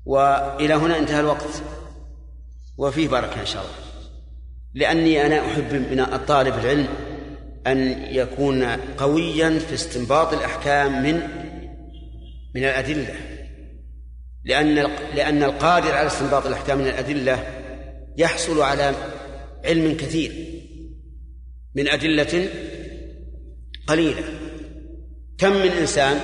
[0.04, 1.62] وإلى هنا انتهى الوقت
[2.78, 3.74] وفيه بركه إن شاء الله.
[4.74, 6.88] لأني أنا أحب من الطالب العلم
[7.66, 8.64] أن يكون
[8.98, 11.14] قويا في استنباط الأحكام من
[12.54, 13.14] من الأدلة.
[14.48, 14.74] لأن
[15.14, 17.46] لأن القادر على استنباط الأحكام من الأدلة
[18.16, 18.94] يحصل على
[19.64, 20.62] علم كثير
[21.74, 22.48] من أدلة
[23.86, 24.22] قليلة.
[25.38, 26.20] كم من إنسان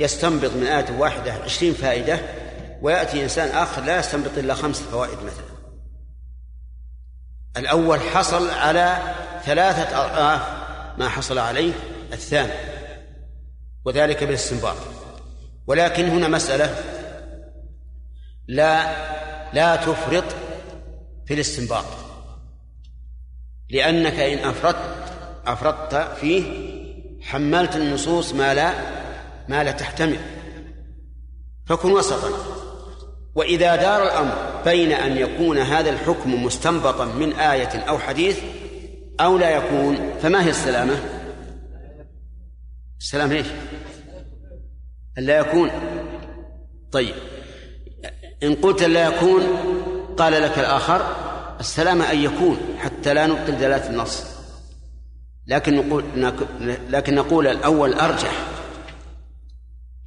[0.00, 2.18] يستنبط من آية واحدة عشرين فائدة
[2.82, 5.52] ويأتي إنسان آخر لا يستنبط إلا خمس فوائد مثلا.
[7.56, 8.98] الأول حصل على
[9.44, 10.42] ثلاثة أضعاف
[10.98, 11.72] ما حصل عليه
[12.12, 12.52] الثاني
[13.84, 14.76] وذلك بالاستنباط.
[15.66, 16.74] ولكن هنا مسألة
[18.48, 18.96] لا
[19.52, 20.24] لا تفرط
[21.26, 21.84] في الاستنباط.
[23.70, 25.12] لأنك إن أفردت
[25.46, 26.72] أفردت فيه
[27.22, 28.72] حملت النصوص ما لا
[29.48, 30.20] ما لا تحتمل.
[31.66, 32.28] فكن وسطا.
[33.34, 38.38] وإذا دار الأمر بين أن يكون هذا الحكم مستنبطا من آية أو حديث
[39.20, 41.00] أو لا يكون فما هي السلامة؟
[43.00, 43.46] السلامة إيش؟
[45.18, 45.70] أن لا يكون.
[46.92, 47.14] طيب.
[48.42, 49.42] إن قلت لا يكون
[50.16, 51.16] قال لك الآخر
[51.60, 54.24] السلامة أن يكون حتى لا نبطل دلالة النص.
[55.46, 56.04] لكن نقول
[56.90, 58.32] لكن نقول الأول أرجح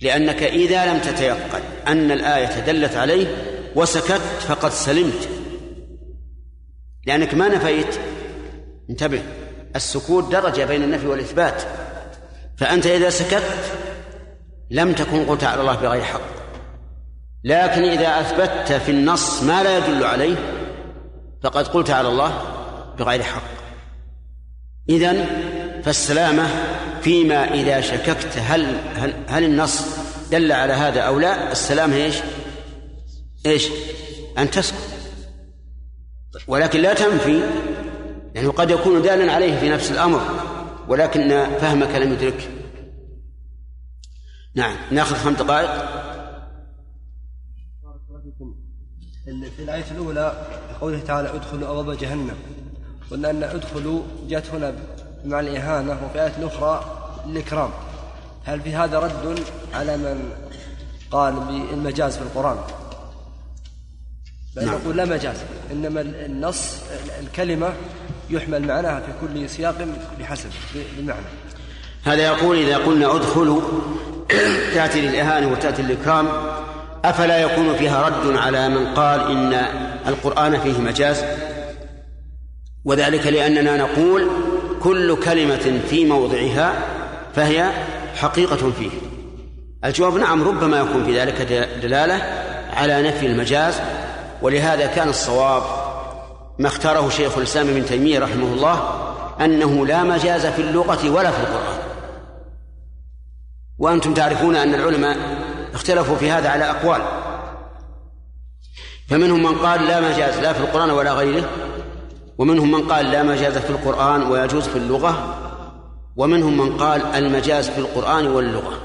[0.02, 3.28] لأنك إذا لم تتيقن أن الآية دلت عليه
[3.76, 5.30] وسكت فقد سلمت.
[7.08, 7.96] لأنك ما نفيت.
[8.90, 9.24] انتبه
[9.76, 11.64] السكوت درجة بين النفي والإثبات.
[12.58, 13.44] فأنت إذا سكت
[14.70, 16.45] لم تكن قلت على الله بغير حق.
[17.46, 20.36] لكن إذا أثبتت في النص ما لا يدل عليه
[21.44, 22.42] فقد قلت على الله
[23.00, 23.42] بغير حق
[24.90, 25.26] إذن
[25.84, 26.48] فالسلامة
[27.02, 29.86] فيما إذا شككت هل هل هل النص
[30.32, 32.16] دل على هذا أو لا السلامة إيش؟
[33.46, 33.68] إيش؟
[34.38, 34.76] أن تسكت
[36.48, 37.42] ولكن لا تنفي
[38.36, 40.22] يعني قد يكون دالا عليه في نفس الأمر
[40.88, 42.46] ولكن فهمك لم يدركه
[44.56, 46.15] نعم ناخذ خمس دقائق
[49.58, 50.48] في الآية الأولى
[50.82, 52.36] قوله تعالى ادخلوا أبواب جهنم.
[53.12, 54.74] قلنا أن ادخلوا جاءت هنا
[55.26, 56.84] مع الإهانة وفي آية أخرى
[57.26, 57.70] الإكرام.
[58.46, 59.40] هل في هذا رد
[59.74, 60.30] على من
[61.12, 62.58] قال بالمجاز في القرآن؟
[64.56, 64.76] بل نعم.
[64.76, 65.38] نقول لا مجاز
[65.72, 66.82] إنما النص
[67.20, 67.74] الكلمة
[68.30, 69.88] يحمل معناها في كل سياق
[70.20, 70.50] بحسب
[70.98, 71.26] بالمعنى
[72.04, 73.62] هذا يقول إذا قلنا ادخلوا
[74.74, 76.28] تأتي للإهانة وتأتي للإكرام
[77.10, 79.66] أفلا يكون فيها رد على من قال إن
[80.08, 81.26] القرآن فيه مجاز؟
[82.86, 84.28] وذلك لأننا نقول
[84.82, 86.74] كل كلمة في موضعها
[87.36, 87.72] فهي
[88.16, 88.90] حقيقة فيه.
[89.86, 91.42] الجواب نعم ربما يكون في ذلك
[91.82, 92.22] دلالة
[92.74, 93.82] على نفي المجاز
[94.42, 95.64] ولهذا كان الصواب
[96.60, 98.90] ما اختاره شيخ الإسلام ابن تيمية رحمه الله
[99.42, 101.80] أنه لا مجاز في اللغة ولا في القرآن.
[103.80, 105.18] وأنتم تعرفون أن العلماء
[105.76, 107.02] اختلفوا في هذا على أقوال.
[109.08, 111.50] فمنهم من قال لا مجاز لا في القرآن ولا غيره.
[112.38, 115.42] ومنهم من قال لا مجاز في القرآن ويجوز في اللغة.
[116.16, 118.80] ومنهم من قال المجاز في القرآن واللغة.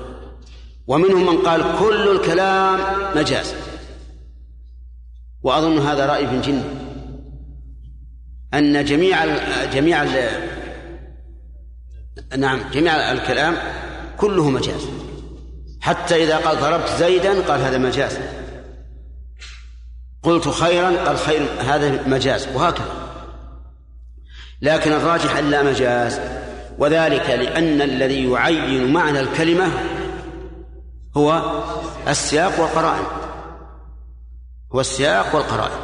[0.87, 2.81] ومنهم من قال كل الكلام
[3.17, 3.55] مجاز.
[5.43, 6.65] وأظن هذا رأي ابن جن
[8.55, 9.41] أن جميع ال
[9.71, 10.29] جميع ال
[12.39, 13.57] نعم جميع الكلام
[14.17, 15.00] كله مجاز.
[15.81, 18.19] حتى إذا قال ضربت زيدا قال هذا مجاز.
[20.23, 23.11] قلت خيرا قال خير هذا مجاز وهكذا.
[24.63, 26.21] لكن الراجح لا مجاز
[26.79, 29.67] وذلك لأن الذي يعين معنى الكلمة
[31.17, 31.43] هو
[32.09, 33.05] السياق والقرائن.
[34.75, 35.81] هو السياق والقرائن.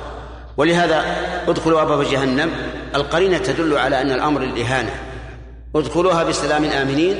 [0.56, 1.04] ولهذا
[1.48, 2.50] ادخلوا أبواب جهنم
[2.94, 4.90] القرينة تدل على أن الأمر الإهانة
[5.76, 7.16] ادخلوها بسلام آمنين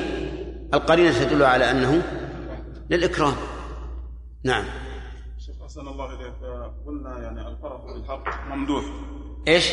[0.73, 2.01] القرينة تدل على أنه
[2.89, 3.35] للإكرام.
[4.43, 4.65] نعم.
[5.45, 6.33] شيخ أحسن الله إليك.
[6.85, 8.85] قلنا يعني الفرح بالحق ممدوح.
[9.47, 9.71] إيش؟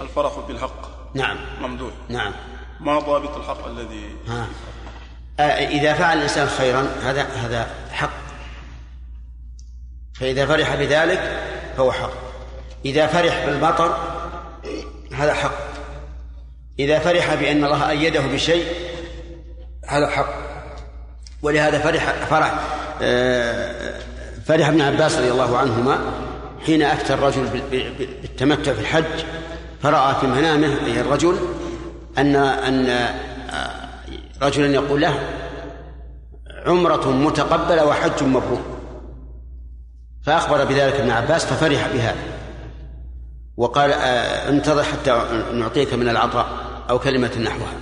[0.00, 1.36] الفرح بالحق نعم.
[1.60, 1.92] ممدوح.
[2.08, 2.32] نعم.
[2.80, 4.48] ما ضابط الحق الذي ها.
[5.40, 8.10] آه، إذا فعل الإنسان خيرا هذا هذا حق.
[10.14, 11.42] فإذا فرح بذلك
[11.76, 12.12] فهو حق.
[12.84, 13.98] إذا فرح بالمطر
[15.12, 15.68] هذا حق.
[16.78, 18.66] إذا فرح بأن الله أيده بشيء
[19.88, 20.47] هذا حق.
[21.42, 22.58] ولهذا فرح فرح
[23.02, 23.94] آه،
[24.46, 25.98] فرح ابن عباس رضي الله عنهما
[26.66, 29.04] حين أفتى الرجل بال- بال- بالتمتع في الحج
[29.82, 31.36] فرأى في منامه أي الرجل
[32.18, 33.88] أن أن آه،
[34.42, 35.20] رجلا يقول له
[36.66, 38.62] عمرة متقبلة وحج مبرور.
[40.22, 42.16] فأخبر بذلك ابن عباس ففرح بهذا
[43.56, 45.22] وقال آه، انتظر حتى
[45.54, 46.46] نعطيك من العطاء
[46.90, 47.72] أو كلمة نحوها.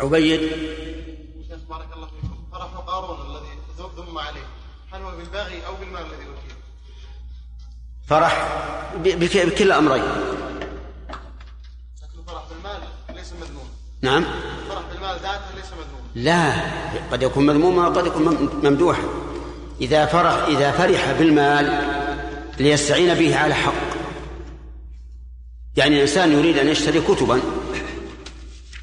[0.00, 0.40] عبيد
[1.68, 2.38] بارك الله فيكم.
[2.52, 3.58] فرح قارون الذي
[3.96, 4.46] ذم عليه.
[4.92, 6.58] هل هو بالباغي أو بالمال الذي أوتيه؟
[8.08, 8.48] فرح.
[8.96, 10.12] ب- بك- بكل الأمرين لكن
[12.18, 12.80] الفرح بالمال
[13.14, 13.68] ليس مذموما
[14.02, 14.24] نعم.
[14.62, 16.52] الفرح بالمال ذاته ليس مذموما لا.
[17.12, 19.02] قد يكون مذموما وقد يكون مم- ممدوحا.
[19.80, 21.82] إذا فرح إذا فرح بالمال
[22.60, 23.72] ليستعين به على حق.
[25.76, 27.40] يعني الإنسان يريد أن يشتري كتبا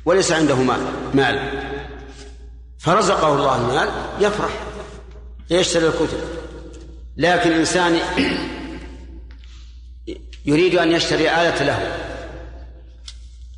[0.05, 0.93] وليس عنده مال.
[1.13, 1.64] مال.
[2.85, 3.89] فرزقه الله المال
[4.19, 4.51] يفرح
[5.49, 6.19] يشتري الكتب.
[7.17, 7.99] لكن إنسان
[10.45, 11.97] يريد أن يشتري آلة له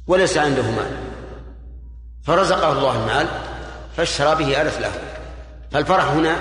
[0.07, 0.97] وليس عنده مال.
[2.23, 3.27] فرزقه الله المال
[3.97, 4.91] فاشترى به آلة له.
[5.71, 6.37] فالفرح هنا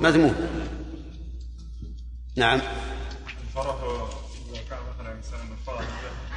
[0.00, 0.34] مذموم.
[2.36, 2.60] نعم.
[3.42, 3.76] الفرح
[4.52, 5.84] إذا كان مثلا إنسان الفرح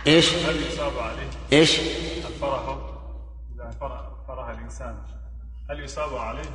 [0.07, 1.79] إيش؟ هل يصاب عليه؟ إيش؟
[2.27, 2.77] الفرح
[3.55, 5.12] إذا فرح, فرح الإنسان.
[5.73, 6.49] هل يصاب عليه؟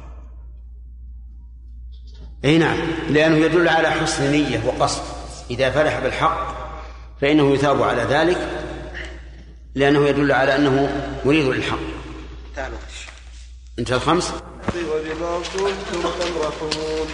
[2.45, 2.78] إي نعم
[3.09, 5.03] لأنه يدل على حسن نية وقصد.
[5.51, 6.55] إذا فرح بالحق
[7.20, 8.49] فإنه يثاب على ذلك
[9.74, 11.78] لأنه يدل على أنه مريد للحق.
[13.78, 14.32] انتهى الخمس.
[14.77, 17.09] وبما كنتم تمرحون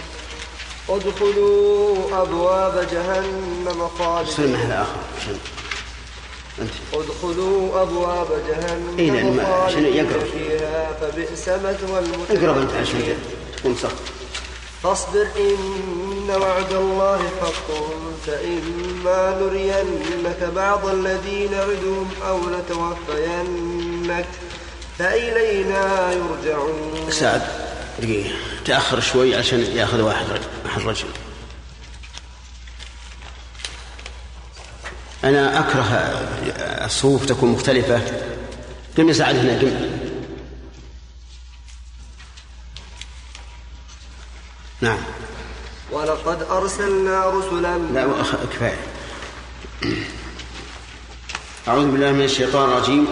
[0.89, 4.33] ادخلوا أبواب جهنم خالدين.
[4.33, 4.99] سلم على آخر.
[5.17, 5.64] عشان انت
[6.93, 10.23] ادخلوا أبواب جهنم إيه، لأن ما- عشان يقرأ.
[10.23, 12.99] فيها فبئس مثوى اقرب أنت المتكبرين عشان
[13.57, 13.89] تكون صح.
[14.83, 17.73] فاصبر إن وعد الله حق
[18.27, 24.25] فإما نرينك بعض الذي نعدهم أو نتوفينك
[24.99, 27.11] فإلينا يرجعون.
[27.11, 27.41] سعد
[27.99, 28.29] دقيقة
[28.65, 30.41] تأخر شوي عشان يأخذ واحد رجل.
[30.65, 31.05] أحد رجل.
[35.23, 35.83] أنا أكره
[36.85, 38.01] الصفوف تكون مختلفة.
[38.97, 39.71] قم يا سعد هنا قم
[44.81, 44.97] نعم.
[45.91, 48.07] ولقد أرسلنا رسلا لا.
[48.51, 48.77] كفاية.
[51.67, 53.07] أعوذ بالله من الشيطان الرجيم.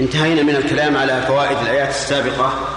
[0.00, 2.68] انتهينا من الكلام على فوائد الآيات السابقة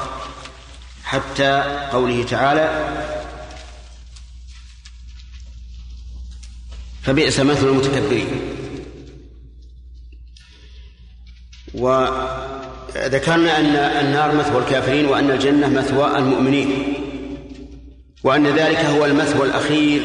[1.03, 2.88] حتى قوله تعالى
[7.01, 8.27] فبئس مثل المتكبرين.
[11.73, 13.75] وذكرنا أن
[14.05, 16.93] النار مثوى الكافرين وأن الجنة مثوى المؤمنين.
[18.23, 20.01] وأن ذلك هو المثوى الأخير.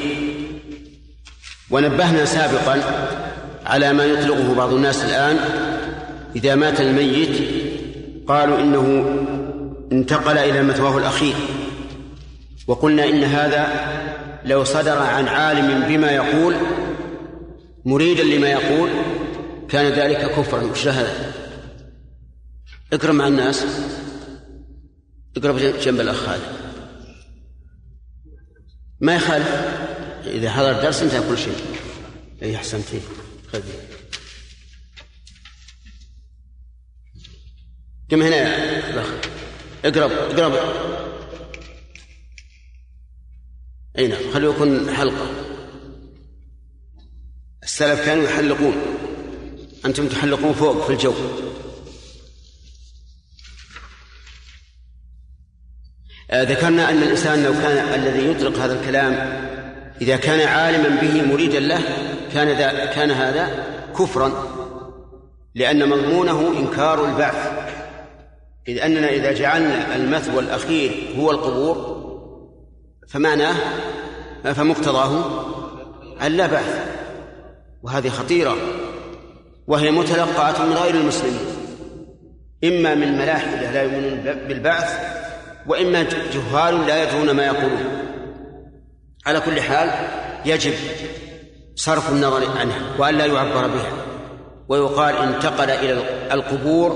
[1.70, 2.82] ونبهنا سابقا
[3.66, 5.38] على ما يطلقه بعض الناس الآن.
[6.36, 7.38] إذا مات الميت
[8.28, 9.06] قالوا إنه
[9.92, 11.34] انتقل إلى مثواه الأخير.
[12.66, 13.66] وقلنا إن هذا
[14.44, 16.56] لو صدر عن عالم بما يقول
[17.86, 18.90] مريدا لما يقول
[19.68, 21.32] كان ذلك كفرا وش هذا
[22.92, 23.64] اقرأ مع الناس.
[25.36, 26.52] اقرأ جنب الأخ هذا
[29.00, 29.48] ما يخالف؟
[30.26, 31.56] إذا حضر الدرس انتهى كل شيء.
[32.42, 33.00] أي أحسنتي
[33.52, 33.72] خذي.
[38.08, 39.06] كم هنا يا الأخ
[39.84, 40.52] اقرب اقرب.
[43.98, 45.35] أي نعم خليه يكون حلقة.
[47.66, 48.74] السلف كانوا يحلقون.
[49.86, 51.14] أنتم تحلقون فوق في الجو.
[56.30, 59.12] آه، ذكرنا أن الإنسان لو كان الذي يطلق هذا الكلام
[60.00, 61.82] إذا كان عالما به مريدا له
[62.32, 63.66] كان ذا كان هذا
[63.98, 64.32] كفرا
[65.54, 67.66] لأن مضمونه إنكار البعث.
[68.68, 71.96] إذ أننا إذا جعلنا المثوى الأخير هو القبور
[73.08, 73.54] فمعناه
[74.44, 75.42] فمقتضاه
[76.22, 76.96] أن لا بعث
[77.86, 78.56] وهذه خطيرة
[79.66, 81.46] وهي متلقاة من غير المسلمين.
[82.64, 84.98] إما من ملاحدة لا يؤمنون بالبعث
[85.66, 87.84] وإما جهال لا يدرون ما يقولون.
[89.26, 89.90] على كل حال
[90.44, 90.74] يجب
[91.74, 93.92] صرف النظر عنها وأن لا يعبر بها.
[94.68, 96.02] ويقال انتقل إلى
[96.32, 96.92] القبور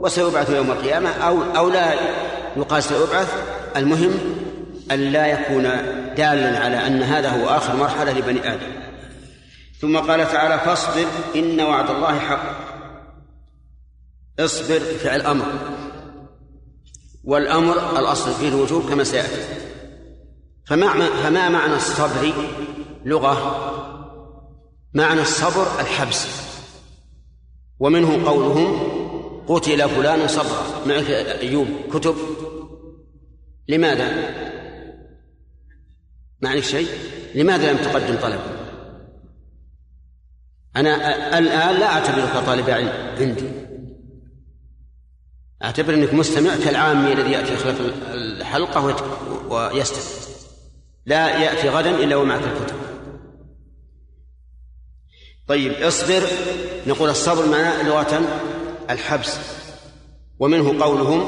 [0.00, 1.94] وسيبعث يوم القيامة أو أو لا
[2.56, 3.34] يقال سيبعث
[3.76, 4.14] المهم
[4.90, 5.62] أن لا يكون
[6.16, 8.91] دالا على أن هذا هو آخر مرحلة لبني آدم.
[9.82, 11.06] ثم قال تعالى فاصبر
[11.36, 12.72] إن وعد الله حق.
[14.40, 15.46] اصبر فعل أمر.
[17.24, 19.42] والأمر الأصل فيه الوجوب كما سيأتي.
[20.66, 22.32] فما فما معنى الصبر
[23.04, 23.68] لغة؟
[24.94, 26.26] معنى الصبر الحبس.
[27.78, 28.92] ومنه قولهم
[29.48, 30.64] قتل فلان صبرا.
[30.86, 32.16] معك أيوب كتب.
[33.68, 34.10] لماذا؟
[36.40, 36.88] ما عندك شيء.
[37.34, 38.61] لماذا لم تقدم طلب؟
[40.76, 43.48] أنا الآن لا أعتبرك طالب علم عندي.
[45.64, 47.80] أعتبر أنك مستمع كالعامي الذي يأتي خلف
[48.14, 48.96] الحلقة
[49.50, 50.02] ويستمع.
[51.06, 52.76] لا يأتي غدا إلا ومعك الكتب.
[55.48, 56.22] طيب اصبر.
[56.86, 58.20] نقول الصبر معناه لغة
[58.90, 59.38] الحبس.
[60.38, 61.22] ومنه قولهم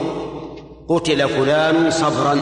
[0.88, 2.40] قتل فلان صبرا.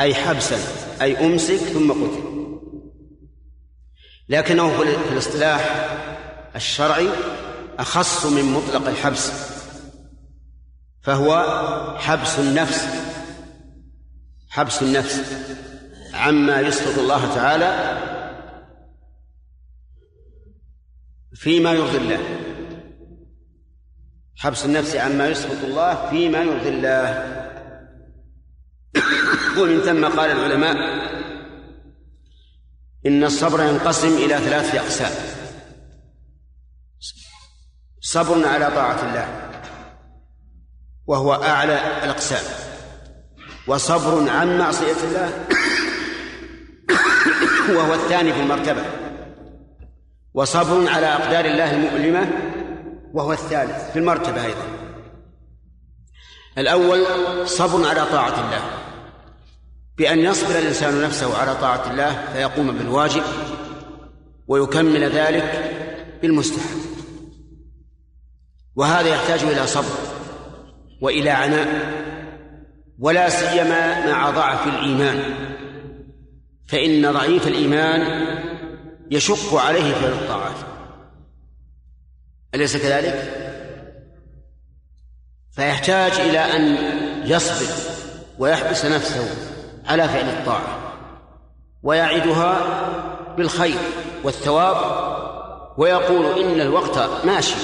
[0.00, 0.58] أي حبسا
[1.02, 2.29] أي أمسك ثم قتل.
[4.30, 5.86] لكنه في الاصطلاح
[6.56, 7.08] الشرعي
[7.78, 9.32] أخص من مطلق الحبس
[11.02, 11.44] فهو
[11.98, 13.10] حبس النفس
[14.50, 15.20] حبس النفس.
[16.14, 17.98] عما يسقط الله تعالى
[21.34, 22.20] فيما يرضي الله.
[24.36, 27.36] حبس النفس عما يسخط الله فيما يرضي الله.
[29.58, 30.76] ومن ثم قال العلماء
[33.06, 35.12] إن الصبر ينقسم إلى ثلاثة أقسام.
[38.00, 39.50] صبر على طاعة الله
[41.06, 42.44] وهو أعلى الأقسام.
[43.66, 45.46] وصبر عن معصية الله
[47.68, 48.84] وهو الثاني في المرتبة.
[50.34, 52.30] وصبر على أقدار الله المؤلمة
[53.12, 54.64] وهو الثالث في المرتبة أيضا.
[56.58, 57.06] الأول
[57.48, 58.79] صبر على طاعة الله.
[60.00, 63.22] بأن يصبر الإنسان نفسه على طاعة الله فيقوم بالواجب
[64.48, 65.74] ويكمل ذلك
[66.22, 66.80] بالمستحب.
[68.76, 69.98] وهذا يحتاج إلى صبر
[71.00, 71.68] وإلى عناء
[72.98, 75.34] ولا سيما مع ضعف الإيمان.
[76.68, 78.00] فإن ضعيف الإيمان
[79.10, 80.56] يشق عليه فعل الطاعات
[82.54, 83.36] أليس كذلك؟
[85.52, 86.76] فيحتاج إلى أن
[87.24, 87.74] يصبر
[88.38, 89.59] ويحبس نفسه
[89.90, 90.78] على فعل الطاعة
[91.82, 92.56] ويعدها
[93.36, 93.78] بالخير
[94.24, 94.76] والثواب
[95.78, 97.54] ويقول إن الوقت ماشي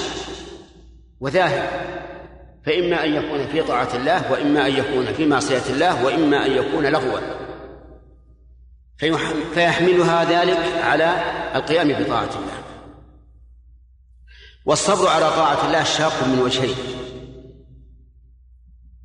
[1.19, 1.69] وذاهب
[2.65, 6.85] فإما أن يكون في طاعة الله وإما أن يكون في معصية الله وإما أن يكون
[6.85, 7.19] لغوا.
[9.53, 11.15] فيحملها ذلك على
[11.55, 12.63] القيام بطاعة الله.
[14.65, 16.75] والصبر على طاعة الله شاق من وجهين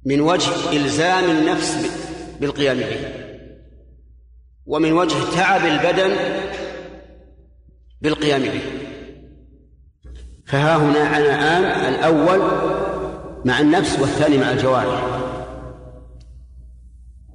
[0.06, 2.02] من وجه إلزام النفس
[2.42, 3.00] بالقيام به.
[4.66, 6.16] ومن وجه تعب البدن
[8.00, 8.62] بالقيام به.
[10.46, 12.40] فها هنا عناءان الأول
[13.44, 15.22] مع النفس والثاني مع الجوارح.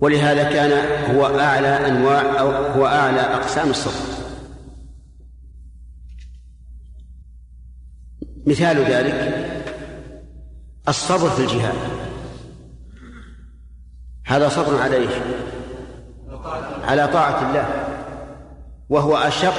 [0.01, 0.71] ولهذا كان
[1.15, 4.17] هو أعلى أنواع أو هو أعلى أقسام الصبر
[8.45, 9.47] مثال ذلك
[10.87, 12.06] الصبر في الجهاد.
[14.27, 15.11] هذا صبر على إيش؟
[16.83, 17.65] على طاعة الله
[18.89, 19.53] وهو أشق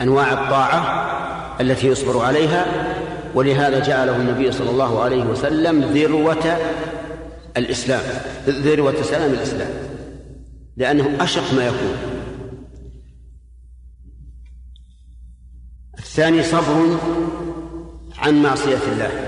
[0.00, 1.14] أنواع الطاعة
[1.60, 2.66] التي يصبر عليها
[3.34, 6.56] ولهذا جعله النبي صلى الله عليه وسلم ذروة
[7.56, 8.00] الإسلام
[8.48, 9.70] ذروة سلام الإسلام
[10.76, 11.96] لأنه أشق ما يكون
[15.98, 16.98] الثاني صبر
[18.18, 19.23] عن معصية الله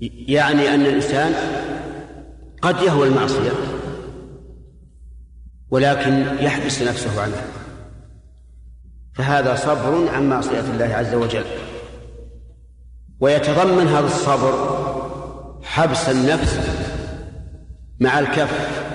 [0.00, 1.32] يعني أن الإنسان
[2.62, 3.50] قد يهوى المعصية
[5.70, 7.44] ولكن يحبس نفسه عنها.
[9.14, 11.44] فهذا صبر عن معصية الله عز وجل.
[13.20, 14.52] ويتضمن هذا الصبر
[15.62, 16.60] حبس النفس
[18.00, 18.86] مع الكف.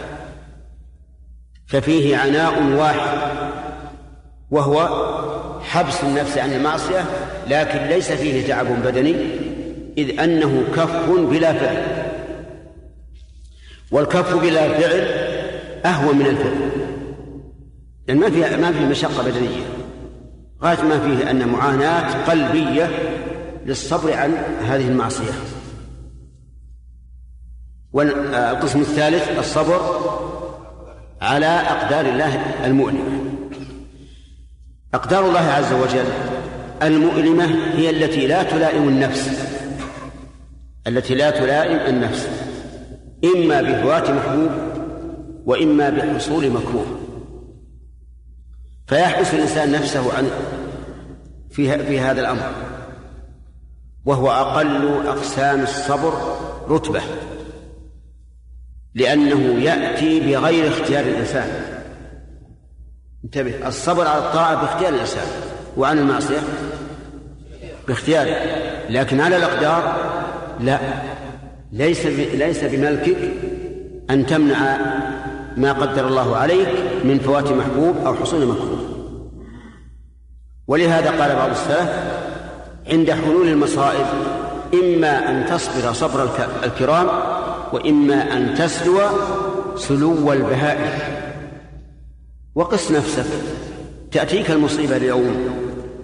[1.68, 3.18] ففيه عناء واحد
[4.52, 4.90] وهو
[5.62, 7.06] حبس النفس عن المعصية
[7.48, 9.16] لكن ليس فيه تعب بدني
[9.98, 12.12] إذ أنه كف بلا فعل.
[13.92, 15.00] والكف بلا فعل
[15.86, 16.72] أهون من الفعل.
[18.08, 19.64] لأن ما في ما في مشقة بدنية.
[20.64, 22.90] غاية ما فيه أن معاناة قلبية
[23.66, 24.34] للصبر عن
[24.68, 25.32] هذه المعصية.
[27.94, 29.82] والقسم الثالث الصبر
[31.22, 33.22] على أقدار الله المؤلمة.
[34.94, 36.06] أقدار الله عز وجل
[36.84, 37.46] المؤلمة
[37.76, 39.52] هي التي لا تلائم النفس.
[40.88, 42.30] التي لا تلائم النفس
[43.36, 44.52] إما بفوات محبوب
[45.46, 46.86] وإما بحصول مكروه.
[48.88, 50.28] فيحبس الإنسان نفسه عن
[51.50, 52.52] في في هذا الأمر.
[54.06, 56.14] وهو أقل أقسام الصبر
[56.70, 57.02] رتبة.
[58.96, 61.72] لأنه يأتي بغير اختيار الإنسان.
[63.26, 65.28] انتبه الصبر على الطاعة باختيار الإنسان
[65.78, 66.40] وعن المعصية
[67.88, 68.36] باختياره
[68.90, 70.01] لكن على الأقدار
[70.62, 70.80] لا.
[71.72, 73.18] ليس ليس بملكك
[74.10, 74.78] أن تمنع
[75.58, 76.70] ما قدر الله عليك
[77.04, 78.86] من فوات محبوب أو حصول مكروه.
[80.68, 81.90] ولهذا قال بعض السلف
[82.88, 84.06] عند حلول المصائب
[84.74, 86.30] إما أن تصبر صبر
[86.64, 87.08] الكرام
[87.74, 89.00] وإما أن تسلو
[89.76, 91.00] سلو البهائم.
[92.56, 93.26] وقس نفسك.
[94.12, 95.36] تأتيك المصيبة اليوم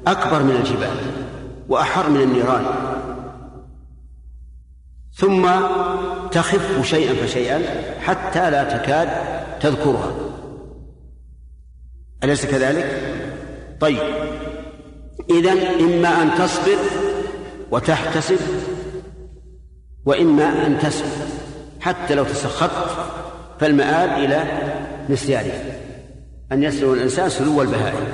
[0.07, 0.97] أكبر من الجبال
[1.69, 2.86] وأحر من النيران.
[5.17, 5.49] ثم
[6.31, 7.61] تخف شيئا فشيئا
[8.01, 9.09] حتى لا تكاد
[9.59, 10.11] تذكرها.
[12.23, 13.01] أليس كذلك؟
[13.79, 13.99] طيب.
[15.29, 16.77] إذا إما أن تصبر
[17.71, 18.39] وتحتسب
[20.05, 21.27] وإما أن تسبر
[21.81, 22.89] حتى لو تسخطت
[23.59, 24.43] فالمآب إلى
[25.09, 25.79] نسيانه.
[26.51, 28.07] أن يسلو الإنسان سلو البهائم.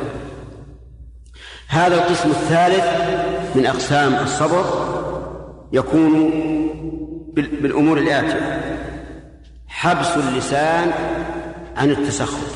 [1.67, 2.85] هذا القسم الثالث
[3.55, 4.65] من أقسام الصبر
[5.73, 6.31] يكون
[7.35, 8.61] بالأمور الآتية.
[9.67, 10.91] حبس اللسان
[11.77, 12.53] عن التسخط.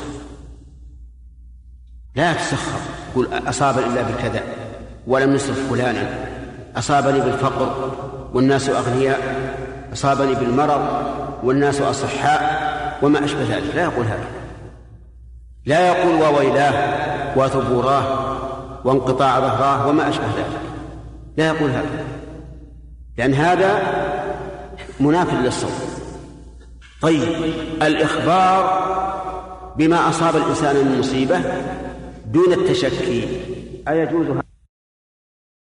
[2.14, 2.80] لا تسخط.
[3.14, 4.42] قل أصاب إلا بكذا
[5.06, 6.28] ولم نصرف فلانا.
[6.76, 7.92] أصابني بالفقر
[8.34, 9.20] والناس أغنياء.
[9.92, 10.88] أصابني بالمرض
[11.42, 12.68] والناس أصحاء.
[13.02, 13.74] وما أشبه ذلك.
[13.74, 14.26] لا يقول هذا.
[15.66, 16.74] لا يقول وويلاه
[17.38, 18.38] وثبوراه
[18.84, 19.88] وانقطاع ظهراه.
[19.88, 20.60] وما أشبه ذلك.
[21.36, 22.04] لا يقول هذا.
[23.18, 23.82] لأن هذا
[25.00, 25.72] مناف للصوت
[27.02, 27.22] طيب
[27.82, 28.88] الإخبار
[29.76, 31.40] بما أصاب الإنسان من مصيبة
[32.26, 33.24] دون التشكي
[33.88, 34.26] أيجوز